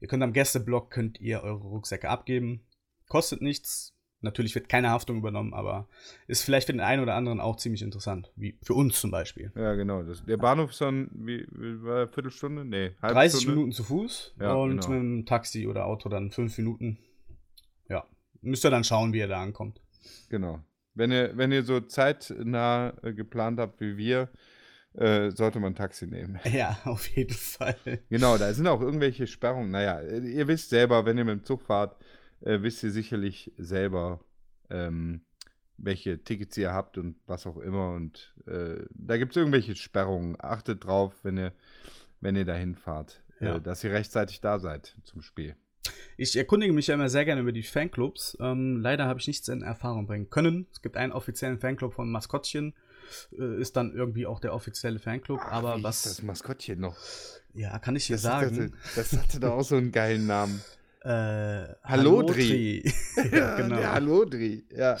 ihr 0.00 0.08
könnt 0.08 0.22
am 0.22 0.32
Gästeblock 0.32 0.90
könnt 0.90 1.20
ihr 1.20 1.42
eure 1.42 1.58
Rucksäcke 1.62 2.08
abgeben. 2.08 2.66
Kostet 3.08 3.42
nichts. 3.42 3.94
Natürlich 4.20 4.52
wird 4.56 4.68
keine 4.68 4.90
Haftung 4.90 5.18
übernommen, 5.18 5.54
aber 5.54 5.88
ist 6.26 6.42
vielleicht 6.42 6.66
für 6.66 6.72
den 6.72 6.80
einen 6.80 7.00
oder 7.02 7.14
anderen 7.14 7.40
auch 7.40 7.54
ziemlich 7.56 7.82
interessant. 7.82 8.32
Wie 8.34 8.58
für 8.62 8.74
uns 8.74 9.00
zum 9.00 9.12
Beispiel. 9.12 9.52
ja, 9.54 9.74
genau. 9.74 10.02
Das, 10.02 10.24
der 10.24 10.36
Bahnhof 10.38 10.70
ist 10.72 10.80
dann, 10.80 11.08
wie, 11.14 11.46
wie 11.52 11.82
war 11.84 11.98
er, 12.00 12.08
Viertelstunde? 12.08 12.64
Nee, 12.64 12.96
halbe 13.00 13.14
30 13.14 13.40
Stunde. 13.42 13.54
Minuten 13.54 13.72
zu 13.72 13.84
Fuß 13.84 14.34
Ja, 14.40 14.54
und 14.54 14.70
genau. 14.80 14.88
mit 14.88 14.98
dem 14.98 15.24
Taxi 15.26 15.68
oder 15.68 15.86
Auto 15.86 16.08
dann 16.08 16.32
5 16.32 16.58
Minuten. 16.58 16.98
Ja. 17.88 18.04
Müsst 18.40 18.64
ihr 18.64 18.70
dann 18.70 18.82
schauen, 18.82 19.12
wie 19.12 19.18
ihr 19.18 19.28
da 19.28 19.40
ankommt. 19.40 19.80
Genau. 20.30 20.58
Wenn 20.94 21.12
ihr, 21.12 21.36
wenn 21.36 21.52
ihr 21.52 21.62
so 21.62 21.78
zeitnah 21.78 22.94
äh, 23.04 23.12
geplant 23.12 23.60
habt 23.60 23.80
wie 23.80 23.96
wir, 23.96 24.30
äh, 24.94 25.30
sollte 25.30 25.60
man 25.60 25.72
ein 25.72 25.76
Taxi 25.76 26.06
nehmen. 26.06 26.38
Ja, 26.52 26.78
auf 26.84 27.06
jeden 27.08 27.34
Fall. 27.34 27.76
Genau, 28.10 28.36
da 28.38 28.52
sind 28.52 28.66
auch 28.66 28.80
irgendwelche 28.80 29.26
Sperrungen. 29.26 29.70
Naja, 29.70 30.00
ihr 30.02 30.48
wisst 30.48 30.70
selber, 30.70 31.04
wenn 31.06 31.18
ihr 31.18 31.24
mit 31.24 31.40
dem 31.40 31.44
Zug 31.44 31.62
fahrt, 31.62 31.96
äh, 32.40 32.62
wisst 32.62 32.82
ihr 32.82 32.90
sicherlich 32.90 33.52
selber, 33.58 34.20
ähm, 34.70 35.22
welche 35.76 36.22
Tickets 36.24 36.56
ihr 36.56 36.72
habt 36.72 36.98
und 36.98 37.16
was 37.26 37.46
auch 37.46 37.58
immer. 37.58 37.92
Und 37.94 38.34
äh, 38.46 38.84
da 38.90 39.16
gibt 39.16 39.32
es 39.32 39.36
irgendwelche 39.36 39.76
Sperrungen. 39.76 40.36
Achtet 40.40 40.84
drauf, 40.84 41.14
wenn 41.22 41.38
ihr, 41.38 41.52
wenn 42.20 42.34
ihr 42.36 42.44
dahin 42.44 42.74
fahrt, 42.74 43.22
Ja. 43.40 43.56
äh, 43.56 43.60
dass 43.60 43.84
ihr 43.84 43.92
rechtzeitig 43.92 44.40
da 44.40 44.58
seid 44.58 44.96
zum 45.04 45.22
Spiel. 45.22 45.54
Ich 46.16 46.34
erkundige 46.36 46.72
mich 46.72 46.88
ja 46.88 46.94
immer 46.94 47.08
sehr 47.08 47.24
gerne 47.24 47.40
über 47.42 47.52
die 47.52 47.62
Fanclubs. 47.62 48.36
Ähm, 48.40 48.80
leider 48.80 49.06
habe 49.06 49.20
ich 49.20 49.28
nichts 49.28 49.46
in 49.48 49.62
Erfahrung 49.62 50.06
bringen 50.08 50.28
können. 50.30 50.66
Es 50.72 50.82
gibt 50.82 50.96
einen 50.96 51.12
offiziellen 51.12 51.60
Fanclub 51.60 51.94
von 51.94 52.10
Maskottchen. 52.10 52.74
Äh, 53.38 53.60
ist 53.60 53.76
dann 53.76 53.92
irgendwie 53.94 54.26
auch 54.26 54.40
der 54.40 54.54
offizielle 54.54 54.98
Fanclub. 54.98 55.40
aber 55.44 55.76
Wie 55.78 55.82
was. 55.82 56.02
das 56.02 56.22
Maskottchen 56.22 56.80
noch? 56.80 56.96
Ja, 57.54 57.78
kann 57.78 57.96
ich 57.96 58.06
dir 58.06 58.14
Das 58.14 58.22
sagen. 58.22 58.50
Hatte, 58.56 58.70
das 58.96 59.12
hatte 59.16 59.40
doch 59.40 59.52
auch 59.52 59.64
so 59.64 59.76
einen 59.76 59.90
geilen 59.92 60.26
Namen. 60.26 60.62
Äh, 61.02 61.68
Hallodri. 61.84 62.82
ja, 63.32 63.56
genau. 63.56 63.76
Der 63.76 63.92
Halodri, 63.92 64.64
ja. 64.76 64.96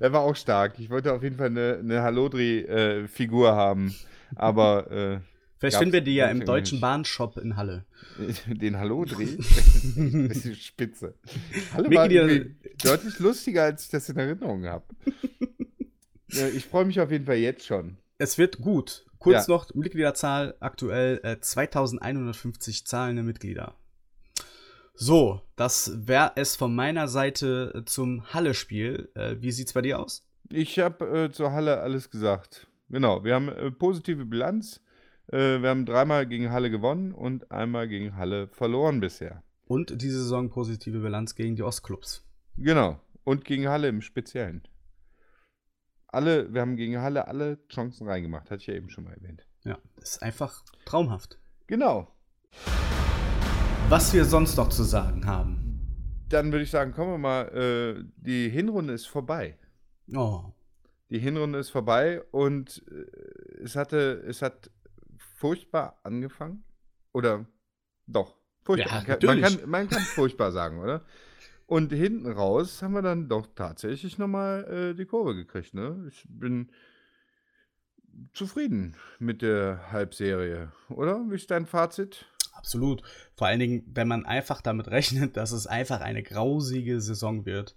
Der 0.00 0.12
war 0.12 0.20
auch 0.20 0.36
stark. 0.36 0.78
Ich 0.78 0.88
wollte 0.88 1.12
auf 1.12 1.22
jeden 1.22 1.36
Fall 1.36 1.46
eine, 1.48 1.78
eine 1.80 2.02
Halodri-Figur 2.02 3.52
haben. 3.54 3.94
Aber 4.36 4.90
äh, 4.90 5.20
Vielleicht 5.58 5.78
finden 5.78 5.92
wir 5.92 6.00
die 6.00 6.14
ja 6.16 6.26
im 6.28 6.44
deutschen. 6.44 6.80
Bahnshop 6.80 7.38
in 7.38 7.56
Halle. 7.56 7.84
den 8.46 8.78
Halodri, 8.78 9.36
das 10.28 10.44
ist 10.44 10.62
spitze. 10.64 11.14
Halle 11.72 11.84
war 11.94 12.04
Mitglieder- 12.08 12.28
irgendwie 12.28 12.56
deutlich 12.82 13.18
lustiger, 13.20 13.64
als 13.64 13.84
ich 13.84 13.90
das 13.90 14.08
in 14.08 14.16
Erinnerung 14.16 14.64
habe. 14.66 14.84
Ja, 16.32 16.48
ich 16.48 16.64
freue 16.66 16.84
mich 16.84 17.00
auf 17.00 17.10
jeden 17.10 17.26
Fall 17.26 17.36
jetzt 17.36 17.66
schon. 17.66 17.98
Es 18.18 18.38
wird 18.38 18.58
gut. 18.60 19.04
Kurz 19.18 19.46
Ja. 19.46 19.54
noch, 19.54 19.72
Mitgliederzahl 19.74 20.54
aktuell 20.60 21.20
äh, 21.22 21.38
2150 21.40 22.86
zahlende 22.86 23.22
Mitglieder. 23.22 23.74
So, 24.94 25.42
das 25.56 25.92
wäre 26.06 26.32
es 26.36 26.56
von 26.56 26.74
meiner 26.74 27.08
Seite 27.08 27.72
äh, 27.74 27.84
zum 27.84 28.32
Halle-Spiel. 28.32 29.10
Äh, 29.14 29.36
wie 29.40 29.52
sieht's 29.52 29.72
bei 29.72 29.82
dir 29.82 30.00
aus? 30.00 30.26
Ich 30.50 30.78
habe 30.78 31.24
äh, 31.24 31.30
zur 31.30 31.52
Halle 31.52 31.80
alles 31.80 32.10
gesagt. 32.10 32.66
Genau, 32.88 33.24
wir 33.24 33.34
haben 33.34 33.48
äh, 33.48 33.70
positive 33.70 34.24
Bilanz. 34.26 34.80
Äh, 35.28 35.62
wir 35.62 35.70
haben 35.70 35.86
dreimal 35.86 36.26
gegen 36.26 36.50
Halle 36.50 36.70
gewonnen 36.70 37.12
und 37.12 37.50
einmal 37.50 37.88
gegen 37.88 38.16
Halle 38.16 38.48
verloren 38.48 39.00
bisher. 39.00 39.42
Und 39.66 40.02
diese 40.02 40.18
Saison 40.22 40.50
positive 40.50 40.98
Bilanz 40.98 41.34
gegen 41.34 41.56
die 41.56 41.62
Ostclubs. 41.62 42.24
Genau. 42.58 43.00
Und 43.24 43.44
gegen 43.44 43.68
Halle 43.68 43.88
im 43.88 44.02
Speziellen. 44.02 44.62
Alle, 46.12 46.52
wir 46.52 46.60
haben 46.60 46.76
gegen 46.76 47.00
Halle 47.00 47.26
alle 47.26 47.58
Chancen 47.68 48.06
reingemacht, 48.06 48.50
hatte 48.50 48.60
ich 48.60 48.66
ja 48.66 48.74
eben 48.74 48.90
schon 48.90 49.04
mal 49.04 49.14
erwähnt. 49.14 49.46
Ja, 49.64 49.78
das 49.96 50.10
ist 50.10 50.22
einfach 50.22 50.62
traumhaft. 50.84 51.38
Genau. 51.66 52.14
Was 53.88 54.12
wir 54.12 54.24
sonst 54.26 54.56
noch 54.56 54.68
zu 54.68 54.82
sagen 54.82 55.26
haben. 55.26 56.26
Dann 56.28 56.52
würde 56.52 56.64
ich 56.64 56.70
sagen, 56.70 56.92
kommen 56.92 57.12
wir 57.12 57.18
mal, 57.18 57.42
äh, 57.48 58.04
die 58.16 58.48
Hinrunde 58.48 58.92
ist 58.94 59.06
vorbei. 59.06 59.58
Oh, 60.14 60.44
Die 61.10 61.18
Hinrunde 61.18 61.58
ist 61.58 61.70
vorbei 61.70 62.22
und 62.30 62.82
äh, 62.90 63.62
es 63.62 63.76
hatte, 63.76 64.22
es 64.26 64.42
hat 64.42 64.70
furchtbar 65.36 65.98
angefangen. 66.02 66.64
Oder 67.12 67.46
doch, 68.06 68.36
furchtbar. 68.64 69.02
Ja, 69.06 69.16
Man 69.26 69.40
kann- 69.42 69.70
man, 69.70 69.88
kann 69.88 70.02
furchtbar 70.02 70.52
sagen, 70.52 70.78
oder? 70.80 71.04
Und 71.72 71.90
hinten 71.90 72.30
raus 72.30 72.82
haben 72.82 72.92
wir 72.92 73.00
dann 73.00 73.30
doch 73.30 73.46
tatsächlich 73.54 74.18
nochmal 74.18 74.90
äh, 74.90 74.94
die 74.94 75.06
Kurve 75.06 75.34
gekriegt, 75.34 75.72
ne? 75.72 76.04
Ich 76.06 76.26
bin 76.28 76.70
zufrieden 78.34 78.94
mit 79.18 79.40
der 79.40 79.90
Halbserie, 79.90 80.70
oder? 80.90 81.24
Wie 81.30 81.34
ist 81.34 81.50
dein 81.50 81.64
Fazit? 81.64 82.26
Absolut. 82.52 83.02
Vor 83.36 83.46
allen 83.46 83.58
Dingen, 83.58 83.84
wenn 83.86 84.06
man 84.06 84.26
einfach 84.26 84.60
damit 84.60 84.88
rechnet, 84.88 85.38
dass 85.38 85.50
es 85.50 85.66
einfach 85.66 86.02
eine 86.02 86.22
grausige 86.22 87.00
Saison 87.00 87.46
wird 87.46 87.74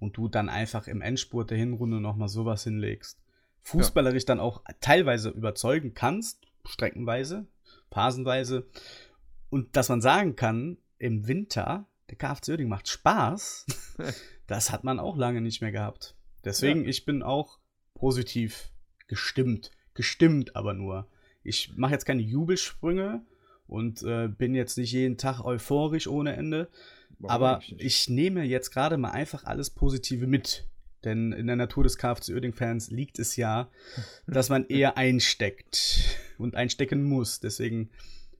und 0.00 0.16
du 0.16 0.26
dann 0.26 0.48
einfach 0.48 0.88
im 0.88 1.00
Endspurt 1.00 1.50
der 1.50 1.58
Hinrunde 1.58 2.00
nochmal 2.00 2.28
sowas 2.28 2.64
hinlegst. 2.64 3.22
Fußballerisch 3.62 4.24
ja. 4.24 4.34
dann 4.34 4.40
auch 4.40 4.64
teilweise 4.80 5.28
überzeugen 5.28 5.94
kannst, 5.94 6.48
streckenweise, 6.64 7.46
phasenweise. 7.92 8.66
Und 9.50 9.76
dass 9.76 9.88
man 9.88 10.00
sagen 10.00 10.34
kann, 10.34 10.78
im 10.98 11.28
Winter, 11.28 11.86
der 12.10 12.16
KFC 12.16 12.50
Oerding 12.50 12.68
macht 12.68 12.88
Spaß, 12.88 13.66
das 14.46 14.70
hat 14.70 14.84
man 14.84 14.98
auch 14.98 15.16
lange 15.16 15.40
nicht 15.40 15.60
mehr 15.60 15.72
gehabt. 15.72 16.14
Deswegen, 16.44 16.84
ja. 16.84 16.90
ich 16.90 17.04
bin 17.04 17.22
auch 17.22 17.58
positiv 17.94 18.70
gestimmt. 19.08 19.70
Gestimmt 19.94 20.54
aber 20.54 20.74
nur. 20.74 21.08
Ich 21.42 21.72
mache 21.76 21.92
jetzt 21.92 22.04
keine 22.04 22.22
Jubelsprünge 22.22 23.24
und 23.66 24.02
äh, 24.02 24.28
bin 24.28 24.54
jetzt 24.54 24.78
nicht 24.78 24.92
jeden 24.92 25.16
Tag 25.16 25.40
euphorisch 25.40 26.06
ohne 26.06 26.36
Ende. 26.36 26.68
Warum 27.18 27.30
aber 27.30 27.62
ich 27.78 28.08
nehme 28.08 28.44
jetzt 28.44 28.70
gerade 28.70 28.96
mal 28.96 29.10
einfach 29.10 29.44
alles 29.44 29.70
Positive 29.70 30.26
mit. 30.26 30.68
Denn 31.04 31.32
in 31.32 31.46
der 31.46 31.56
Natur 31.56 31.84
des 31.84 31.98
KFC 31.98 32.30
Oerding-Fans 32.30 32.90
liegt 32.90 33.18
es 33.18 33.36
ja, 33.36 33.70
dass 34.26 34.48
man 34.48 34.66
eher 34.66 34.96
einsteckt 34.96 36.18
und 36.38 36.54
einstecken 36.54 37.04
muss. 37.04 37.40
Deswegen 37.40 37.90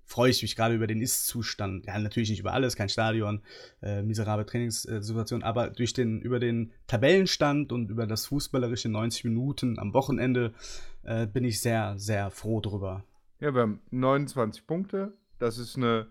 freue 0.06 0.30
ich 0.30 0.40
mich 0.40 0.56
gerade 0.56 0.74
über 0.74 0.86
den 0.86 1.00
Ist-Zustand. 1.00 1.86
Ja, 1.86 1.98
natürlich 1.98 2.30
nicht 2.30 2.40
über 2.40 2.52
alles, 2.52 2.76
kein 2.76 2.88
Stadion, 2.88 3.42
äh, 3.82 4.02
miserable 4.02 4.46
Trainingssituation, 4.46 5.42
aber 5.42 5.68
durch 5.68 5.92
den, 5.92 6.22
über 6.22 6.38
den 6.38 6.72
Tabellenstand 6.86 7.72
und 7.72 7.90
über 7.90 8.06
das 8.06 8.26
fußballerische 8.26 8.88
90 8.88 9.24
Minuten 9.24 9.78
am 9.78 9.92
Wochenende 9.92 10.54
äh, 11.02 11.26
bin 11.26 11.44
ich 11.44 11.60
sehr, 11.60 11.98
sehr 11.98 12.30
froh 12.30 12.60
drüber. 12.60 13.04
Ja, 13.40 13.52
wir 13.52 13.62
haben 13.62 13.80
29 13.90 14.66
Punkte. 14.66 15.12
Das 15.38 15.58
ist 15.58 15.76
eine, 15.76 16.06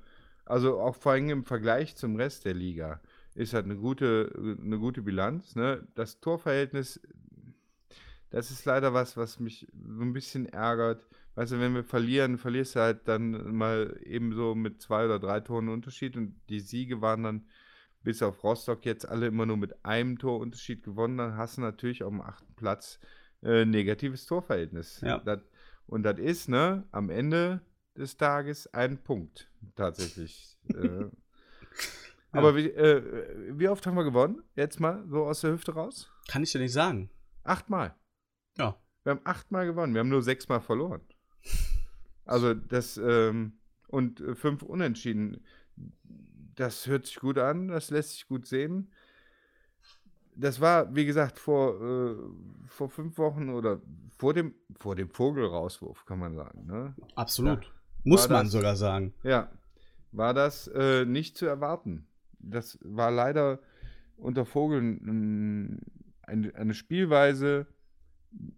also 0.46 0.80
auch 0.80 0.96
vor 0.96 1.14
allem 1.14 1.30
im 1.30 1.46
Vergleich 1.46 1.96
zum 1.96 2.18
Rest 2.18 2.46
der 2.46 2.54
Liga, 2.54 3.00
ist 3.34 3.54
halt 3.54 3.66
eine 3.66 3.78
gute, 3.78 4.32
eine 4.62 4.78
gute 4.78 5.02
Bilanz. 5.02 5.56
Ne? 5.56 5.88
Das 5.96 6.20
Torverhältnis, 6.20 7.00
das 8.30 8.52
ist 8.52 8.66
leider 8.66 8.94
was, 8.94 9.16
was 9.16 9.40
mich 9.40 9.68
so 9.74 10.02
ein 10.02 10.14
bisschen 10.14 10.48
ärgert 10.48 11.06
weißt 11.36 11.54
du, 11.54 11.60
wenn 11.60 11.74
wir 11.74 11.84
verlieren, 11.84 12.38
verlierst 12.38 12.76
du 12.76 12.80
halt 12.80 13.08
dann 13.08 13.56
mal 13.56 14.00
eben 14.04 14.34
so 14.34 14.56
mit 14.56 14.82
zwei 14.82 15.06
oder 15.06 15.20
drei 15.20 15.40
Toren 15.40 15.70
Unterschied 15.70 16.18
und 16.18 16.36
die 16.50 16.60
Siege 16.60 17.02
waren 17.02 17.24
dann 17.24 17.48
bis 18.04 18.22
auf 18.22 18.44
Rostock 18.44 18.86
jetzt 18.86 19.08
alle 19.08 19.28
immer 19.28 19.46
nur 19.46 19.58
mit 19.58 19.84
einem 19.84 20.18
Torunterschied 20.18 20.84
gewonnen, 20.84 21.18
dann 21.18 21.38
hast 21.38 21.58
du 21.58 21.62
natürlich 21.62 22.04
auf 22.04 22.12
dem 22.12 22.22
achten 22.22 22.54
Platz 22.56 23.00
äh, 23.44 23.66
negatives 23.66 24.26
Torverhältnis. 24.26 25.02
Ja. 25.02 25.20
Das, 25.20 25.42
und 25.88 26.04
das 26.04 26.20
ist, 26.20 26.48
ne, 26.48 26.86
am 26.92 27.10
Ende 27.10 27.62
des 27.98 28.16
Tages 28.16 28.72
ein 28.74 29.04
Punkt, 29.04 29.50
tatsächlich. 29.76 30.58
äh, 30.74 31.02
ja. 31.02 31.10
Aber 32.32 32.56
wie, 32.56 32.70
äh, 32.70 33.58
wie 33.58 33.68
oft 33.68 33.86
haben 33.88 33.96
wir 33.96 34.04
gewonnen? 34.04 34.44
Jetzt 34.56 34.80
mal 34.80 35.04
so 35.08 35.26
aus 35.26 35.42
der 35.42 35.52
Hüfte 35.52 35.74
raus? 35.74 36.12
Kann 36.28 36.44
ich 36.44 36.52
dir 36.52 36.60
nicht 36.60 36.74
sagen. 36.74 37.10
Achtmal. 37.44 37.96
Ja. 38.58 38.80
Wir 39.04 39.12
haben 39.12 39.22
achtmal 39.24 39.66
gewonnen, 39.66 39.94
wir 39.94 40.00
haben 40.00 40.10
nur 40.10 40.24
sechsmal 40.24 40.62
verloren. 40.62 41.02
Also 42.26 42.54
das, 42.54 42.98
ähm, 42.98 43.54
und 43.88 44.20
äh, 44.20 44.36
fünf 44.36 44.64
Unentschieden. 44.64 45.44
Das 46.56 46.88
hört 46.88 47.06
sich 47.06 47.18
gut 47.18 47.38
an, 47.38 47.68
das 47.68 47.90
lässt 47.90 48.12
sich 48.12 48.28
gut 48.28 48.48
sehen. 48.48 48.92
Das 50.38 50.60
war, 50.60 50.94
wie 50.96 51.06
gesagt, 51.06 51.40
vor, 51.40 51.82
äh, 51.82 52.16
vor 52.68 52.90
fünf 52.90 53.18
Wochen 53.18 53.50
oder 53.50 53.82
vor 54.18 54.34
dem, 54.34 54.54
vor 54.78 54.96
dem 54.96 55.10
Vogelrauswurf, 55.10 56.06
kann 56.06 56.20
man 56.20 56.36
sagen. 56.36 56.66
Ne? 56.66 56.96
Absolut. 57.16 57.66
Ja. 57.66 57.72
Muss 58.04 58.30
man 58.30 58.46
das, 58.46 58.52
sogar 58.52 58.76
sagen. 58.76 59.14
Ja. 59.24 59.52
War 60.12 60.34
das 60.34 60.68
äh, 60.68 61.06
nicht 61.06 61.38
zu 61.38 61.46
erwarten. 61.46 62.08
Das 62.40 62.78
war 62.82 63.12
leider 63.12 63.60
unter 64.18 64.46
Vogeln 64.46 65.82
eine, 66.22 66.56
eine 66.56 66.74
Spielweise 66.74 67.68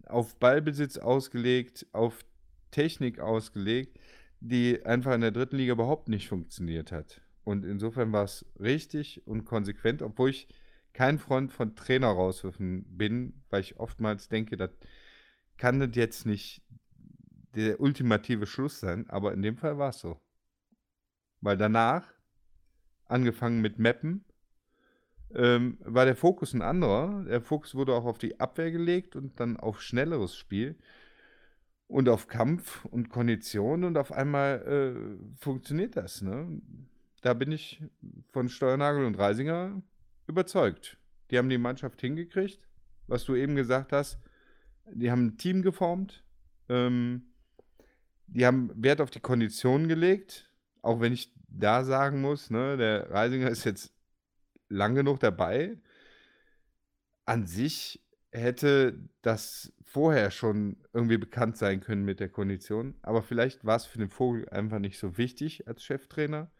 auf 0.06 0.36
Ballbesitz 0.36 0.98
ausgelegt, 0.98 1.88
auf 1.94 2.24
Technik 2.72 3.20
ausgelegt, 3.20 4.00
die 4.40 4.86
einfach 4.86 5.14
in 5.14 5.22
der 5.22 5.32
dritten 5.32 5.58
Liga 5.58 5.74
überhaupt 5.74 6.10
nicht 6.10 6.28
funktioniert 6.28 6.92
hat. 6.92 7.22
Und 7.44 7.66
insofern 7.66 8.12
war 8.12 8.26
es 8.26 8.46
richtig 8.60 9.26
und 9.26 9.46
konsequent, 9.46 10.02
obwohl 10.02 10.32
ich 10.32 10.48
kein 10.94 11.18
Freund 11.20 11.54
von 11.54 11.76
Trainer 11.76 12.08
rauswürfen 12.08 12.86
bin, 12.98 13.44
weil 13.50 13.62
ich 13.62 13.80
oftmals 13.80 14.30
denke, 14.30 14.58
das 14.58 14.72
kann 15.58 15.80
das 15.80 15.92
jetzt 15.94 16.26
nicht 16.26 16.62
der 17.56 17.80
ultimative 17.80 18.46
Schluss 18.46 18.80
sein, 18.80 19.10
aber 19.10 19.34
in 19.34 19.42
dem 19.42 19.58
Fall 19.58 19.78
war 19.78 19.90
es 19.90 20.00
so. 20.00 20.20
Weil 21.42 21.58
danach, 21.58 22.08
angefangen 23.06 23.62
mit 23.62 23.80
Mappen, 23.80 24.26
ähm, 25.34 25.78
war 25.82 26.06
der 26.06 26.16
Fokus 26.16 26.54
ein 26.54 26.62
anderer. 26.62 27.24
Der 27.26 27.42
Fokus 27.42 27.76
wurde 27.76 27.94
auch 27.94 28.06
auf 28.06 28.18
die 28.18 28.40
Abwehr 28.40 28.72
gelegt 28.72 29.16
und 29.16 29.40
dann 29.40 29.58
auf 29.58 29.82
schnelleres 29.82 30.36
Spiel 30.36 30.78
und 31.88 32.10
auf 32.10 32.28
Kampf 32.28 32.86
und 32.86 33.10
Kondition 33.10 33.84
und 33.84 33.98
auf 33.98 34.12
einmal 34.12 34.62
äh, 34.62 35.38
funktioniert 35.40 35.96
das. 35.96 36.22
Ne? 36.22 36.62
Da 37.22 37.34
bin 37.34 37.52
ich 37.52 37.82
von 38.32 38.50
Steuernagel 38.50 39.06
und 39.06 39.18
Reisinger 39.18 39.82
überzeugt. 40.28 40.98
Die 41.32 41.38
haben 41.38 41.50
die 41.50 41.58
Mannschaft 41.58 42.00
hingekriegt, 42.02 42.60
was 43.08 43.24
du 43.24 43.36
eben 43.36 43.56
gesagt 43.56 43.92
hast. 43.94 44.20
Die 44.92 45.12
haben 45.12 45.28
ein 45.28 45.38
Team 45.38 45.62
geformt. 45.62 46.24
Ähm, 46.70 47.34
die 48.28 48.46
haben 48.46 48.72
Wert 48.76 49.00
auf 49.00 49.10
die 49.10 49.22
Kondition 49.22 49.88
gelegt, 49.88 50.52
auch 50.82 51.00
wenn 51.00 51.14
ich 51.14 51.34
da 51.48 51.86
sagen 51.86 52.22
muss, 52.22 52.50
ne, 52.50 52.76
der 52.76 53.10
Reisinger 53.10 53.50
ist 53.50 53.64
jetzt 53.64 53.94
lang 54.68 54.96
genug 54.96 55.20
dabei. 55.22 55.78
An 57.26 57.46
sich 57.46 58.06
hätte 58.32 59.00
das 59.22 59.74
vorher 59.82 60.32
schon 60.32 60.78
irgendwie 60.94 61.18
bekannt 61.18 61.58
sein 61.58 61.80
können 61.80 62.04
mit 62.04 62.20
der 62.20 62.30
Kondition. 62.30 62.96
Aber 63.02 63.22
vielleicht 63.22 63.66
war 63.66 63.78
es 63.78 63.86
für 63.86 63.98
den 64.00 64.10
Vogel 64.10 64.48
einfach 64.50 64.80
nicht 64.80 65.00
so 65.00 65.18
wichtig 65.18 65.68
als 65.68 65.84
Cheftrainer. 65.84 66.52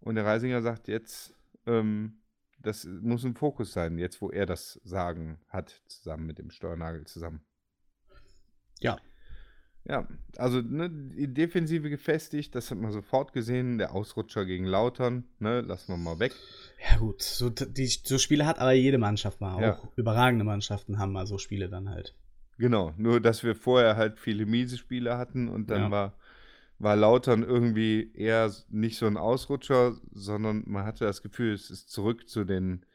Und 0.00 0.14
der 0.14 0.24
Reisinger 0.24 0.62
sagt 0.62 0.88
jetzt, 0.88 1.34
ähm, 1.66 2.22
das 2.58 2.84
muss 2.84 3.24
ein 3.24 3.34
Fokus 3.34 3.72
sein, 3.72 3.98
jetzt 3.98 4.20
wo 4.20 4.30
er 4.30 4.46
das 4.46 4.80
Sagen 4.84 5.40
hat, 5.48 5.82
zusammen 5.86 6.26
mit 6.26 6.38
dem 6.38 6.50
Steuernagel 6.50 7.04
zusammen. 7.06 7.44
Ja. 8.80 8.98
Ja, 9.84 10.06
also 10.36 10.60
ne, 10.60 10.90
die 10.90 11.32
Defensive 11.32 11.90
gefestigt, 11.90 12.54
das 12.54 12.70
hat 12.70 12.78
man 12.78 12.92
sofort 12.92 13.32
gesehen. 13.32 13.78
Der 13.78 13.92
Ausrutscher 13.92 14.44
gegen 14.44 14.64
Lautern, 14.64 15.24
ne, 15.40 15.60
lassen 15.60 15.92
wir 15.92 15.96
mal 15.96 16.20
weg. 16.20 16.32
Ja, 16.88 16.98
gut, 16.98 17.22
so, 17.22 17.50
die, 17.50 17.86
so 17.86 18.18
Spiele 18.18 18.46
hat 18.46 18.58
aber 18.58 18.72
jede 18.72 18.98
Mannschaft 18.98 19.40
mal. 19.40 19.54
Auch 19.54 19.60
ja. 19.60 19.80
überragende 19.96 20.44
Mannschaften 20.44 20.98
haben 20.98 21.12
mal 21.12 21.26
so 21.26 21.38
Spiele 21.38 21.68
dann 21.68 21.90
halt. 21.90 22.14
Genau, 22.58 22.94
nur 22.96 23.20
dass 23.20 23.42
wir 23.42 23.56
vorher 23.56 23.96
halt 23.96 24.20
viele 24.20 24.46
miese 24.46 24.78
Spiele 24.78 25.18
hatten 25.18 25.48
und 25.48 25.68
dann 25.70 25.82
ja. 25.82 25.90
war, 25.90 26.14
war 26.78 26.94
Lautern 26.94 27.42
irgendwie 27.42 28.12
eher 28.14 28.52
nicht 28.68 28.98
so 28.98 29.06
ein 29.06 29.16
Ausrutscher, 29.16 29.96
sondern 30.12 30.62
man 30.66 30.84
hatte 30.84 31.04
das 31.04 31.22
Gefühl, 31.22 31.54
es 31.54 31.70
ist 31.70 31.90
zurück 31.90 32.28
zu 32.28 32.44
den, 32.44 32.86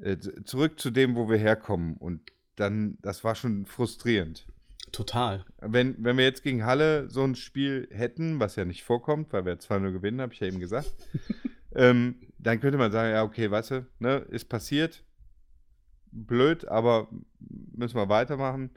äh, 0.00 0.16
zurück 0.44 0.80
zu 0.80 0.90
dem, 0.90 1.14
wo 1.14 1.28
wir 1.28 1.38
herkommen. 1.38 1.96
Und 1.96 2.32
dann, 2.56 2.98
das 3.00 3.22
war 3.22 3.36
schon 3.36 3.66
frustrierend. 3.66 4.46
Total. 4.94 5.44
Wenn, 5.60 5.96
wenn 5.98 6.16
wir 6.16 6.24
jetzt 6.24 6.44
gegen 6.44 6.64
Halle 6.64 7.10
so 7.10 7.24
ein 7.24 7.34
Spiel 7.34 7.88
hätten, 7.90 8.38
was 8.38 8.54
ja 8.54 8.64
nicht 8.64 8.84
vorkommt, 8.84 9.32
weil 9.32 9.44
wir 9.44 9.58
2-0 9.58 9.92
gewinnen, 9.92 10.20
habe 10.20 10.32
ich 10.32 10.40
ja 10.40 10.46
eben 10.46 10.60
gesagt, 10.60 10.94
ähm, 11.74 12.20
dann 12.38 12.60
könnte 12.60 12.78
man 12.78 12.92
sagen, 12.92 13.10
ja, 13.10 13.24
okay, 13.24 13.50
weißt 13.50 13.70
du, 13.72 13.86
ne, 13.98 14.18
ist 14.30 14.48
passiert, 14.48 15.02
blöd, 16.12 16.68
aber 16.68 17.08
müssen 17.40 17.96
wir 17.96 18.08
weitermachen. 18.08 18.70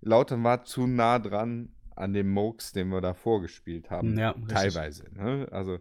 Lautern 0.00 0.44
war 0.44 0.64
zu 0.64 0.86
nah 0.86 1.18
dran 1.18 1.70
an 1.96 2.12
dem 2.12 2.30
Mokes, 2.30 2.72
den 2.72 2.90
wir 2.90 3.00
da 3.00 3.14
vorgespielt 3.14 3.90
haben. 3.90 4.16
Ja, 4.16 4.34
teilweise. 4.46 5.06
Ne? 5.12 5.48
Also 5.50 5.80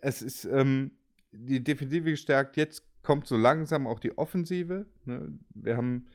es 0.00 0.22
ist 0.22 0.44
ähm, 0.44 0.92
die 1.32 1.64
Defensive 1.64 2.10
gestärkt. 2.10 2.56
Jetzt 2.56 2.84
kommt 3.02 3.26
so 3.26 3.36
langsam 3.36 3.88
auch 3.88 3.98
die 3.98 4.16
Offensive. 4.16 4.86
Ne? 5.04 5.36
Wir 5.54 5.76
haben, 5.76 6.06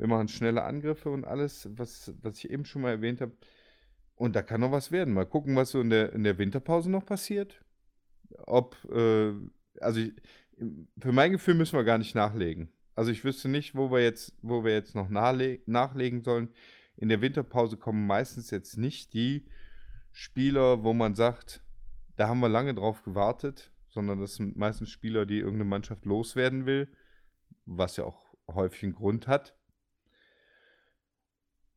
wir 0.00 0.06
machen 0.06 0.28
schnelle 0.28 0.64
Angriffe 0.64 1.10
und 1.10 1.26
alles, 1.26 1.68
was, 1.72 2.14
was 2.22 2.38
ich 2.38 2.50
eben 2.50 2.64
schon 2.64 2.82
mal 2.82 2.90
erwähnt 2.90 3.20
habe. 3.20 3.32
Und 4.14 4.34
da 4.34 4.40
kann 4.40 4.62
noch 4.62 4.72
was 4.72 4.90
werden. 4.90 5.12
Mal 5.12 5.26
gucken, 5.26 5.56
was 5.56 5.72
so 5.72 5.80
in 5.80 5.90
der, 5.90 6.14
in 6.14 6.24
der 6.24 6.38
Winterpause 6.38 6.90
noch 6.90 7.04
passiert. 7.04 7.62
Ob, 8.46 8.76
äh, 8.90 9.32
also 9.78 10.00
ich, 10.00 10.14
für 10.98 11.12
mein 11.12 11.32
Gefühl 11.32 11.54
müssen 11.54 11.76
wir 11.76 11.84
gar 11.84 11.98
nicht 11.98 12.14
nachlegen. 12.14 12.72
Also 12.94 13.10
ich 13.10 13.24
wüsste 13.24 13.50
nicht, 13.50 13.74
wo 13.74 13.90
wir 13.90 14.02
jetzt, 14.02 14.32
wo 14.40 14.64
wir 14.64 14.72
jetzt 14.72 14.94
noch 14.94 15.10
nachle 15.10 15.60
nachlegen 15.66 16.22
sollen. 16.22 16.48
In 16.96 17.10
der 17.10 17.20
Winterpause 17.20 17.76
kommen 17.76 18.06
meistens 18.06 18.50
jetzt 18.50 18.78
nicht 18.78 19.12
die 19.12 19.44
Spieler, 20.12 20.82
wo 20.82 20.94
man 20.94 21.14
sagt, 21.14 21.62
da 22.16 22.28
haben 22.28 22.40
wir 22.40 22.48
lange 22.48 22.74
drauf 22.74 23.02
gewartet, 23.02 23.70
sondern 23.90 24.18
das 24.18 24.36
sind 24.36 24.56
meistens 24.56 24.90
Spieler, 24.90 25.26
die 25.26 25.38
irgendeine 25.40 25.68
Mannschaft 25.68 26.06
loswerden 26.06 26.64
will, 26.64 26.88
was 27.66 27.98
ja 27.98 28.04
auch 28.04 28.34
häufig 28.48 28.84
einen 28.84 28.94
Grund 28.94 29.26
hat. 29.28 29.54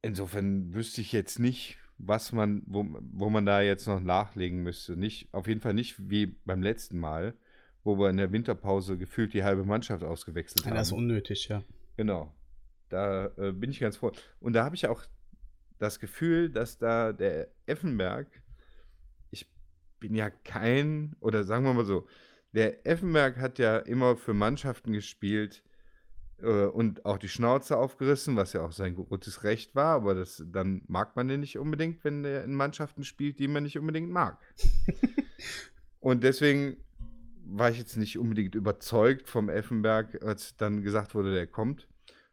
Insofern 0.03 0.73
wüsste 0.75 1.01
ich 1.01 1.11
jetzt 1.11 1.39
nicht, 1.39 1.77
was 1.97 2.31
man, 2.31 2.61
wo, 2.67 2.85
wo 3.11 3.29
man 3.29 3.45
da 3.45 3.61
jetzt 3.61 3.87
noch 3.87 3.99
nachlegen 3.99 4.61
müsste. 4.61 4.95
Nicht, 4.95 5.33
auf 5.33 5.47
jeden 5.47 5.61
Fall 5.61 5.73
nicht 5.73 5.95
wie 6.09 6.27
beim 6.45 6.61
letzten 6.61 6.99
Mal, 6.99 7.33
wo 7.83 7.97
wir 7.97 8.09
in 8.09 8.17
der 8.17 8.31
Winterpause 8.31 8.97
gefühlt 8.97 9.33
die 9.33 9.43
halbe 9.43 9.63
Mannschaft 9.65 10.03
ausgewechselt 10.03 10.65
Ja, 10.65 10.71
haben. 10.71 10.77
das 10.77 10.87
ist 10.87 10.93
unnötig, 10.93 11.47
ja. 11.47 11.63
Genau. 11.97 12.33
Da 12.89 13.31
äh, 13.37 13.51
bin 13.51 13.71
ich 13.71 13.79
ganz 13.79 13.97
froh. 13.97 14.11
Und 14.39 14.53
da 14.53 14.63
habe 14.65 14.75
ich 14.75 14.87
auch 14.87 15.03
das 15.79 15.99
Gefühl, 15.99 16.49
dass 16.49 16.77
da 16.77 17.13
der 17.13 17.49
Effenberg, 17.65 18.27
ich 19.31 19.49
bin 19.99 20.13
ja 20.15 20.29
kein, 20.29 21.15
oder 21.19 21.43
sagen 21.43 21.65
wir 21.65 21.73
mal 21.73 21.85
so, 21.85 22.07
der 22.51 22.85
Effenberg 22.85 23.37
hat 23.37 23.57
ja 23.57 23.77
immer 23.77 24.15
für 24.15 24.33
Mannschaften 24.33 24.93
gespielt 24.93 25.63
äh, 26.43 26.65
und 26.65 27.05
auch 27.05 27.17
die 27.17 27.29
Schnauze 27.29 27.77
aufgerissen, 27.77 28.35
was 28.35 28.53
ja 28.53 28.61
auch 28.61 28.71
sein 28.71 28.95
gutes 28.95 29.43
Recht 29.43 29.75
war, 29.75 29.95
aber 29.95 30.13
das, 30.13 30.43
dann 30.45 30.83
mag 30.87 31.15
man 31.15 31.27
den 31.27 31.39
nicht 31.39 31.57
unbedingt, 31.57 32.03
wenn 32.03 32.23
er 32.25 32.43
in 32.43 32.53
Mannschaften 32.53 33.03
spielt, 33.03 33.39
die 33.39 33.47
man 33.47 33.63
nicht 33.63 33.77
unbedingt 33.77 34.11
mag. 34.11 34.37
und 35.99 36.23
deswegen 36.23 36.77
war 37.45 37.69
ich 37.69 37.77
jetzt 37.77 37.97
nicht 37.97 38.17
unbedingt 38.17 38.55
überzeugt 38.55 39.27
vom 39.27 39.49
Effenberg, 39.49 40.23
als 40.23 40.55
dann 40.57 40.81
gesagt 40.81 41.15
wurde, 41.15 41.33
der 41.33 41.47
kommt. 41.47 41.87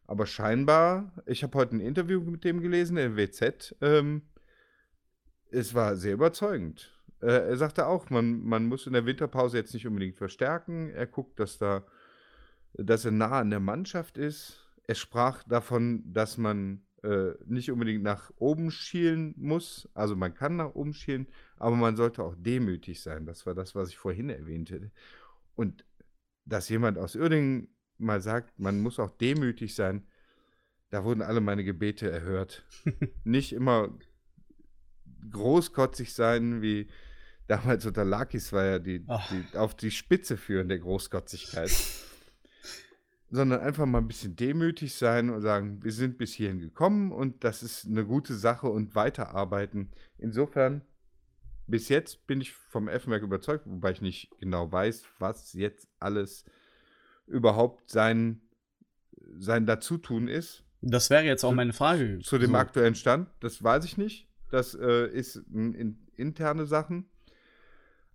Aber 0.07 0.27
scheinbar, 0.27 1.13
ich 1.27 1.43
habe 1.43 1.57
heute 1.57 1.77
ein 1.77 1.81
Interview 1.81 2.21
mit 2.21 2.45
dem 2.45 2.61
gelesen, 2.61 2.97
der 2.97 3.17
WZ, 3.17 3.77
ähm, 3.81 4.23
es 5.51 5.75
war 5.75 5.97
sehr 5.97 6.15
überzeugend. 6.15 6.93
Äh, 7.21 7.49
er 7.49 7.57
sagte 7.57 7.87
auch, 7.87 8.11
man, 8.11 8.43
man 8.43 8.67
muss 8.67 8.87
in 8.87 8.93
der 8.93 9.07
Winterpause 9.07 9.59
jetzt 9.59 9.75
nicht 9.75 9.87
unbedingt 9.87 10.17
verstärken. 10.17 10.91
Er 10.91 11.07
guckt, 11.07 11.39
dass, 11.39 11.59
da, 11.59 11.85
dass 12.75 13.05
er 13.05 13.11
nah 13.11 13.41
an 13.41 13.51
der 13.51 13.61
Mannschaft 13.61 14.19
ist. 14.19 14.67
Er 14.87 14.95
sprach 14.95 15.43
davon, 15.45 16.03
dass 16.13 16.37
man 16.37 16.83
äh, 17.03 17.33
nicht 17.47 17.71
unbedingt 17.71 18.03
nach 18.03 18.31
oben 18.37 18.71
schielen 18.71 19.35
muss. 19.37 19.89
Also 19.95 20.17
man 20.17 20.35
kann 20.35 20.57
nach 20.57 20.75
oben 20.75 20.93
schielen, 20.93 21.29
aber 21.57 21.77
man 21.77 21.97
sollte 21.97 22.23
auch 22.23 22.35
demütig 22.37 23.03
sein. 23.03 23.27
Das 23.27 23.47
war 23.47 23.55
das, 23.55 23.75
was 23.75 23.89
ich 23.89 23.99
vorhin 23.99 24.29
erwähnte. 24.31 24.91
Und 25.55 25.85
dass 26.45 26.69
jemand 26.69 26.99
aus 26.99 27.17
Uerdingen 27.17 27.69
mal 27.99 28.21
sagt, 28.21 28.59
man 28.59 28.81
muss 28.81 28.99
auch 28.99 29.11
demütig 29.11 29.75
sein, 29.75 30.07
da 30.91 31.05
wurden 31.05 31.23
alle 31.23 31.41
meine 31.41 31.65
Gebete 31.65 32.11
erhört. 32.11 32.67
Nicht 33.25 33.53
immer 33.53 33.97
großkotzig 35.31 36.13
sein, 36.13 36.63
wie 36.63 36.89
damals 37.47 37.87
unter 37.87 38.05
Lakis 38.05 38.53
war 38.53 38.65
ja 38.65 38.79
die, 38.79 39.01
die 39.01 39.57
auf 39.57 39.75
die 39.75 39.91
Spitze 39.91 40.37
führen 40.37 40.69
der 40.69 40.81
Großkotzigkeit. 40.81 41.71
Sondern 43.31 43.61
einfach 43.61 43.87
mal 43.87 43.99
ein 43.99 44.09
bisschen 44.09 44.35
demütig 44.35 44.95
sein 44.95 45.31
und 45.31 45.41
sagen, 45.41 45.83
wir 45.85 45.93
sind 45.93 46.19
bis 46.19 46.33
hierhin 46.33 46.59
gekommen 46.59 47.13
und 47.13 47.45
das 47.45 47.63
ist 47.63 47.87
eine 47.87 48.05
gute 48.05 48.35
Sache 48.35 48.67
und 48.67 48.95
weiterarbeiten. 48.97 49.93
Insofern, 50.19 50.83
bis 51.69 51.89
jetzt 51.89 52.27
bin 52.27 52.41
ich 52.41 52.53
vom 52.53 52.89
Effenberg 52.89 53.23
überzeugt, 53.23 53.67
wobei 53.67 53.93
ich 53.93 54.03
nicht 54.03 54.31
genau 54.41 54.71
weiß, 54.71 55.05
was 55.21 55.53
jetzt 55.53 55.87
alles 56.01 56.45
überhaupt 57.27 57.89
sein, 57.89 58.41
sein 59.39 59.65
Dazutun 59.65 60.27
ist. 60.27 60.65
Das 60.83 61.11
wäre 61.11 61.25
jetzt 61.25 61.45
auch 61.45 61.53
meine 61.53 61.73
Frage. 61.73 62.19
Zu 62.21 62.39
dem 62.39 62.53
So, 62.53 62.57
aktuellen 62.57 62.95
Stand, 62.95 63.29
das 63.41 63.63
weiß 63.63 63.85
ich 63.85 63.97
nicht. 63.97 64.29
Das 64.51 64.75
äh, 64.75 65.07
ist 65.07 65.37
in, 65.37 65.75
in, 65.75 66.07
interne 66.17 66.67
Sachen. 66.67 67.09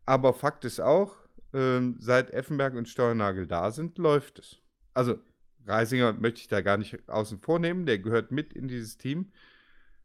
Aber 0.06 0.34
Fakt 0.34 0.66
ist 0.66 0.80
auch, 0.80 1.16
ähm, 1.54 1.96
seit 2.00 2.32
Effenberg 2.32 2.76
und 2.76 2.90
Steuernagel 2.90 3.48
da 3.48 3.72
sind, 3.72 3.98
läuft 3.98 4.40
es. 4.40 4.58
Also 4.96 5.20
Reisinger 5.68 6.14
möchte 6.14 6.42
ich 6.42 6.48
da 6.48 6.62
gar 6.62 6.78
nicht 6.78 7.08
außen 7.08 7.40
vor 7.40 7.60
nehmen, 7.60 7.86
der 7.86 8.00
gehört 8.00 8.32
mit 8.32 8.54
in 8.54 8.68
dieses 8.68 8.98
Team. 8.98 9.32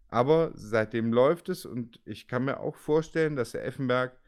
Aber 0.09 0.51
seitdem 0.55 1.12
läuft 1.12 1.49
es 1.49 1.64
und 1.64 2.01
ich 2.05 2.26
kann 2.26 2.45
mir 2.45 2.61
auch 2.61 2.76
vorstellen, 2.76 3.36
dass 3.36 3.53
der 3.53 3.64
Effenberg 3.64 4.18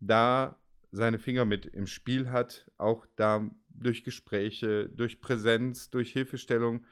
da 0.00 0.56
seine 0.92 1.18
Finger 1.18 1.44
mit 1.44 1.66
im 1.66 1.86
Spiel 1.86 2.30
hat, 2.30 2.70
auch 2.78 3.06
da 3.16 3.50
durch 3.70 4.04
Gespräche, 4.04 4.88
durch 4.88 5.20
Präsenz, 5.20 5.90
durch 5.90 6.12
Hilfestellung 6.12 6.84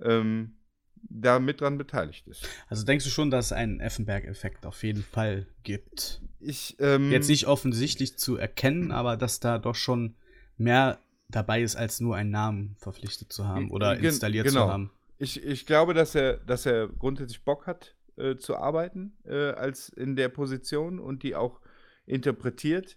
ähm, 0.00 0.56
da 0.96 1.38
mit 1.38 1.60
dran 1.60 1.78
beteiligt 1.78 2.26
ist. 2.26 2.48
Also 2.68 2.84
denkst 2.84 3.04
du 3.04 3.10
schon, 3.10 3.30
dass 3.30 3.46
es 3.46 3.52
einen 3.52 3.80
Effenberg-Effekt 3.80 4.66
auf 4.66 4.82
jeden 4.82 5.02
Fall 5.02 5.46
gibt? 5.62 6.22
Ich, 6.40 6.76
ähm, 6.80 7.12
Jetzt 7.12 7.28
nicht 7.28 7.46
offensichtlich 7.46 8.16
zu 8.16 8.36
erkennen, 8.36 8.90
aber 8.90 9.16
dass 9.16 9.38
da 9.38 9.58
doch 9.58 9.74
schon 9.74 10.16
mehr 10.56 10.98
dabei 11.34 11.62
ist, 11.62 11.76
als 11.76 12.00
nur 12.00 12.16
einen 12.16 12.30
Namen 12.30 12.76
verpflichtet 12.78 13.32
zu 13.32 13.46
haben 13.46 13.70
oder 13.70 13.98
installiert 13.98 14.46
genau. 14.46 14.66
zu 14.66 14.72
haben. 14.72 14.90
Ich, 15.18 15.42
ich 15.42 15.66
glaube, 15.66 15.94
dass 15.94 16.14
er, 16.14 16.38
dass 16.38 16.66
er 16.66 16.88
grundsätzlich 16.88 17.44
Bock 17.44 17.66
hat, 17.66 17.94
äh, 18.16 18.36
zu 18.36 18.56
arbeiten, 18.56 19.16
äh, 19.24 19.50
als 19.50 19.88
in 19.88 20.16
der 20.16 20.28
Position 20.28 20.98
und 20.98 21.22
die 21.22 21.34
auch 21.34 21.60
interpretiert. 22.06 22.96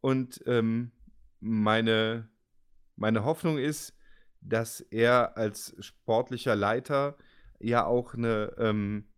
Und 0.00 0.42
ähm, 0.46 0.92
meine, 1.40 2.28
meine 2.96 3.24
Hoffnung 3.24 3.58
ist, 3.58 3.94
dass 4.40 4.80
er 4.80 5.36
als 5.36 5.74
sportlicher 5.80 6.56
Leiter 6.56 7.16
ja 7.58 7.84
auch 7.84 8.14
eine, 8.14 8.54
ähm, 8.58 9.08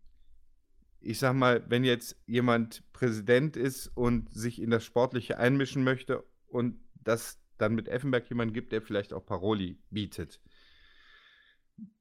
ich 1.01 1.19
sag 1.19 1.33
mal, 1.33 1.63
wenn 1.69 1.83
jetzt 1.83 2.17
jemand 2.25 2.83
Präsident 2.91 3.55
ist 3.55 3.87
und 3.87 4.29
sich 4.33 4.61
in 4.61 4.69
das 4.69 4.83
Sportliche 4.83 5.37
einmischen 5.37 5.83
möchte 5.83 6.23
und 6.47 6.79
das 6.95 7.38
dann 7.61 7.75
mit 7.75 7.87
Effenberg 7.87 8.29
jemand 8.29 8.53
gibt, 8.53 8.71
der 8.71 8.81
vielleicht 8.81 9.13
auch 9.13 9.25
Paroli 9.25 9.77
bietet 9.89 10.39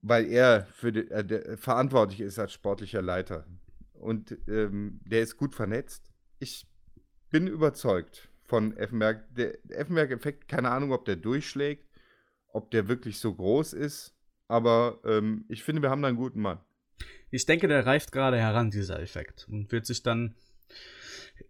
weil 0.02 0.26
er 0.26 0.66
für 0.72 0.92
die, 0.92 1.10
äh, 1.10 1.56
verantwortlich 1.56 2.20
ist 2.20 2.38
als 2.38 2.52
sportlicher 2.52 3.02
Leiter. 3.02 3.46
Und 3.92 4.36
ähm, 4.46 5.00
der 5.04 5.22
ist 5.22 5.36
gut 5.36 5.54
vernetzt. 5.54 6.12
Ich 6.38 6.66
bin 7.30 7.46
überzeugt 7.46 8.28
von 8.44 8.76
Effenberg. 8.76 9.24
Der 9.34 9.58
Effenberg-Effekt, 9.70 10.48
keine 10.48 10.70
Ahnung, 10.70 10.92
ob 10.92 11.04
der 11.04 11.16
durchschlägt, 11.16 11.88
ob 12.52 12.70
der 12.70 12.88
wirklich 12.88 13.18
so 13.18 13.34
groß 13.34 13.72
ist. 13.72 14.14
Aber 14.46 15.00
ähm, 15.04 15.44
ich 15.48 15.62
finde, 15.62 15.82
wir 15.82 15.90
haben 15.90 16.02
da 16.02 16.08
einen 16.08 16.16
guten 16.16 16.40
Mann. 16.40 16.60
Ich 17.30 17.44
denke, 17.44 17.68
der 17.68 17.84
reift 17.84 18.12
gerade 18.12 18.38
heran, 18.38 18.70
dieser 18.70 19.00
Effekt. 19.00 19.46
Und 19.50 19.70
wird 19.72 19.84
sich 19.84 20.02
dann 20.02 20.34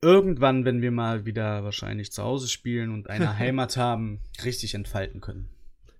irgendwann, 0.00 0.64
wenn 0.64 0.82
wir 0.82 0.90
mal 0.90 1.26
wieder 1.26 1.64
wahrscheinlich 1.64 2.12
zu 2.12 2.22
Hause 2.22 2.48
spielen 2.48 2.92
und 2.92 3.10
eine 3.10 3.38
Heimat 3.38 3.76
haben, 3.76 4.20
richtig 4.44 4.74
entfalten 4.74 5.20
können. 5.20 5.48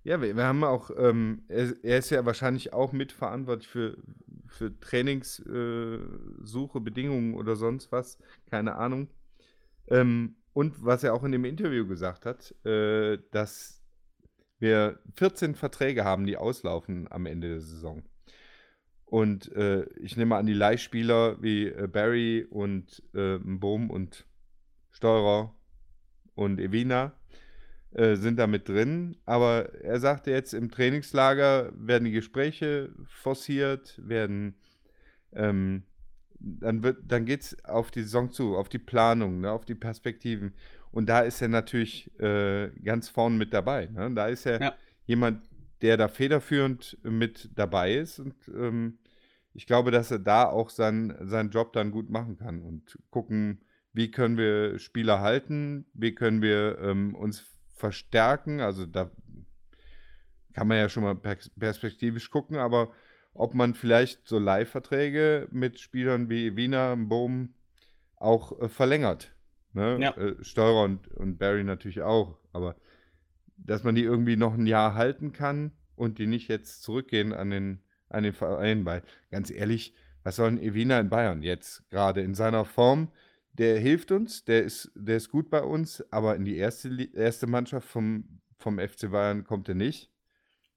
Ja, 0.04 0.22
wir, 0.22 0.36
wir 0.36 0.44
haben 0.44 0.64
auch, 0.64 0.90
ähm, 0.96 1.42
er, 1.48 1.74
er 1.82 1.98
ist 1.98 2.10
ja 2.10 2.24
wahrscheinlich 2.24 2.72
auch 2.72 2.92
mitverantwortlich 2.92 3.68
für, 3.68 3.98
für 4.46 4.78
Trainingssuche, 4.80 6.78
äh, 6.78 6.80
Bedingungen 6.80 7.34
oder 7.34 7.56
sonst 7.56 7.92
was. 7.92 8.18
Keine 8.50 8.76
Ahnung. 8.76 9.08
Ähm, 9.88 10.36
und 10.52 10.84
was 10.84 11.04
er 11.04 11.14
auch 11.14 11.24
in 11.24 11.32
dem 11.32 11.44
Interview 11.44 11.86
gesagt 11.86 12.26
hat, 12.26 12.54
äh, 12.64 13.18
dass 13.30 13.82
wir 14.58 14.98
14 15.16 15.54
Verträge 15.54 16.04
haben, 16.04 16.26
die 16.26 16.36
auslaufen 16.36 17.06
am 17.10 17.26
Ende 17.26 17.48
der 17.48 17.60
Saison. 17.60 18.02
Und 19.10 19.50
äh, 19.56 19.84
ich 20.00 20.16
nehme 20.16 20.36
an, 20.36 20.46
die 20.46 20.52
Leihspieler 20.52 21.42
wie 21.42 21.66
äh, 21.68 21.86
Barry 21.86 22.46
und 22.48 23.02
äh, 23.14 23.38
Bohm 23.38 23.90
und 23.90 24.26
Steurer 24.90 25.54
und 26.34 26.60
Evina 26.60 27.12
äh, 27.92 28.16
sind 28.16 28.38
da 28.38 28.46
mit 28.46 28.68
drin. 28.68 29.16
Aber 29.24 29.74
er 29.82 29.98
sagte 29.98 30.30
jetzt, 30.30 30.52
im 30.52 30.70
Trainingslager 30.70 31.72
werden 31.74 32.04
die 32.04 32.10
Gespräche 32.12 32.90
forciert, 33.06 33.98
werden 34.06 34.54
ähm, 35.32 35.84
dann 36.40 36.82
wird, 36.82 36.98
dann 37.06 37.24
geht 37.24 37.40
es 37.42 37.64
auf 37.64 37.90
die 37.90 38.02
Saison 38.02 38.30
zu, 38.30 38.56
auf 38.56 38.68
die 38.68 38.78
Planung, 38.78 39.40
ne, 39.40 39.50
auf 39.50 39.64
die 39.64 39.74
Perspektiven. 39.74 40.52
Und 40.92 41.08
da 41.08 41.20
ist 41.20 41.42
er 41.42 41.48
natürlich 41.48 42.10
äh, 42.20 42.70
ganz 42.84 43.08
vorn 43.08 43.38
mit 43.38 43.52
dabei. 43.52 43.86
Ne? 43.86 44.10
Da 44.14 44.28
ist 44.28 44.46
er 44.46 44.60
Ja. 44.60 44.74
jemand, 45.06 45.47
der 45.82 45.96
da 45.96 46.08
federführend 46.08 46.98
mit 47.02 47.50
dabei 47.54 47.94
ist. 47.94 48.18
Und 48.18 48.34
ähm, 48.48 48.98
ich 49.54 49.66
glaube, 49.66 49.90
dass 49.90 50.10
er 50.10 50.18
da 50.18 50.44
auch 50.48 50.70
sein, 50.70 51.16
seinen 51.22 51.50
Job 51.50 51.72
dann 51.72 51.90
gut 51.90 52.10
machen 52.10 52.36
kann 52.36 52.62
und 52.62 52.98
gucken, 53.10 53.62
wie 53.92 54.10
können 54.10 54.36
wir 54.36 54.78
Spieler 54.78 55.20
halten, 55.20 55.86
wie 55.94 56.14
können 56.14 56.42
wir 56.42 56.78
ähm, 56.80 57.14
uns 57.14 57.44
verstärken. 57.74 58.60
Also 58.60 58.86
da 58.86 59.10
kann 60.52 60.68
man 60.68 60.78
ja 60.78 60.88
schon 60.88 61.04
mal 61.04 61.14
pers- 61.14 61.50
perspektivisch 61.58 62.30
gucken, 62.30 62.56
aber 62.56 62.92
ob 63.34 63.54
man 63.54 63.74
vielleicht 63.74 64.26
so 64.26 64.38
Leihverträge 64.38 65.48
mit 65.52 65.78
Spielern 65.78 66.28
wie 66.28 66.56
Wiener, 66.56 66.96
Bohm 66.96 67.54
auch 68.16 68.60
äh, 68.60 68.68
verlängert. 68.68 69.32
Ne? 69.72 69.98
Ja. 70.00 70.16
Äh, 70.16 70.42
Steurer 70.42 70.82
und, 70.82 71.08
und 71.08 71.38
Barry 71.38 71.62
natürlich 71.62 72.02
auch, 72.02 72.38
aber 72.52 72.74
dass 73.58 73.84
man 73.84 73.94
die 73.94 74.02
irgendwie 74.02 74.36
noch 74.36 74.54
ein 74.54 74.66
Jahr 74.66 74.94
halten 74.94 75.32
kann 75.32 75.72
und 75.96 76.18
die 76.18 76.26
nicht 76.26 76.48
jetzt 76.48 76.82
zurückgehen 76.82 77.32
an 77.32 77.50
den, 77.50 77.82
an 78.08 78.22
den 78.22 78.32
Verein, 78.32 78.84
weil 78.84 79.02
ganz 79.30 79.50
ehrlich, 79.50 79.94
was 80.22 80.36
soll 80.36 80.48
ein 80.48 80.60
Evina 80.60 81.00
in 81.00 81.08
Bayern 81.08 81.42
jetzt 81.42 81.88
gerade 81.90 82.20
in 82.20 82.34
seiner 82.34 82.64
Form? 82.64 83.10
Der 83.52 83.78
hilft 83.78 84.12
uns, 84.12 84.44
der 84.44 84.62
ist, 84.64 84.90
der 84.94 85.16
ist 85.16 85.30
gut 85.30 85.50
bei 85.50 85.62
uns, 85.62 86.04
aber 86.12 86.36
in 86.36 86.44
die 86.44 86.56
erste, 86.56 86.90
erste 87.14 87.46
Mannschaft 87.46 87.88
vom, 87.88 88.40
vom 88.58 88.78
FC 88.78 89.10
Bayern 89.10 89.44
kommt 89.44 89.68
er 89.68 89.74
nicht. 89.74 90.10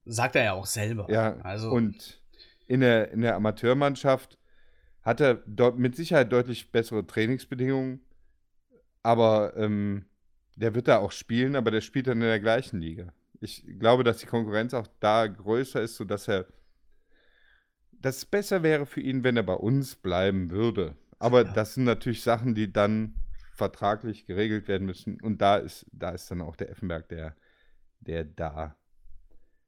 Sagt 0.05 0.35
er 0.35 0.43
ja 0.43 0.53
auch 0.53 0.65
selber. 0.65 1.07
Ja, 1.09 1.37
also 1.41 1.69
und 1.69 2.21
in 2.67 2.81
der, 2.81 3.11
in 3.11 3.21
der 3.21 3.35
Amateurmannschaft 3.35 4.39
hat 5.03 5.19
er 5.19 5.35
dort 5.45 5.77
mit 5.77 5.95
Sicherheit 5.95 6.31
deutlich 6.31 6.71
bessere 6.71 7.05
Trainingsbedingungen, 7.05 8.01
aber 9.03 9.53
ähm, 9.57 10.05
der 10.61 10.75
wird 10.75 10.87
da 10.87 10.99
auch 10.99 11.11
spielen, 11.11 11.55
aber 11.55 11.71
der 11.71 11.81
spielt 11.81 12.07
dann 12.07 12.21
in 12.21 12.27
der 12.27 12.39
gleichen 12.39 12.79
Liga. 12.79 13.13
Ich 13.39 13.65
glaube, 13.79 14.03
dass 14.03 14.17
die 14.17 14.27
Konkurrenz 14.27 14.73
auch 14.73 14.87
da 14.99 15.25
größer 15.27 15.81
ist, 15.81 15.95
sodass 15.95 16.27
er 16.27 16.45
dass 18.01 18.17
es 18.17 18.25
besser 18.25 18.63
wäre 18.63 18.85
für 18.85 19.01
ihn, 19.01 19.23
wenn 19.23 19.37
er 19.37 19.43
bei 19.43 19.53
uns 19.53 19.95
bleiben 19.95 20.49
würde. 20.49 20.95
Aber 21.19 21.45
ja. 21.45 21.53
das 21.53 21.75
sind 21.75 21.83
natürlich 21.83 22.23
Sachen, 22.23 22.55
die 22.55 22.71
dann 22.71 23.13
vertraglich 23.53 24.25
geregelt 24.25 24.67
werden 24.67 24.87
müssen. 24.87 25.21
Und 25.21 25.39
da 25.41 25.57
ist, 25.57 25.85
da 25.91 26.09
ist 26.09 26.31
dann 26.31 26.41
auch 26.41 26.55
der 26.55 26.71
Effenberg, 26.71 27.09
der, 27.09 27.35
der 27.99 28.23
da 28.23 28.75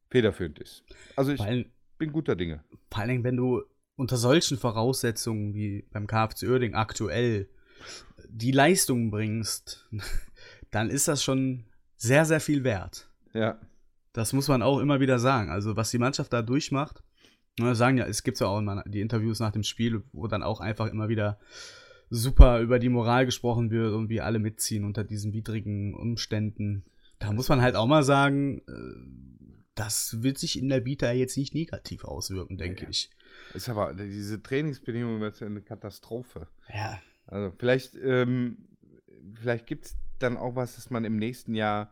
federführend 0.09 0.57
ist. 0.57 0.83
Also 1.15 1.31
ich 1.31 1.41
allem, 1.41 1.65
bin 1.99 2.11
guter 2.11 2.35
Dinge. 2.35 2.63
Vor 2.89 3.01
allen 3.01 3.09
Dingen, 3.09 3.23
wenn 3.23 3.37
du 3.37 3.61
unter 3.95 4.17
solchen 4.17 4.57
Voraussetzungen 4.57 5.53
wie 5.53 5.85
beim 5.91 6.07
KFC 6.07 6.49
Oerding 6.49 6.73
aktuell 6.73 7.49
die 8.27 8.51
Leistung 8.51 9.11
bringst, 9.11 9.87
dann 10.73 10.89
ist 10.89 11.07
das 11.07 11.23
schon 11.23 11.65
sehr, 11.95 12.25
sehr 12.25 12.39
viel 12.39 12.63
wert. 12.63 13.09
Ja. 13.33 13.59
Das 14.11 14.33
muss 14.33 14.47
man 14.47 14.61
auch 14.61 14.79
immer 14.79 14.99
wieder 14.99 15.19
sagen. 15.19 15.49
Also, 15.49 15.75
was 15.75 15.91
die 15.91 15.97
Mannschaft 15.97 16.33
da 16.33 16.41
durchmacht, 16.41 17.03
Ne, 17.59 17.75
sagen 17.75 17.97
ja, 17.97 18.05
es 18.07 18.23
gibt 18.23 18.39
ja 18.39 18.47
auch 18.47 18.57
immer 18.57 18.83
die 18.87 19.01
Interviews 19.01 19.39
nach 19.39 19.51
dem 19.51 19.63
Spiel, 19.63 20.03
wo 20.11 20.25
dann 20.25 20.41
auch 20.41 20.59
einfach 20.59 20.87
immer 20.87 21.07
wieder 21.07 21.39
super 22.09 22.59
über 22.61 22.79
die 22.79 22.89
Moral 22.89 23.25
gesprochen 23.25 23.69
wird 23.69 23.93
und 23.93 24.09
wie 24.09 24.21
alle 24.21 24.39
mitziehen 24.39 24.85
unter 24.85 25.03
diesen 25.03 25.33
widrigen 25.33 25.93
Umständen. 25.93 26.83
Da 27.19 27.31
muss 27.31 27.49
man 27.49 27.61
halt 27.61 27.75
auch 27.75 27.85
mal 27.85 28.03
sagen, 28.03 28.63
äh, 28.67 29.63
das 29.75 30.23
wird 30.23 30.39
sich 30.39 30.57
in 30.57 30.69
der 30.69 30.85
Vita 30.85 31.11
jetzt 31.11 31.37
nicht 31.37 31.53
negativ 31.53 32.05
auswirken, 32.05 32.57
denke 32.57 32.83
ja. 32.83 32.89
ich. 32.89 33.11
Ist 33.53 33.69
aber 33.69 33.93
diese 33.93 34.41
Trainingsbedingungen 34.41 35.31
sind 35.33 35.47
eine 35.47 35.61
Katastrophe. 35.61 36.47
Ja. 36.73 36.99
Also 37.27 37.53
vielleicht, 37.57 37.95
ähm, 37.95 38.57
vielleicht 39.35 39.67
gibt 39.67 39.85
es 39.85 39.95
dann 40.23 40.37
auch 40.37 40.55
was, 40.55 40.75
dass 40.75 40.89
man 40.89 41.05
im 41.05 41.17
nächsten 41.17 41.53
Jahr 41.53 41.91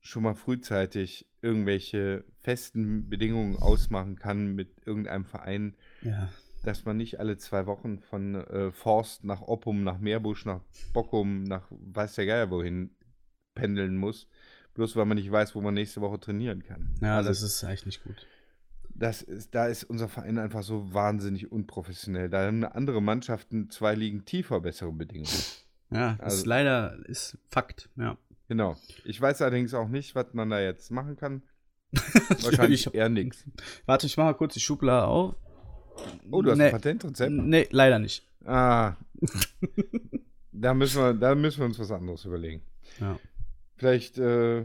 schon 0.00 0.22
mal 0.22 0.34
frühzeitig 0.34 1.26
irgendwelche 1.42 2.24
festen 2.40 3.08
Bedingungen 3.08 3.56
ausmachen 3.56 4.16
kann 4.16 4.54
mit 4.54 4.86
irgendeinem 4.86 5.24
Verein, 5.24 5.76
ja. 6.02 6.28
dass 6.64 6.84
man 6.84 6.96
nicht 6.96 7.20
alle 7.20 7.36
zwei 7.36 7.66
Wochen 7.66 7.98
von 7.98 8.34
äh, 8.34 8.70
Forst 8.72 9.24
nach 9.24 9.42
Oppum, 9.42 9.84
nach 9.84 9.98
Meerbusch, 9.98 10.44
nach 10.44 10.60
Bockum, 10.92 11.44
nach 11.44 11.66
weiß 11.70 12.14
der 12.14 12.26
Geier 12.26 12.50
wohin 12.50 12.90
pendeln 13.54 13.96
muss, 13.96 14.28
bloß 14.74 14.96
weil 14.96 15.06
man 15.06 15.16
nicht 15.16 15.30
weiß, 15.30 15.54
wo 15.54 15.60
man 15.60 15.74
nächste 15.74 16.00
Woche 16.00 16.20
trainieren 16.20 16.62
kann. 16.62 16.94
Ja, 17.02 17.16
also, 17.16 17.28
das 17.28 17.42
ist 17.42 17.64
eigentlich 17.64 17.86
nicht 17.86 18.04
gut. 18.04 18.26
Das 18.94 19.22
ist, 19.22 19.54
da 19.54 19.66
ist 19.66 19.84
unser 19.84 20.08
Verein 20.08 20.38
einfach 20.38 20.62
so 20.62 20.92
wahnsinnig 20.92 21.52
unprofessionell. 21.52 22.28
Da 22.28 22.46
haben 22.46 22.64
andere 22.64 23.00
Mannschaften 23.00 23.70
zwei 23.70 23.94
Ligen 23.94 24.24
tiefer 24.24 24.60
bessere 24.60 24.92
Bedingungen. 24.92 25.30
Ja, 25.90 26.14
das 26.14 26.20
also, 26.20 26.36
ist 26.38 26.46
leider 26.46 26.98
ist 27.06 27.38
Fakt, 27.48 27.88
ja. 27.96 28.16
Genau. 28.48 28.76
Ich 29.04 29.20
weiß 29.20 29.42
allerdings 29.42 29.74
auch 29.74 29.88
nicht, 29.88 30.14
was 30.14 30.32
man 30.32 30.50
da 30.50 30.60
jetzt 30.60 30.90
machen 30.90 31.16
kann. 31.16 31.42
Wahrscheinlich 31.92 32.86
ich, 32.86 32.94
eher 32.94 33.08
nichts. 33.08 33.44
Warte, 33.86 34.06
ich 34.06 34.16
mache 34.16 34.26
mal 34.26 34.34
kurz 34.34 34.54
die 34.54 34.60
Schublade 34.60 35.06
auf. 35.06 35.34
Oh, 36.30 36.42
du 36.42 36.50
hast 36.50 36.58
nee, 36.58 36.64
ein 36.64 36.70
Patentrezept? 36.70 37.30
Nee, 37.30 37.66
leider 37.70 37.98
nicht. 37.98 38.26
Ah. 38.44 38.96
da, 40.52 40.74
müssen 40.74 41.02
wir, 41.02 41.14
da 41.14 41.34
müssen 41.34 41.58
wir 41.58 41.66
uns 41.66 41.78
was 41.78 41.90
anderes 41.90 42.24
überlegen. 42.24 42.62
Ja. 43.00 43.18
Vielleicht, 43.76 44.18
äh, 44.18 44.64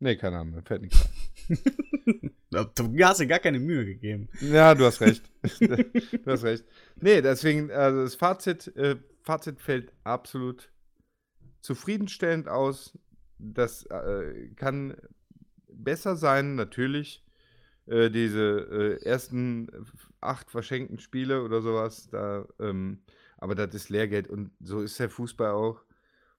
nee, 0.00 0.16
keine 0.16 0.38
Ahnung, 0.38 0.54
mir 0.54 0.62
fällt 0.62 0.82
nichts 0.82 1.04
ein. 1.04 2.30
du 2.74 3.04
hast 3.04 3.20
dir 3.20 3.26
gar 3.26 3.38
keine 3.38 3.58
Mühe 3.58 3.84
gegeben. 3.84 4.28
Ja, 4.40 4.74
du 4.74 4.84
hast 4.84 5.00
recht. 5.00 5.22
du 5.60 6.26
hast 6.26 6.44
recht. 6.44 6.64
Nee, 7.00 7.20
deswegen, 7.20 7.70
also 7.70 8.02
das 8.02 8.14
Fazit, 8.14 8.74
äh, 8.76 8.96
Fazit 9.22 9.60
fällt 9.60 9.92
absolut 10.04 10.70
zufriedenstellend 11.60 12.48
aus. 12.48 12.98
Das 13.38 13.84
äh, 13.86 14.48
kann 14.56 14.96
besser 15.68 16.16
sein, 16.16 16.54
natürlich. 16.54 17.24
Äh, 17.86 18.10
diese 18.10 18.98
äh, 19.00 19.04
ersten 19.04 19.68
acht 20.20 20.50
verschenkten 20.50 20.98
Spiele 20.98 21.42
oder 21.42 21.62
sowas, 21.62 22.08
da, 22.08 22.46
ähm, 22.60 23.02
aber 23.38 23.56
das 23.56 23.74
ist 23.74 23.88
Lehrgeld 23.88 24.28
und 24.28 24.52
so 24.60 24.80
ist 24.82 25.00
der 25.00 25.10
Fußball 25.10 25.50
auch. 25.50 25.82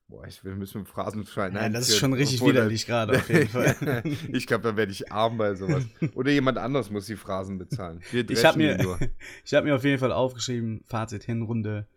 Boah, 0.08 0.26
ich 0.28 0.44
will 0.44 0.56
müssen 0.56 0.86
Phrasen 0.86 1.26
schreien. 1.26 1.56
Ja, 1.56 1.68
das 1.70 1.90
ist 1.90 1.98
schon 1.98 2.14
richtig 2.14 2.46
widerlich 2.46 2.86
gerade 2.86 3.18
auf 3.18 3.30
jeden 3.30 3.50
Fall. 3.50 4.04
ich 4.32 4.48
glaube, 4.48 4.64
da 4.64 4.78
werde 4.78 4.92
ich 4.92 5.12
arm 5.12 5.38
bei 5.38 5.56
sowas. 5.56 5.86
Oder 6.14 6.32
jemand 6.32 6.58
anderes 6.58 6.92
muss 6.92 7.08
die 7.08 7.16
Phrasen 7.16 7.58
bezahlen. 7.58 8.02
ich 8.12 8.46
habe 8.46 8.58
mir, 8.58 8.78
hab 9.54 9.64
mir 9.64 9.76
auf 9.76 9.84
jeden 9.84 10.00
Fall 10.00 10.12
aufgeschrieben, 10.12 10.84
Fazit 10.86 11.24
Hinrunde, 11.24 11.88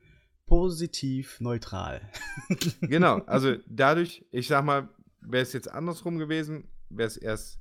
positiv 0.47 1.41
neutral. 1.41 2.01
genau, 2.81 3.19
also 3.27 3.57
dadurch, 3.67 4.25
ich 4.31 4.47
sag 4.49 4.65
mal, 4.65 4.89
wäre 5.21 5.43
es 5.43 5.53
jetzt 5.53 5.71
andersrum 5.71 6.19
gewesen, 6.19 6.69
wäre 6.89 7.09
es 7.09 7.17
erst, 7.17 7.61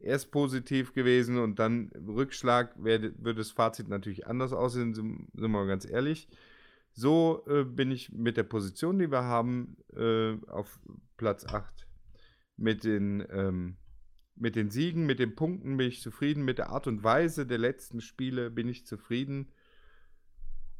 erst 0.00 0.30
positiv 0.32 0.92
gewesen 0.92 1.38
und 1.38 1.58
dann 1.58 1.90
Rückschlag, 2.06 2.74
würde 2.76 3.34
das 3.34 3.52
Fazit 3.52 3.88
natürlich 3.88 4.26
anders 4.26 4.52
aussehen, 4.52 4.94
sind, 4.94 5.28
wir 5.32 5.66
ganz 5.66 5.88
ehrlich. 5.88 6.28
So 6.92 7.44
äh, 7.48 7.64
bin 7.64 7.90
ich 7.90 8.12
mit 8.12 8.36
der 8.36 8.44
Position, 8.44 8.98
die 8.98 9.10
wir 9.10 9.24
haben, 9.24 9.76
äh, 9.96 10.34
auf 10.48 10.80
Platz 11.16 11.44
8 11.44 11.86
mit 12.56 12.84
den, 12.84 13.24
ähm, 13.30 13.76
mit 14.36 14.56
den 14.56 14.70
Siegen, 14.70 15.06
mit 15.06 15.18
den 15.18 15.34
Punkten 15.34 15.76
bin 15.76 15.88
ich 15.88 16.02
zufrieden, 16.02 16.44
mit 16.44 16.58
der 16.58 16.70
Art 16.70 16.86
und 16.86 17.02
Weise 17.02 17.46
der 17.46 17.58
letzten 17.58 18.00
Spiele 18.00 18.50
bin 18.50 18.68
ich 18.68 18.86
zufrieden 18.86 19.52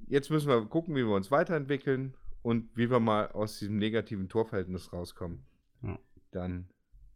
jetzt 0.08 0.30
müssen 0.30 0.48
wir 0.48 0.64
gucken, 0.66 0.94
wie 0.94 1.04
wir 1.04 1.14
uns 1.14 1.30
weiterentwickeln 1.30 2.14
und 2.42 2.68
wie 2.76 2.90
wir 2.90 3.00
mal 3.00 3.28
aus 3.32 3.58
diesem 3.58 3.76
negativen 3.76 4.28
Torverhältnis 4.28 4.92
rauskommen. 4.92 5.44
Ja. 5.82 5.98
Dann 6.30 6.68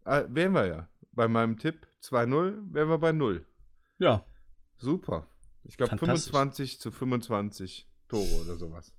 äh, 0.05 0.25
wären 0.29 0.53
wir 0.53 0.67
ja. 0.67 0.89
Bei 1.13 1.29
meinem 1.29 1.59
Tipp 1.59 1.87
2-0 2.03 2.73
wären 2.73 2.89
wir 2.89 2.99
bei 2.99 3.13
0. 3.13 3.45
Ja. 3.99 4.25
Super. 4.77 5.27
Ich 5.65 5.77
glaube 5.77 5.99
25 5.99 6.81
zu 6.81 6.91
25 6.91 7.87
Tore 8.09 8.43
oder 8.43 8.57
sowas. 8.57 8.93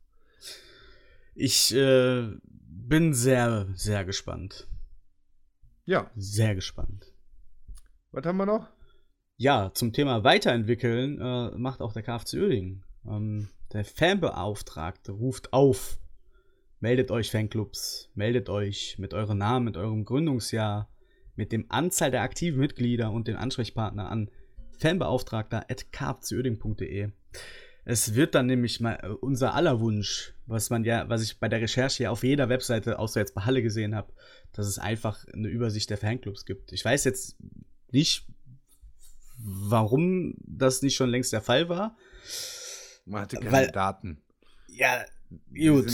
Ich 1.33 1.73
äh, 1.73 2.29
bin 2.43 3.13
sehr, 3.13 3.67
sehr 3.73 4.05
gespannt. 4.05 4.67
Ja. 5.85 6.11
Sehr 6.15 6.53
gespannt. 6.53 7.11
Was 8.11 8.25
haben 8.25 8.37
wir 8.37 8.45
noch? 8.45 8.67
Ja, 9.37 9.71
zum 9.73 9.93
Thema 9.93 10.23
Weiterentwickeln 10.23 11.19
äh, 11.21 11.51
macht 11.57 11.81
auch 11.81 11.93
der 11.93 12.03
KFC 12.03 12.33
Oerding. 12.33 12.83
Ähm, 13.07 13.47
der 13.73 13.83
Fanbeauftragte 13.85 15.11
ruft 15.11 15.53
auf. 15.53 15.99
Meldet 16.79 17.11
euch 17.11 17.29
Fanclubs, 17.29 18.09
meldet 18.15 18.49
euch 18.49 18.97
mit 18.97 19.13
eurem 19.13 19.37
Namen, 19.37 19.65
mit 19.65 19.77
eurem 19.77 20.05
Gründungsjahr, 20.05 20.89
mit 21.35 21.51
dem 21.51 21.65
Anzahl 21.69 22.09
der 22.11 22.21
aktiven 22.21 22.59
Mitglieder 22.59 23.11
und 23.11 23.27
den 23.27 23.35
Ansprechpartner 23.35 24.09
an 24.09 24.31
fanbeauftragter.kfcöding.de. 24.77 27.09
Es 27.85 28.15
wird 28.15 28.35
dann 28.35 28.45
nämlich 28.45 28.79
mal 28.79 28.99
äh, 29.01 29.07
unser 29.07 29.55
aller 29.55 29.79
Wunsch, 29.79 30.35
was 30.45 30.69
man 30.69 30.83
ja, 30.83 31.09
was 31.09 31.23
ich 31.23 31.39
bei 31.39 31.49
der 31.49 31.61
Recherche 31.61 32.03
ja 32.03 32.11
auf 32.11 32.23
jeder 32.23 32.49
Webseite, 32.49 32.99
außer 32.99 33.19
jetzt 33.19 33.33
bei 33.33 33.41
Halle 33.41 33.63
gesehen 33.63 33.95
habe, 33.95 34.13
dass 34.53 34.67
es 34.67 34.77
einfach 34.79 35.25
eine 35.33 35.47
Übersicht 35.47 35.89
der 35.89 35.97
Fanclubs 35.97 36.45
gibt. 36.45 36.71
Ich 36.71 36.85
weiß 36.85 37.03
jetzt 37.05 37.37
nicht, 37.91 38.27
warum 39.37 40.35
das 40.45 40.81
nicht 40.81 40.95
schon 40.95 41.09
längst 41.09 41.33
der 41.33 41.41
Fall 41.41 41.67
war. 41.67 41.97
Man 43.09 43.21
hatte 43.21 43.37
keine 43.37 43.51
Weil, 43.51 43.67
Daten. 43.71 44.21
Ja, 44.67 45.03
gut. 45.51 45.91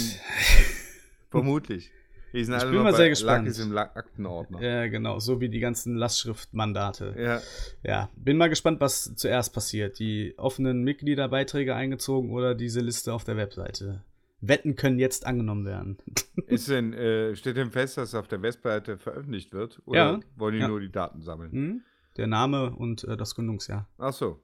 vermutlich. 1.29 1.91
Ich 2.33 2.51
alle 2.51 2.69
bin 2.69 2.83
mal 2.83 2.93
sehr 2.93 3.07
gespannt. 3.07 3.47
Ist 3.47 3.59
im 3.59 3.77
Aktenordner. 3.77 4.61
Ja, 4.61 4.87
genau. 4.87 5.19
So 5.19 5.39
wie 5.39 5.47
die 5.47 5.61
ganzen 5.61 5.95
Lastschriftmandate. 5.95 7.15
Ja. 7.17 7.41
Ja, 7.81 8.09
bin 8.17 8.35
mal 8.35 8.49
gespannt, 8.49 8.81
was 8.81 9.15
zuerst 9.15 9.53
passiert. 9.53 9.99
Die 9.99 10.33
offenen 10.37 10.83
Mitgliederbeiträge 10.83 11.73
eingezogen 11.73 12.31
oder 12.31 12.53
diese 12.53 12.81
Liste 12.81 13.13
auf 13.13 13.23
der 13.23 13.37
Webseite. 13.37 14.03
Wetten 14.41 14.75
können 14.75 14.99
jetzt 14.99 15.25
angenommen 15.25 15.65
werden. 15.65 15.97
Ist 16.47 16.67
denn, 16.67 16.93
äh, 16.93 17.37
steht 17.37 17.55
denn 17.55 17.71
fest, 17.71 17.97
dass 17.97 18.09
es 18.09 18.15
auf 18.15 18.27
der 18.27 18.41
Webseite 18.41 18.97
veröffentlicht 18.97 19.53
wird? 19.53 19.81
Oder 19.85 19.97
ja. 19.97 20.19
wollen 20.35 20.55
die 20.55 20.59
ja. 20.59 20.67
nur 20.67 20.81
die 20.81 20.91
Daten 20.91 21.21
sammeln? 21.21 21.51
Mhm. 21.53 21.81
Der 22.17 22.27
Name 22.27 22.75
und 22.75 23.05
äh, 23.05 23.15
das 23.15 23.35
Gründungsjahr. 23.35 23.87
Ach 23.97 24.13
so. 24.13 24.41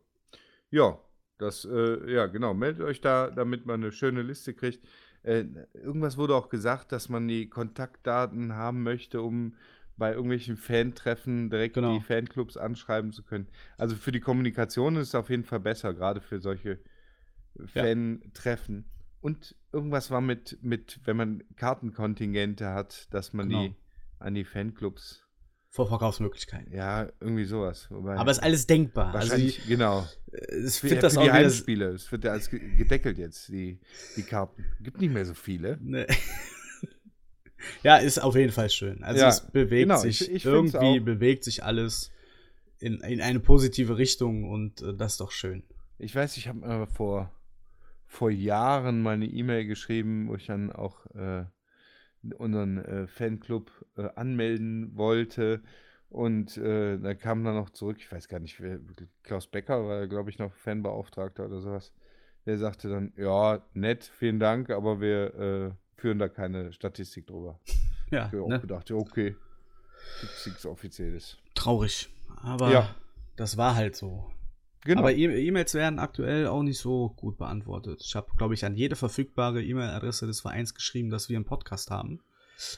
Ja, 0.70 0.98
das, 1.42 1.66
äh, 1.66 2.12
ja, 2.12 2.28
genau. 2.28 2.54
Meldet 2.54 2.84
euch 2.84 3.02
da, 3.02 3.30
damit 3.30 3.66
man 3.66 3.82
eine 3.82 3.92
schöne 3.92 4.22
Liste 4.22 4.54
kriegt. 4.54 4.88
Äh, 5.24 5.46
irgendwas 5.74 6.18
wurde 6.18 6.36
auch 6.36 6.50
gesagt, 6.50 6.92
dass 6.92 7.10
man 7.10 7.28
die 7.28 7.50
Kontaktdaten 7.50 8.54
haben 8.54 8.84
möchte, 8.84 9.22
um 9.22 9.56
bei 9.98 10.12
irgendwelchen 10.12 10.58
Fantreffen 10.58 11.50
direkt 11.50 11.76
genau. 11.76 11.94
die 11.94 12.04
Fanclubs 12.04 12.58
anschreiben 12.58 13.12
zu 13.12 13.24
können. 13.24 13.48
Also 13.78 13.96
für 13.96 14.12
die 14.12 14.20
Kommunikation 14.20 14.96
ist 14.96 15.10
es 15.10 15.16
auf 15.16 15.30
jeden 15.30 15.44
Fall 15.44 15.60
besser, 15.60 15.94
gerade 15.94 16.22
für 16.22 16.40
solche 16.40 16.80
Fan-Treffen. 17.66 18.86
Ja. 18.88 19.02
Und 19.22 19.56
irgendwas 19.72 20.10
war 20.10 20.22
mit, 20.22 20.58
mit, 20.62 21.00
wenn 21.06 21.18
man 21.18 21.44
Kartenkontingente 21.56 22.70
hat, 22.70 23.14
dass 23.14 23.34
man 23.34 23.50
genau. 23.50 23.68
die 23.68 23.76
an 24.18 24.34
die 24.36 24.44
Fanclubs 24.44 25.28
Vorverkaufsmöglichkeiten. 25.74 26.74
Ja, 26.74 27.08
irgendwie 27.22 27.46
sowas. 27.46 27.88
Wobei, 27.90 28.18
Aber 28.18 28.30
es 28.30 28.38
ist 28.38 28.44
alles 28.44 28.68
denkbar. 28.68 29.08
Also 29.16 29.30
wahrscheinlich, 29.32 29.58
ich, 29.60 29.68
genau. 29.68 30.06
ich 30.34 30.76
Für, 30.76 30.88
finde 30.90 31.00
das 31.02 31.14
für 31.14 31.24
die. 31.24 31.32
Heimspiele. 31.32 31.86
Es 31.94 32.12
wird 32.12 32.26
ja 32.26 32.32
alles 32.32 32.50
ge- 32.50 32.76
gedeckelt 32.76 33.18
jetzt, 33.18 33.48
die, 33.48 33.80
die 34.18 34.24
Karten. 34.24 34.66
Gibt 34.82 35.00
nicht 35.00 35.14
mehr 35.14 35.26
so 35.26 35.34
viele. 35.34 35.78
Ne. 35.82 36.08
ja, 37.84 37.98
ist 37.98 38.20
auf 38.22 38.36
jeden 38.36 38.52
Fall 38.52 38.70
schön. 38.70 39.04
Also 39.04 39.22
Ja, 39.22 39.30
es 39.30 39.42
bewegt 39.50 39.88
genau, 39.90 39.98
sich, 40.02 40.22
ich- 40.22 40.32
ich 40.32 40.46
irgendwie 40.46 41.00
bewegt 41.00 41.44
sich 41.46 41.64
alles 41.64 42.12
in, 42.80 43.00
in 43.02 43.22
eine 43.22 43.40
positive 43.40 43.98
Richtung 43.98 44.50
und 44.50 44.82
äh, 44.82 44.94
das 44.96 45.14
ist 45.14 45.22
doch 45.22 45.32
schön. 45.32 45.64
Ich 45.98 46.16
weiß, 46.16 46.36
ich 46.38 46.48
habe 46.48 46.66
äh, 46.66 46.86
vor, 46.88 47.32
vor 48.08 48.30
Jahren 48.32 49.02
mal 49.02 49.12
eine 49.14 49.26
E-Mail 49.28 49.66
geschrieben, 49.68 50.28
wo 50.28 50.36
ich 50.36 50.48
dann 50.48 50.72
auch 50.72 51.06
äh, 51.16 51.46
unseren 52.38 52.78
äh, 52.84 53.08
Fanclub 53.08 53.72
äh, 53.98 54.10
anmelden 54.16 54.96
wollte. 54.96 55.62
Und 56.10 56.58
äh, 56.58 56.98
da 56.98 57.14
kam 57.16 57.44
dann 57.44 57.56
noch 57.56 57.70
zurück, 57.70 57.98
ich 58.00 58.12
weiß 58.12 58.28
gar 58.28 58.40
nicht, 58.40 58.60
wer, 58.62 58.80
Klaus 59.24 59.48
Becker 59.48 59.88
war, 59.88 60.08
glaube 60.08 60.30
ich, 60.30 60.40
noch 60.40 60.54
Fanbeauftragter 60.54 61.46
oder 61.46 61.62
sowas. 61.62 61.94
Der 62.46 62.58
sagte 62.58 62.90
dann, 62.90 63.14
ja, 63.16 63.64
nett, 63.74 64.04
vielen 64.04 64.40
Dank, 64.40 64.70
aber 64.72 65.00
wir 65.00 65.34
äh, 65.36 65.72
führen 66.02 66.20
da 66.20 66.28
keine 66.28 66.74
Statistik 66.74 67.28
drüber. 67.28 67.60
Ja, 68.12 68.26
Ich 68.26 68.34
habe 68.34 68.44
auch 68.44 68.50
ne? 68.50 68.60
gedacht, 68.60 68.90
ja, 68.90 68.98
okay, 68.98 69.38
gibt's 70.20 70.46
nichts 70.46 70.66
Offizielles. 70.66 71.38
traurig. 71.56 72.10
Aber 72.44 72.70
Ja. 72.70 72.94
das 73.38 73.56
war 73.56 73.76
halt 73.76 73.96
so. 73.96 74.30
Genau. 74.84 75.02
Aber 75.02 75.14
E- 75.14 75.48
E-Mails 75.48 75.74
werden 75.76 76.00
aktuell 76.00 76.48
auch 76.48 76.64
nicht 76.64 76.80
so 76.80 77.10
gut 77.16 77.38
beantwortet. 77.38 78.02
Ich 78.04 78.16
habe, 78.16 78.28
glaube 78.38 78.54
ich, 78.56 78.66
an 78.66 78.76
jede 78.76 78.96
verfügbare 78.96 79.64
E-Mail-Adresse 79.64 80.26
des 80.28 80.42
Vereins 80.42 80.74
geschrieben, 80.74 81.10
dass 81.12 81.30
wir 81.30 81.38
einen 81.38 81.46
Podcast 81.46 81.92
haben. 81.92 82.20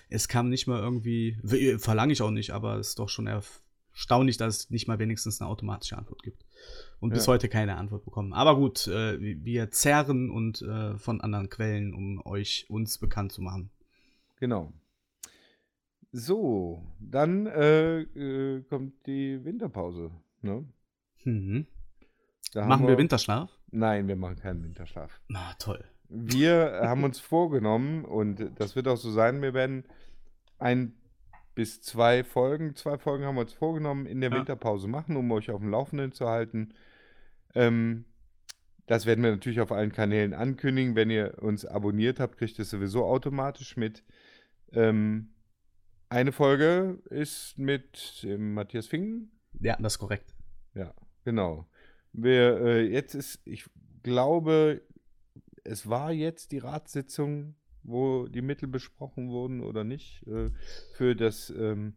Es 0.10 0.28
kam 0.28 0.49
nicht 0.49 0.68
mal 0.68 0.82
irgendwie, 0.82 1.38
w- 1.43 1.78
verlange 1.78 2.14
ich 2.14 2.22
auch 2.22 2.32
nicht, 2.32 2.51
aber 2.51 2.78
es 2.78 2.89
ist 2.89 2.99
doch 2.99 3.10
schon 3.10 3.28
erstaunlich, 3.28 4.38
dass 4.38 4.58
es 4.58 4.70
nicht 4.70 4.88
mal 4.88 4.99
wenigstens 4.99 5.39
eine 5.41 5.49
automatische 5.49 5.97
Antwort 5.97 6.24
gibt. 6.24 6.45
Und 6.99 7.12
bis 7.14 7.26
Ja. 7.26 7.34
heute 7.34 7.47
keine 7.49 7.76
Antwort 7.78 8.04
bekommen. 8.06 8.34
Aber 8.34 8.56
gut, 8.56 8.88
äh, 8.88 9.18
wir 9.43 9.72
zerren 9.72 10.30
und 10.30 10.62
äh, 10.62 10.97
von 10.97 11.22
anderen 11.22 11.49
Quellen, 11.49 11.93
um 11.93 12.22
euch 12.26 12.66
uns 12.70 12.97
bekannt 12.97 13.32
zu 13.32 13.41
machen. 13.41 13.70
Genau. 14.39 14.72
So, 16.12 16.84
dann 16.99 17.47
äh, 17.47 18.01
äh, 18.01 18.62
kommt 18.70 18.93
die 19.08 19.43
Winterpause. 19.43 20.12
Ne? 20.41 20.66
Mhm. 21.24 21.66
Da 22.51 22.65
Machen 22.65 22.87
wir 22.87 22.97
Winterschlaf? 22.97 23.49
Nein, 23.71 24.07
wir 24.07 24.15
machen 24.15 24.35
keinen 24.35 24.63
Winterschlaf. 24.63 25.19
Na, 25.27 25.53
toll. 25.59 25.83
Wir 26.09 26.81
haben 26.83 27.03
uns 27.03 27.19
vorgenommen, 27.19 28.05
und 28.05 28.51
das 28.59 28.75
wird 28.75 28.87
auch 28.87 28.97
so 28.97 29.09
sein, 29.11 29.41
wir 29.41 29.53
werden 29.53 29.85
ein 30.59 30.93
bis 31.55 31.81
zwei 31.81 32.23
Folgen, 32.23 32.75
zwei 32.75 32.97
Folgen 32.97 33.25
haben 33.25 33.35
wir 33.35 33.41
uns 33.41 33.53
vorgenommen, 33.53 34.05
in 34.05 34.21
der 34.21 34.31
Ja. 34.31 34.37
Winterpause 34.37 34.87
machen, 34.87 35.15
um 35.15 35.31
euch 35.31 35.49
auf 35.49 35.59
dem 35.61 35.69
Laufenden 35.69 36.11
zu 36.11 36.27
halten. 36.27 36.73
Ähm, 37.55 38.05
das 38.85 39.05
werden 39.05 39.23
wir 39.23 39.31
natürlich 39.31 39.61
auf 39.61 39.71
allen 39.71 39.91
Kanälen 39.91 40.33
ankündigen. 40.33 40.95
Wenn 40.95 41.09
ihr 41.09 41.41
uns 41.41 41.65
abonniert 41.65 42.19
habt, 42.19 42.37
kriegt 42.37 42.59
ihr 42.59 42.63
es 42.63 42.69
sowieso 42.69 43.05
automatisch 43.05 43.77
mit. 43.77 44.03
Ähm, 44.71 45.29
eine 46.09 46.31
Folge 46.31 46.99
ist 47.09 47.57
mit 47.57 48.23
dem 48.23 48.53
Matthias 48.53 48.87
Fingen. 48.87 49.31
Ja, 49.59 49.77
das 49.79 49.93
ist 49.93 49.99
korrekt. 49.99 50.35
Ja, 50.75 50.93
genau. 51.23 51.67
Wir, 52.14 52.61
äh, 52.61 52.82
jetzt 52.88 53.16
ist, 53.16 53.41
ich 53.45 53.66
glaube, 54.03 54.82
es 55.64 55.89
war 55.89 56.11
jetzt 56.11 56.51
die 56.51 56.59
Ratssitzung, 56.59 57.55
wo 57.84 58.28
die 58.28 58.41
Mittel 58.41 58.68
besprochen 58.68 59.30
wurden 59.30 59.61
oder 59.61 59.84
nicht, 59.84 60.26
äh, 60.28 60.49
für 60.93 61.16
das, 61.16 61.49
ähm, 61.49 61.95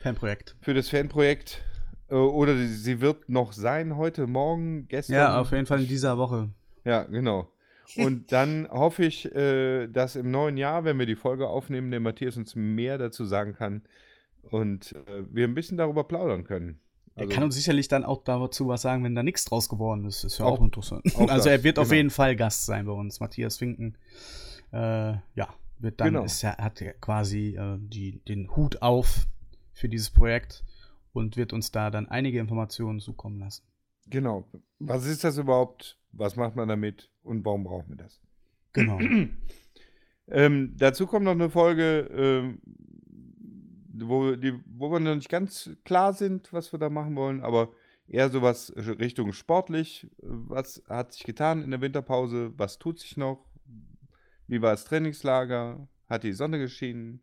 Fanprojekt. 0.00 0.56
für 0.60 0.74
das 0.74 0.88
Fanprojekt. 0.88 1.62
Äh, 2.08 2.14
oder 2.14 2.56
sie 2.56 3.00
wird 3.00 3.28
noch 3.28 3.52
sein 3.52 3.96
heute, 3.96 4.26
morgen, 4.26 4.88
gestern. 4.88 5.16
Ja, 5.16 5.40
auf 5.40 5.52
jeden 5.52 5.66
Fall 5.66 5.80
in 5.80 5.88
dieser 5.88 6.18
Woche. 6.18 6.50
Ja, 6.84 7.04
genau. 7.04 7.50
Und 7.96 8.32
dann 8.32 8.68
hoffe 8.70 9.04
ich, 9.04 9.32
äh, 9.34 9.88
dass 9.88 10.16
im 10.16 10.30
neuen 10.30 10.56
Jahr, 10.56 10.84
wenn 10.84 10.98
wir 10.98 11.06
die 11.06 11.16
Folge 11.16 11.48
aufnehmen, 11.48 11.90
der 11.90 12.00
Matthias 12.00 12.36
uns 12.36 12.54
mehr 12.54 12.98
dazu 12.98 13.24
sagen 13.24 13.54
kann 13.54 13.82
und 14.42 14.92
äh, 15.06 15.24
wir 15.30 15.46
ein 15.46 15.54
bisschen 15.54 15.78
darüber 15.78 16.04
plaudern 16.04 16.44
können. 16.44 16.80
Er 17.16 17.22
Also- 17.22 17.32
kann 17.34 17.44
uns 17.44 17.54
sicherlich 17.54 17.88
dann 17.88 18.04
auch 18.04 18.24
dazu 18.24 18.66
was 18.68 18.82
sagen, 18.82 19.04
wenn 19.04 19.14
da 19.14 19.22
nichts 19.22 19.44
draus 19.44 19.68
geworden 19.68 20.04
ist. 20.04 20.24
Ist 20.24 20.38
ja 20.38 20.46
auch, 20.46 20.58
Auch- 20.58 20.64
interessant. 20.64 21.02
auch 21.14 21.20
also 21.28 21.36
das, 21.36 21.46
er 21.46 21.62
wird 21.64 21.78
auf 21.78 21.88
genau. 21.88 21.96
jeden 21.96 22.10
Fall 22.10 22.34
Gast 22.36 22.66
sein 22.66 22.86
bei 22.86 22.92
uns. 22.92 23.20
Matthias 23.20 23.56
Finken. 23.58 23.96
Äh, 24.72 25.12
ja, 25.34 25.48
wird 25.78 26.00
dann 26.00 26.08
Genau. 26.14 26.24
ist 26.24 26.42
ja, 26.42 26.56
hat 26.58 26.80
ja 26.80 26.92
quasi 26.94 27.56
äh, 27.56 27.78
die, 27.80 28.18
den 28.24 28.54
Hut 28.56 28.82
auf 28.82 29.26
für 29.72 29.88
dieses 29.88 30.10
Projekt 30.10 30.64
und 31.12 31.36
wird 31.36 31.52
uns 31.52 31.70
da 31.70 31.90
dann 31.90 32.08
einige 32.08 32.40
Informationen 32.40 32.98
zukommen 33.00 33.38
lassen. 33.38 33.62
Genau. 34.08 34.44
Was 34.80 35.06
ist 35.06 35.22
das 35.24 35.38
überhaupt? 35.38 35.98
Was 36.12 36.34
macht 36.36 36.56
man 36.56 36.68
damit? 36.68 37.10
Und 37.22 37.44
warum 37.44 37.64
brauchen 37.64 37.90
wir 37.90 37.96
das? 37.96 38.20
Genau. 38.72 38.98
Ähm, 40.26 40.72
dazu 40.78 41.06
kommt 41.06 41.26
noch 41.26 41.32
eine 41.32 41.50
Folge, 41.50 42.08
ähm, 42.10 42.58
wo, 43.96 44.34
die, 44.36 44.58
wo 44.66 44.90
wir 44.90 45.00
noch 45.00 45.14
nicht 45.14 45.28
ganz 45.28 45.70
klar 45.84 46.12
sind, 46.12 46.52
was 46.52 46.72
wir 46.72 46.78
da 46.78 46.90
machen 46.90 47.16
wollen, 47.16 47.42
aber 47.42 47.72
eher 48.08 48.28
sowas 48.30 48.72
Richtung 48.76 49.32
sportlich. 49.32 50.08
Was 50.18 50.82
hat 50.88 51.12
sich 51.12 51.24
getan 51.24 51.62
in 51.62 51.70
der 51.70 51.80
Winterpause? 51.80 52.52
Was 52.56 52.78
tut 52.78 52.98
sich 52.98 53.16
noch? 53.16 53.44
Wie 54.46 54.60
war 54.60 54.72
das 54.72 54.84
Trainingslager? 54.84 55.88
Hat 56.08 56.22
die 56.22 56.32
Sonne 56.32 56.58
geschienen? 56.58 57.22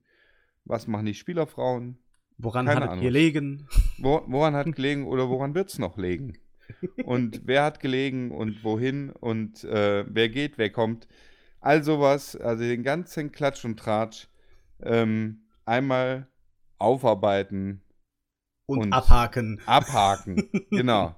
Was 0.66 0.88
machen 0.88 1.06
die 1.06 1.14
Spielerfrauen? 1.14 1.98
Woran 2.38 2.66
Keine 2.66 2.78
hattet 2.78 2.92
Ahnung. 2.92 3.04
ihr 3.04 3.12
legen? 3.12 3.68
Wo, 4.00 4.24
woran 4.28 4.56
hat 4.56 4.74
gelegen 4.76 5.06
oder 5.06 5.30
woran 5.30 5.54
wird 5.54 5.70
es 5.70 5.78
noch 5.78 5.98
legen? 5.98 6.38
Und 7.04 7.42
wer 7.46 7.64
hat 7.64 7.80
gelegen 7.80 8.32
und 8.32 8.64
wohin 8.64 9.12
und 9.12 9.64
äh, 9.64 10.06
wer 10.08 10.30
geht, 10.30 10.58
wer 10.58 10.72
kommt. 10.72 11.08
All 11.60 11.84
sowas, 11.84 12.36
also 12.36 12.64
den 12.64 12.82
ganzen 12.82 13.32
Klatsch 13.32 13.64
und 13.66 13.78
Tratsch 13.78 14.28
ähm, 14.82 15.42
einmal 15.66 16.31
aufarbeiten, 16.82 17.82
Und, 18.66 18.80
Und- 18.80 18.94
abhaken. 18.94 19.60
abhaken. 19.66 20.50
genau. 20.70 21.16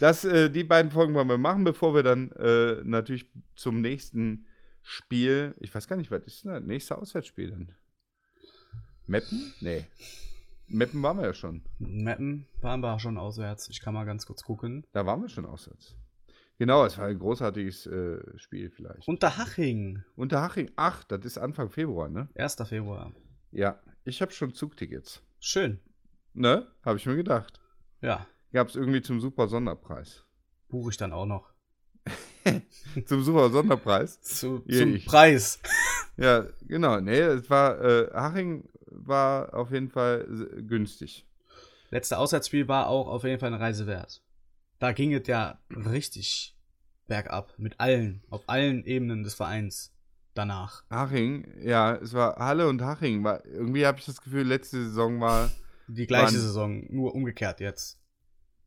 Das, 0.00 0.24
äh, 0.24 0.50
die 0.50 0.64
beiden 0.64 0.90
Folgen 0.90 1.14
wollen 1.14 1.28
wir 1.28 1.38
machen, 1.38 1.62
bevor 1.64 1.94
wir 1.94 2.02
dann 2.02 2.30
äh, 2.32 2.82
natürlich 2.84 3.30
zum 3.54 3.80
nächsten 3.80 4.46
Spiel, 4.82 5.54
ich 5.60 5.74
weiß 5.74 5.86
gar 5.88 5.96
nicht, 5.96 6.10
was 6.10 6.24
ist 6.24 6.44
denn 6.44 6.52
das 6.52 6.62
nächste 6.64 6.98
Auswärtsspiel 6.98 7.50
dann? 7.50 7.74
Meppen? 9.06 9.52
Nee. 9.60 9.84
Meppen 10.66 11.02
waren 11.02 11.18
wir 11.18 11.26
ja 11.26 11.34
schon. 11.34 11.62
Mappen 11.78 12.46
waren 12.60 12.80
wir 12.80 12.98
schon 12.98 13.18
auswärts. 13.18 13.68
Ich 13.68 13.80
kann 13.80 13.94
mal 13.94 14.04
ganz 14.04 14.26
kurz 14.26 14.42
gucken. 14.42 14.84
Da 14.92 15.04
waren 15.06 15.20
wir 15.20 15.28
schon 15.28 15.44
auswärts. 15.46 15.94
Genau, 16.58 16.84
es 16.84 16.96
war 16.98 17.06
ein 17.06 17.18
großartiges 17.18 17.86
äh, 17.86 18.18
Spiel 18.38 18.70
vielleicht. 18.70 19.06
Unterhaching, 19.08 20.02
Unterhaching, 20.16 20.70
ach, 20.76 21.02
das 21.04 21.24
ist 21.24 21.36
Anfang 21.36 21.68
Februar, 21.68 22.08
ne? 22.08 22.28
1. 22.36 22.56
Februar. 22.66 23.12
Ja, 23.54 23.80
ich 24.04 24.20
habe 24.20 24.32
schon 24.32 24.52
Zugtickets. 24.52 25.22
Schön. 25.40 25.80
Ne? 26.32 26.66
Habe 26.84 26.98
ich 26.98 27.06
mir 27.06 27.16
gedacht. 27.16 27.60
Ja, 28.00 28.26
Gab 28.52 28.68
es 28.68 28.76
irgendwie 28.76 29.02
zum 29.02 29.20
super 29.20 29.48
Sonderpreis. 29.48 30.24
buche 30.68 30.90
ich 30.90 30.96
dann 30.96 31.12
auch 31.12 31.26
noch. 31.26 31.52
zum 33.06 33.22
super 33.24 33.50
Sonderpreis? 33.50 34.20
Zu, 34.22 34.60
zum 34.60 34.96
ich- 34.96 35.06
Preis. 35.06 35.60
Ja, 36.16 36.46
genau. 36.62 37.00
Nee, 37.00 37.18
es 37.18 37.50
war, 37.50 37.80
äh, 37.82 38.08
Haching 38.12 38.68
war 38.86 39.52
auf 39.54 39.72
jeden 39.72 39.88
Fall 39.88 40.24
günstig. 40.64 41.26
Letzte 41.90 42.18
Auswärtsspiel 42.18 42.68
war 42.68 42.86
auch 42.86 43.08
auf 43.08 43.24
jeden 43.24 43.40
Fall 43.40 43.48
eine 43.52 43.58
Reise 43.58 43.88
wert. 43.88 44.22
Da 44.78 44.92
ging 44.92 45.12
es 45.12 45.26
ja 45.26 45.58
richtig 45.70 46.56
bergab. 47.08 47.52
Mit 47.58 47.80
allen, 47.80 48.22
auf 48.30 48.42
allen 48.48 48.84
Ebenen 48.84 49.24
des 49.24 49.34
Vereins 49.34 49.92
danach. 50.34 50.84
Haching, 50.90 51.46
ja, 51.62 51.94
es 51.96 52.12
war 52.14 52.36
Halle 52.36 52.68
und 52.68 52.82
Haching. 52.82 53.24
War, 53.24 53.44
irgendwie 53.46 53.86
habe 53.86 53.98
ich 53.98 54.04
das 54.06 54.20
Gefühl, 54.20 54.42
letzte 54.46 54.84
Saison 54.84 55.20
war. 55.20 55.50
Die 55.88 56.06
gleiche 56.06 56.26
Wann? 56.26 56.32
Saison, 56.34 56.86
nur 56.90 57.14
umgekehrt 57.14 57.60
jetzt. 57.60 58.00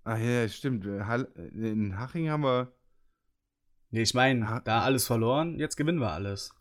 Ah 0.03 0.17
ja, 0.17 0.47
stimmt. 0.47 0.85
Halle, 0.85 1.25
in 1.53 1.97
Haching 1.99 2.29
haben 2.29 2.43
wir. 2.43 2.71
Nee, 3.89 4.01
ich 4.01 4.13
meine, 4.13 4.61
da 4.65 4.81
alles 4.81 5.05
verloren, 5.07 5.57
jetzt 5.59 5.75
gewinnen 5.77 5.99
wir 5.99 6.11
alles. 6.11 6.51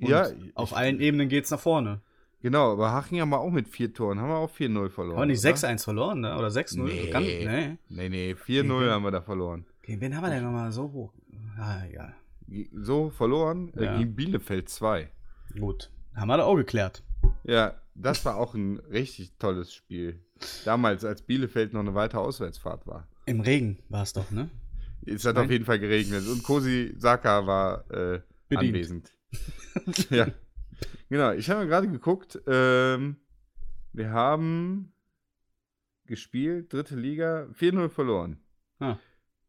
Und 0.00 0.08
ja, 0.08 0.26
auf 0.54 0.70
ich- 0.72 0.76
allen 0.76 1.00
Ebenen 1.00 1.28
geht's 1.28 1.50
nach 1.50 1.60
vorne. 1.60 2.00
Genau, 2.42 2.72
aber 2.72 2.92
Haching 2.92 3.20
haben 3.20 3.30
wir 3.30 3.40
auch 3.40 3.50
mit 3.50 3.68
vier 3.68 3.94
Toren. 3.94 4.20
Haben 4.20 4.28
wir 4.28 4.36
auch 4.36 4.50
4-0 4.50 4.90
verloren. 4.90 5.16
Haben 5.16 5.22
wir 5.28 5.32
nicht 5.32 5.40
oder? 5.44 5.54
6-1 5.54 5.84
verloren, 5.84 6.20
ne? 6.20 6.36
Oder 6.36 6.48
6-0? 6.50 6.82
Nee. 6.84 7.10
Ganz- 7.10 7.24
nee. 7.26 7.78
Nee, 7.88 8.08
nee, 8.10 8.34
4-0 8.34 8.70
Okay. 8.82 8.90
haben 8.90 9.02
wir 9.04 9.10
da 9.12 9.22
verloren. 9.22 9.64
Gegen 9.80 10.00
wen 10.02 10.14
haben 10.14 10.24
wir 10.24 10.30
denn 10.30 10.44
nochmal 10.44 10.70
so 10.70 10.92
hoch? 10.92 11.12
Ah, 11.58 11.82
egal. 11.88 12.14
So 12.72 13.10
verloren 13.10 13.72
äh, 13.74 13.84
Ja. 13.84 13.98
gegen 13.98 14.14
Bielefeld 14.14 14.68
2. 14.68 15.10
Gut. 15.58 15.90
Haben 16.14 16.28
wir 16.28 16.36
da 16.36 16.44
auch 16.44 16.56
geklärt. 16.56 17.02
Ja, 17.44 17.74
das 17.94 18.24
war 18.24 18.36
auch 18.36 18.54
ein 18.54 18.78
richtig 18.78 19.36
tolles 19.38 19.72
Spiel. 19.74 20.20
Damals, 20.64 21.04
als 21.04 21.22
Bielefeld 21.22 21.72
noch 21.72 21.80
eine 21.80 21.94
weitere 21.94 22.20
Auswärtsfahrt 22.20 22.86
war. 22.86 23.06
Im 23.26 23.40
Regen 23.40 23.78
war 23.88 24.02
es 24.02 24.12
doch, 24.12 24.30
ne? 24.30 24.50
Es 25.06 25.24
hat 25.24 25.36
Nein. 25.36 25.44
auf 25.46 25.50
jeden 25.50 25.64
Fall 25.64 25.78
geregnet 25.78 26.26
und 26.28 26.42
Kosi 26.42 26.94
Saka 26.98 27.46
war 27.46 27.90
äh, 27.90 28.20
anwesend. 28.54 29.12
ja. 30.10 30.28
Genau, 31.08 31.32
ich 31.32 31.50
habe 31.50 31.66
gerade 31.66 31.88
geguckt. 31.88 32.40
Ähm, 32.46 33.16
wir 33.92 34.10
haben 34.10 34.92
gespielt, 36.06 36.72
dritte 36.72 36.96
Liga, 36.96 37.48
4-0 37.58 37.88
verloren. 37.88 38.38
Ah. 38.80 38.96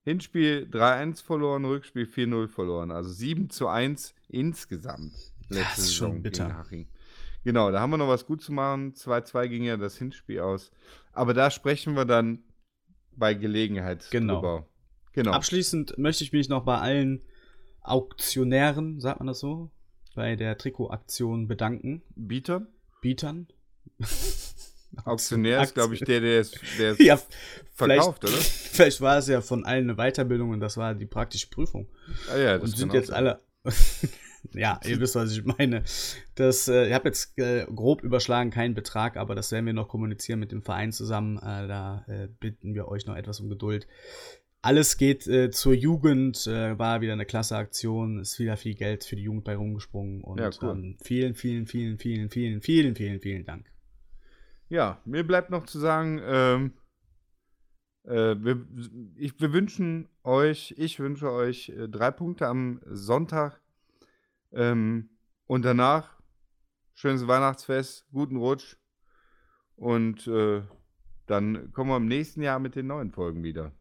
Hinspiel 0.05 0.69
3-1 0.71 1.23
verloren, 1.23 1.65
Rückspiel 1.65 2.05
4-0 2.05 2.47
verloren. 2.47 2.91
Also 2.91 3.09
7 3.09 3.49
zu 3.49 3.67
1 3.67 4.13
insgesamt. 4.29 5.13
Das 5.49 5.79
ist 5.79 5.95
schon 5.95 6.21
bitter. 6.21 6.55
Haching. 6.55 6.87
Genau, 7.43 7.71
da 7.71 7.79
haben 7.79 7.89
wir 7.89 7.97
noch 7.97 8.07
was 8.07 8.25
gut 8.25 8.41
zu 8.41 8.53
machen. 8.53 8.93
2-2 8.93 9.47
ging 9.47 9.63
ja 9.63 9.77
das 9.77 9.97
Hinspiel 9.97 10.39
aus. 10.41 10.71
Aber 11.11 11.33
da 11.33 11.49
sprechen 11.49 11.95
wir 11.95 12.05
dann 12.05 12.43
bei 13.15 13.33
Gelegenheit 13.33 14.07
Genau. 14.11 14.35
drüber. 14.35 14.67
Genau. 15.13 15.31
Abschließend 15.31 15.97
möchte 15.97 16.23
ich 16.23 16.31
mich 16.33 16.49
noch 16.49 16.65
bei 16.65 16.77
allen 16.77 17.23
Auktionären, 17.81 18.99
sagt 18.99 19.19
man 19.19 19.27
das 19.27 19.39
so, 19.39 19.71
bei 20.13 20.35
der 20.35 20.57
Trikotaktion 20.57 21.47
bedanken. 21.47 22.03
Bieter. 22.15 22.67
Bietern. 23.01 23.47
Auktionär 25.03 25.61
ist, 25.63 25.73
glaube 25.73 25.93
ich, 25.95 26.01
der, 26.01 26.21
der 26.21 26.41
es, 26.41 26.51
Ja, 26.99 27.19
verkauft, 27.73 28.19
vielleicht, 28.21 28.23
oder? 28.23 28.43
Vielleicht 28.75 29.01
war 29.01 29.17
es 29.17 29.27
ja 29.27 29.41
von 29.41 29.65
allen 29.65 29.89
eine 29.89 29.95
Weiterbildung 30.11 30.49
und 30.51 30.59
das 30.59 30.77
war 30.77 30.93
die 30.95 31.05
praktische 31.05 31.47
Prüfung. 31.49 31.87
Ah, 32.31 32.37
ja, 32.37 32.57
das 32.57 32.71
und 32.71 32.77
sind 32.77 32.93
jetzt 32.93 33.07
sein. 33.07 33.15
alle. 33.17 33.39
ja, 34.53 34.79
ihr 34.85 34.99
wisst, 34.99 35.15
was 35.15 35.31
ich 35.31 35.43
meine. 35.43 35.83
Das, 36.35 36.67
äh, 36.67 36.87
ich 36.87 36.93
habe 36.93 37.09
jetzt 37.09 37.37
äh, 37.37 37.65
grob 37.73 38.03
überschlagen 38.03 38.51
keinen 38.51 38.73
Betrag, 38.75 39.17
aber 39.17 39.35
das 39.35 39.51
werden 39.51 39.65
wir 39.65 39.73
noch 39.73 39.87
kommunizieren 39.87 40.39
mit 40.39 40.51
dem 40.51 40.61
Verein 40.61 40.91
zusammen. 40.91 41.37
Äh, 41.37 41.67
da 41.67 42.05
äh, 42.07 42.27
bitten 42.39 42.75
wir 42.75 42.87
euch 42.87 43.05
noch 43.05 43.15
etwas 43.15 43.39
um 43.39 43.49
Geduld. 43.49 43.87
Alles 44.61 44.97
geht 44.97 45.27
äh, 45.27 45.51
zur 45.51 45.73
Jugend, 45.75 46.47
äh, 46.47 46.77
war 46.79 46.99
wieder 47.01 47.13
eine 47.13 47.27
klasse 47.27 47.55
Aktion, 47.55 48.19
ist 48.19 48.39
wieder 48.39 48.57
viel 48.57 48.73
Geld 48.73 49.03
für 49.03 49.15
die 49.15 49.21
Jugend 49.21 49.43
bei 49.43 49.55
rumgesprungen 49.55 50.23
und 50.23 50.39
Ja, 50.39 50.49
cool. 50.61 50.71
ähm, 50.71 50.97
vielen, 51.03 51.35
vielen, 51.35 51.67
vielen, 51.67 51.99
vielen, 51.99 52.29
vielen, 52.31 52.61
vielen, 52.61 52.95
vielen, 52.95 53.19
vielen 53.21 53.45
Dank. 53.45 53.71
Ja, 54.67 54.99
mir 55.05 55.25
bleibt 55.25 55.51
noch 55.51 55.65
zu 55.65 55.79
sagen, 55.79 56.19
ähm, 56.23 56.73
äh, 58.03 58.35
wir, 58.39 58.65
ich, 59.15 59.39
wir 59.39 59.53
wünschen 59.53 60.09
euch, 60.23 60.73
ich 60.77 60.99
wünsche 60.99 61.31
euch 61.31 61.69
äh, 61.69 61.87
drei 61.87 62.09
Punkte 62.11 62.47
am 62.47 62.81
Sonntag 62.85 63.61
ähm, 64.51 65.09
und 65.45 65.65
danach 65.65 66.19
schönes 66.93 67.27
Weihnachtsfest, 67.27 68.07
guten 68.11 68.37
Rutsch 68.37 68.77
und 69.75 70.25
äh, 70.27 70.63
dann 71.27 71.71
kommen 71.71 71.89
wir 71.91 71.97
im 71.97 72.07
nächsten 72.07 72.41
Jahr 72.41 72.59
mit 72.59 72.75
den 72.75 72.87
neuen 72.87 73.11
Folgen 73.11 73.43
wieder. 73.43 73.71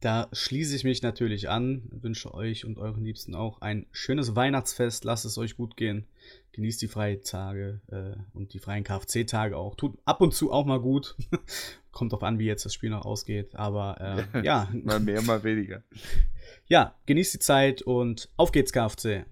Da 0.00 0.28
schließe 0.32 0.76
ich 0.76 0.84
mich 0.84 1.02
natürlich 1.02 1.48
an, 1.48 1.82
wünsche 1.90 2.34
euch 2.34 2.64
und 2.64 2.78
euren 2.78 3.02
Liebsten 3.02 3.34
auch 3.34 3.62
ein 3.62 3.86
schönes 3.92 4.36
Weihnachtsfest, 4.36 5.04
lasst 5.04 5.24
es 5.24 5.38
euch 5.38 5.56
gut 5.56 5.76
gehen, 5.76 6.06
genießt 6.52 6.82
die 6.82 6.88
Freitage 6.88 7.80
äh, 7.88 8.16
und 8.34 8.52
die 8.52 8.58
freien 8.58 8.84
KFC-Tage 8.84 9.56
auch, 9.56 9.74
tut 9.74 9.96
ab 10.04 10.20
und 10.20 10.34
zu 10.34 10.52
auch 10.52 10.66
mal 10.66 10.80
gut, 10.80 11.16
kommt 11.92 12.12
drauf 12.12 12.22
an, 12.22 12.38
wie 12.38 12.44
jetzt 12.44 12.66
das 12.66 12.74
Spiel 12.74 12.90
noch 12.90 13.06
ausgeht, 13.06 13.54
aber 13.56 14.26
äh, 14.34 14.42
ja, 14.44 14.68
Mal 14.84 15.00
mehr, 15.00 15.22
mal 15.22 15.42
weniger. 15.42 15.82
ja, 16.66 16.94
genießt 17.06 17.34
die 17.34 17.38
Zeit 17.38 17.80
und 17.82 18.28
auf 18.36 18.52
geht's 18.52 18.72
KFC. 18.72 19.24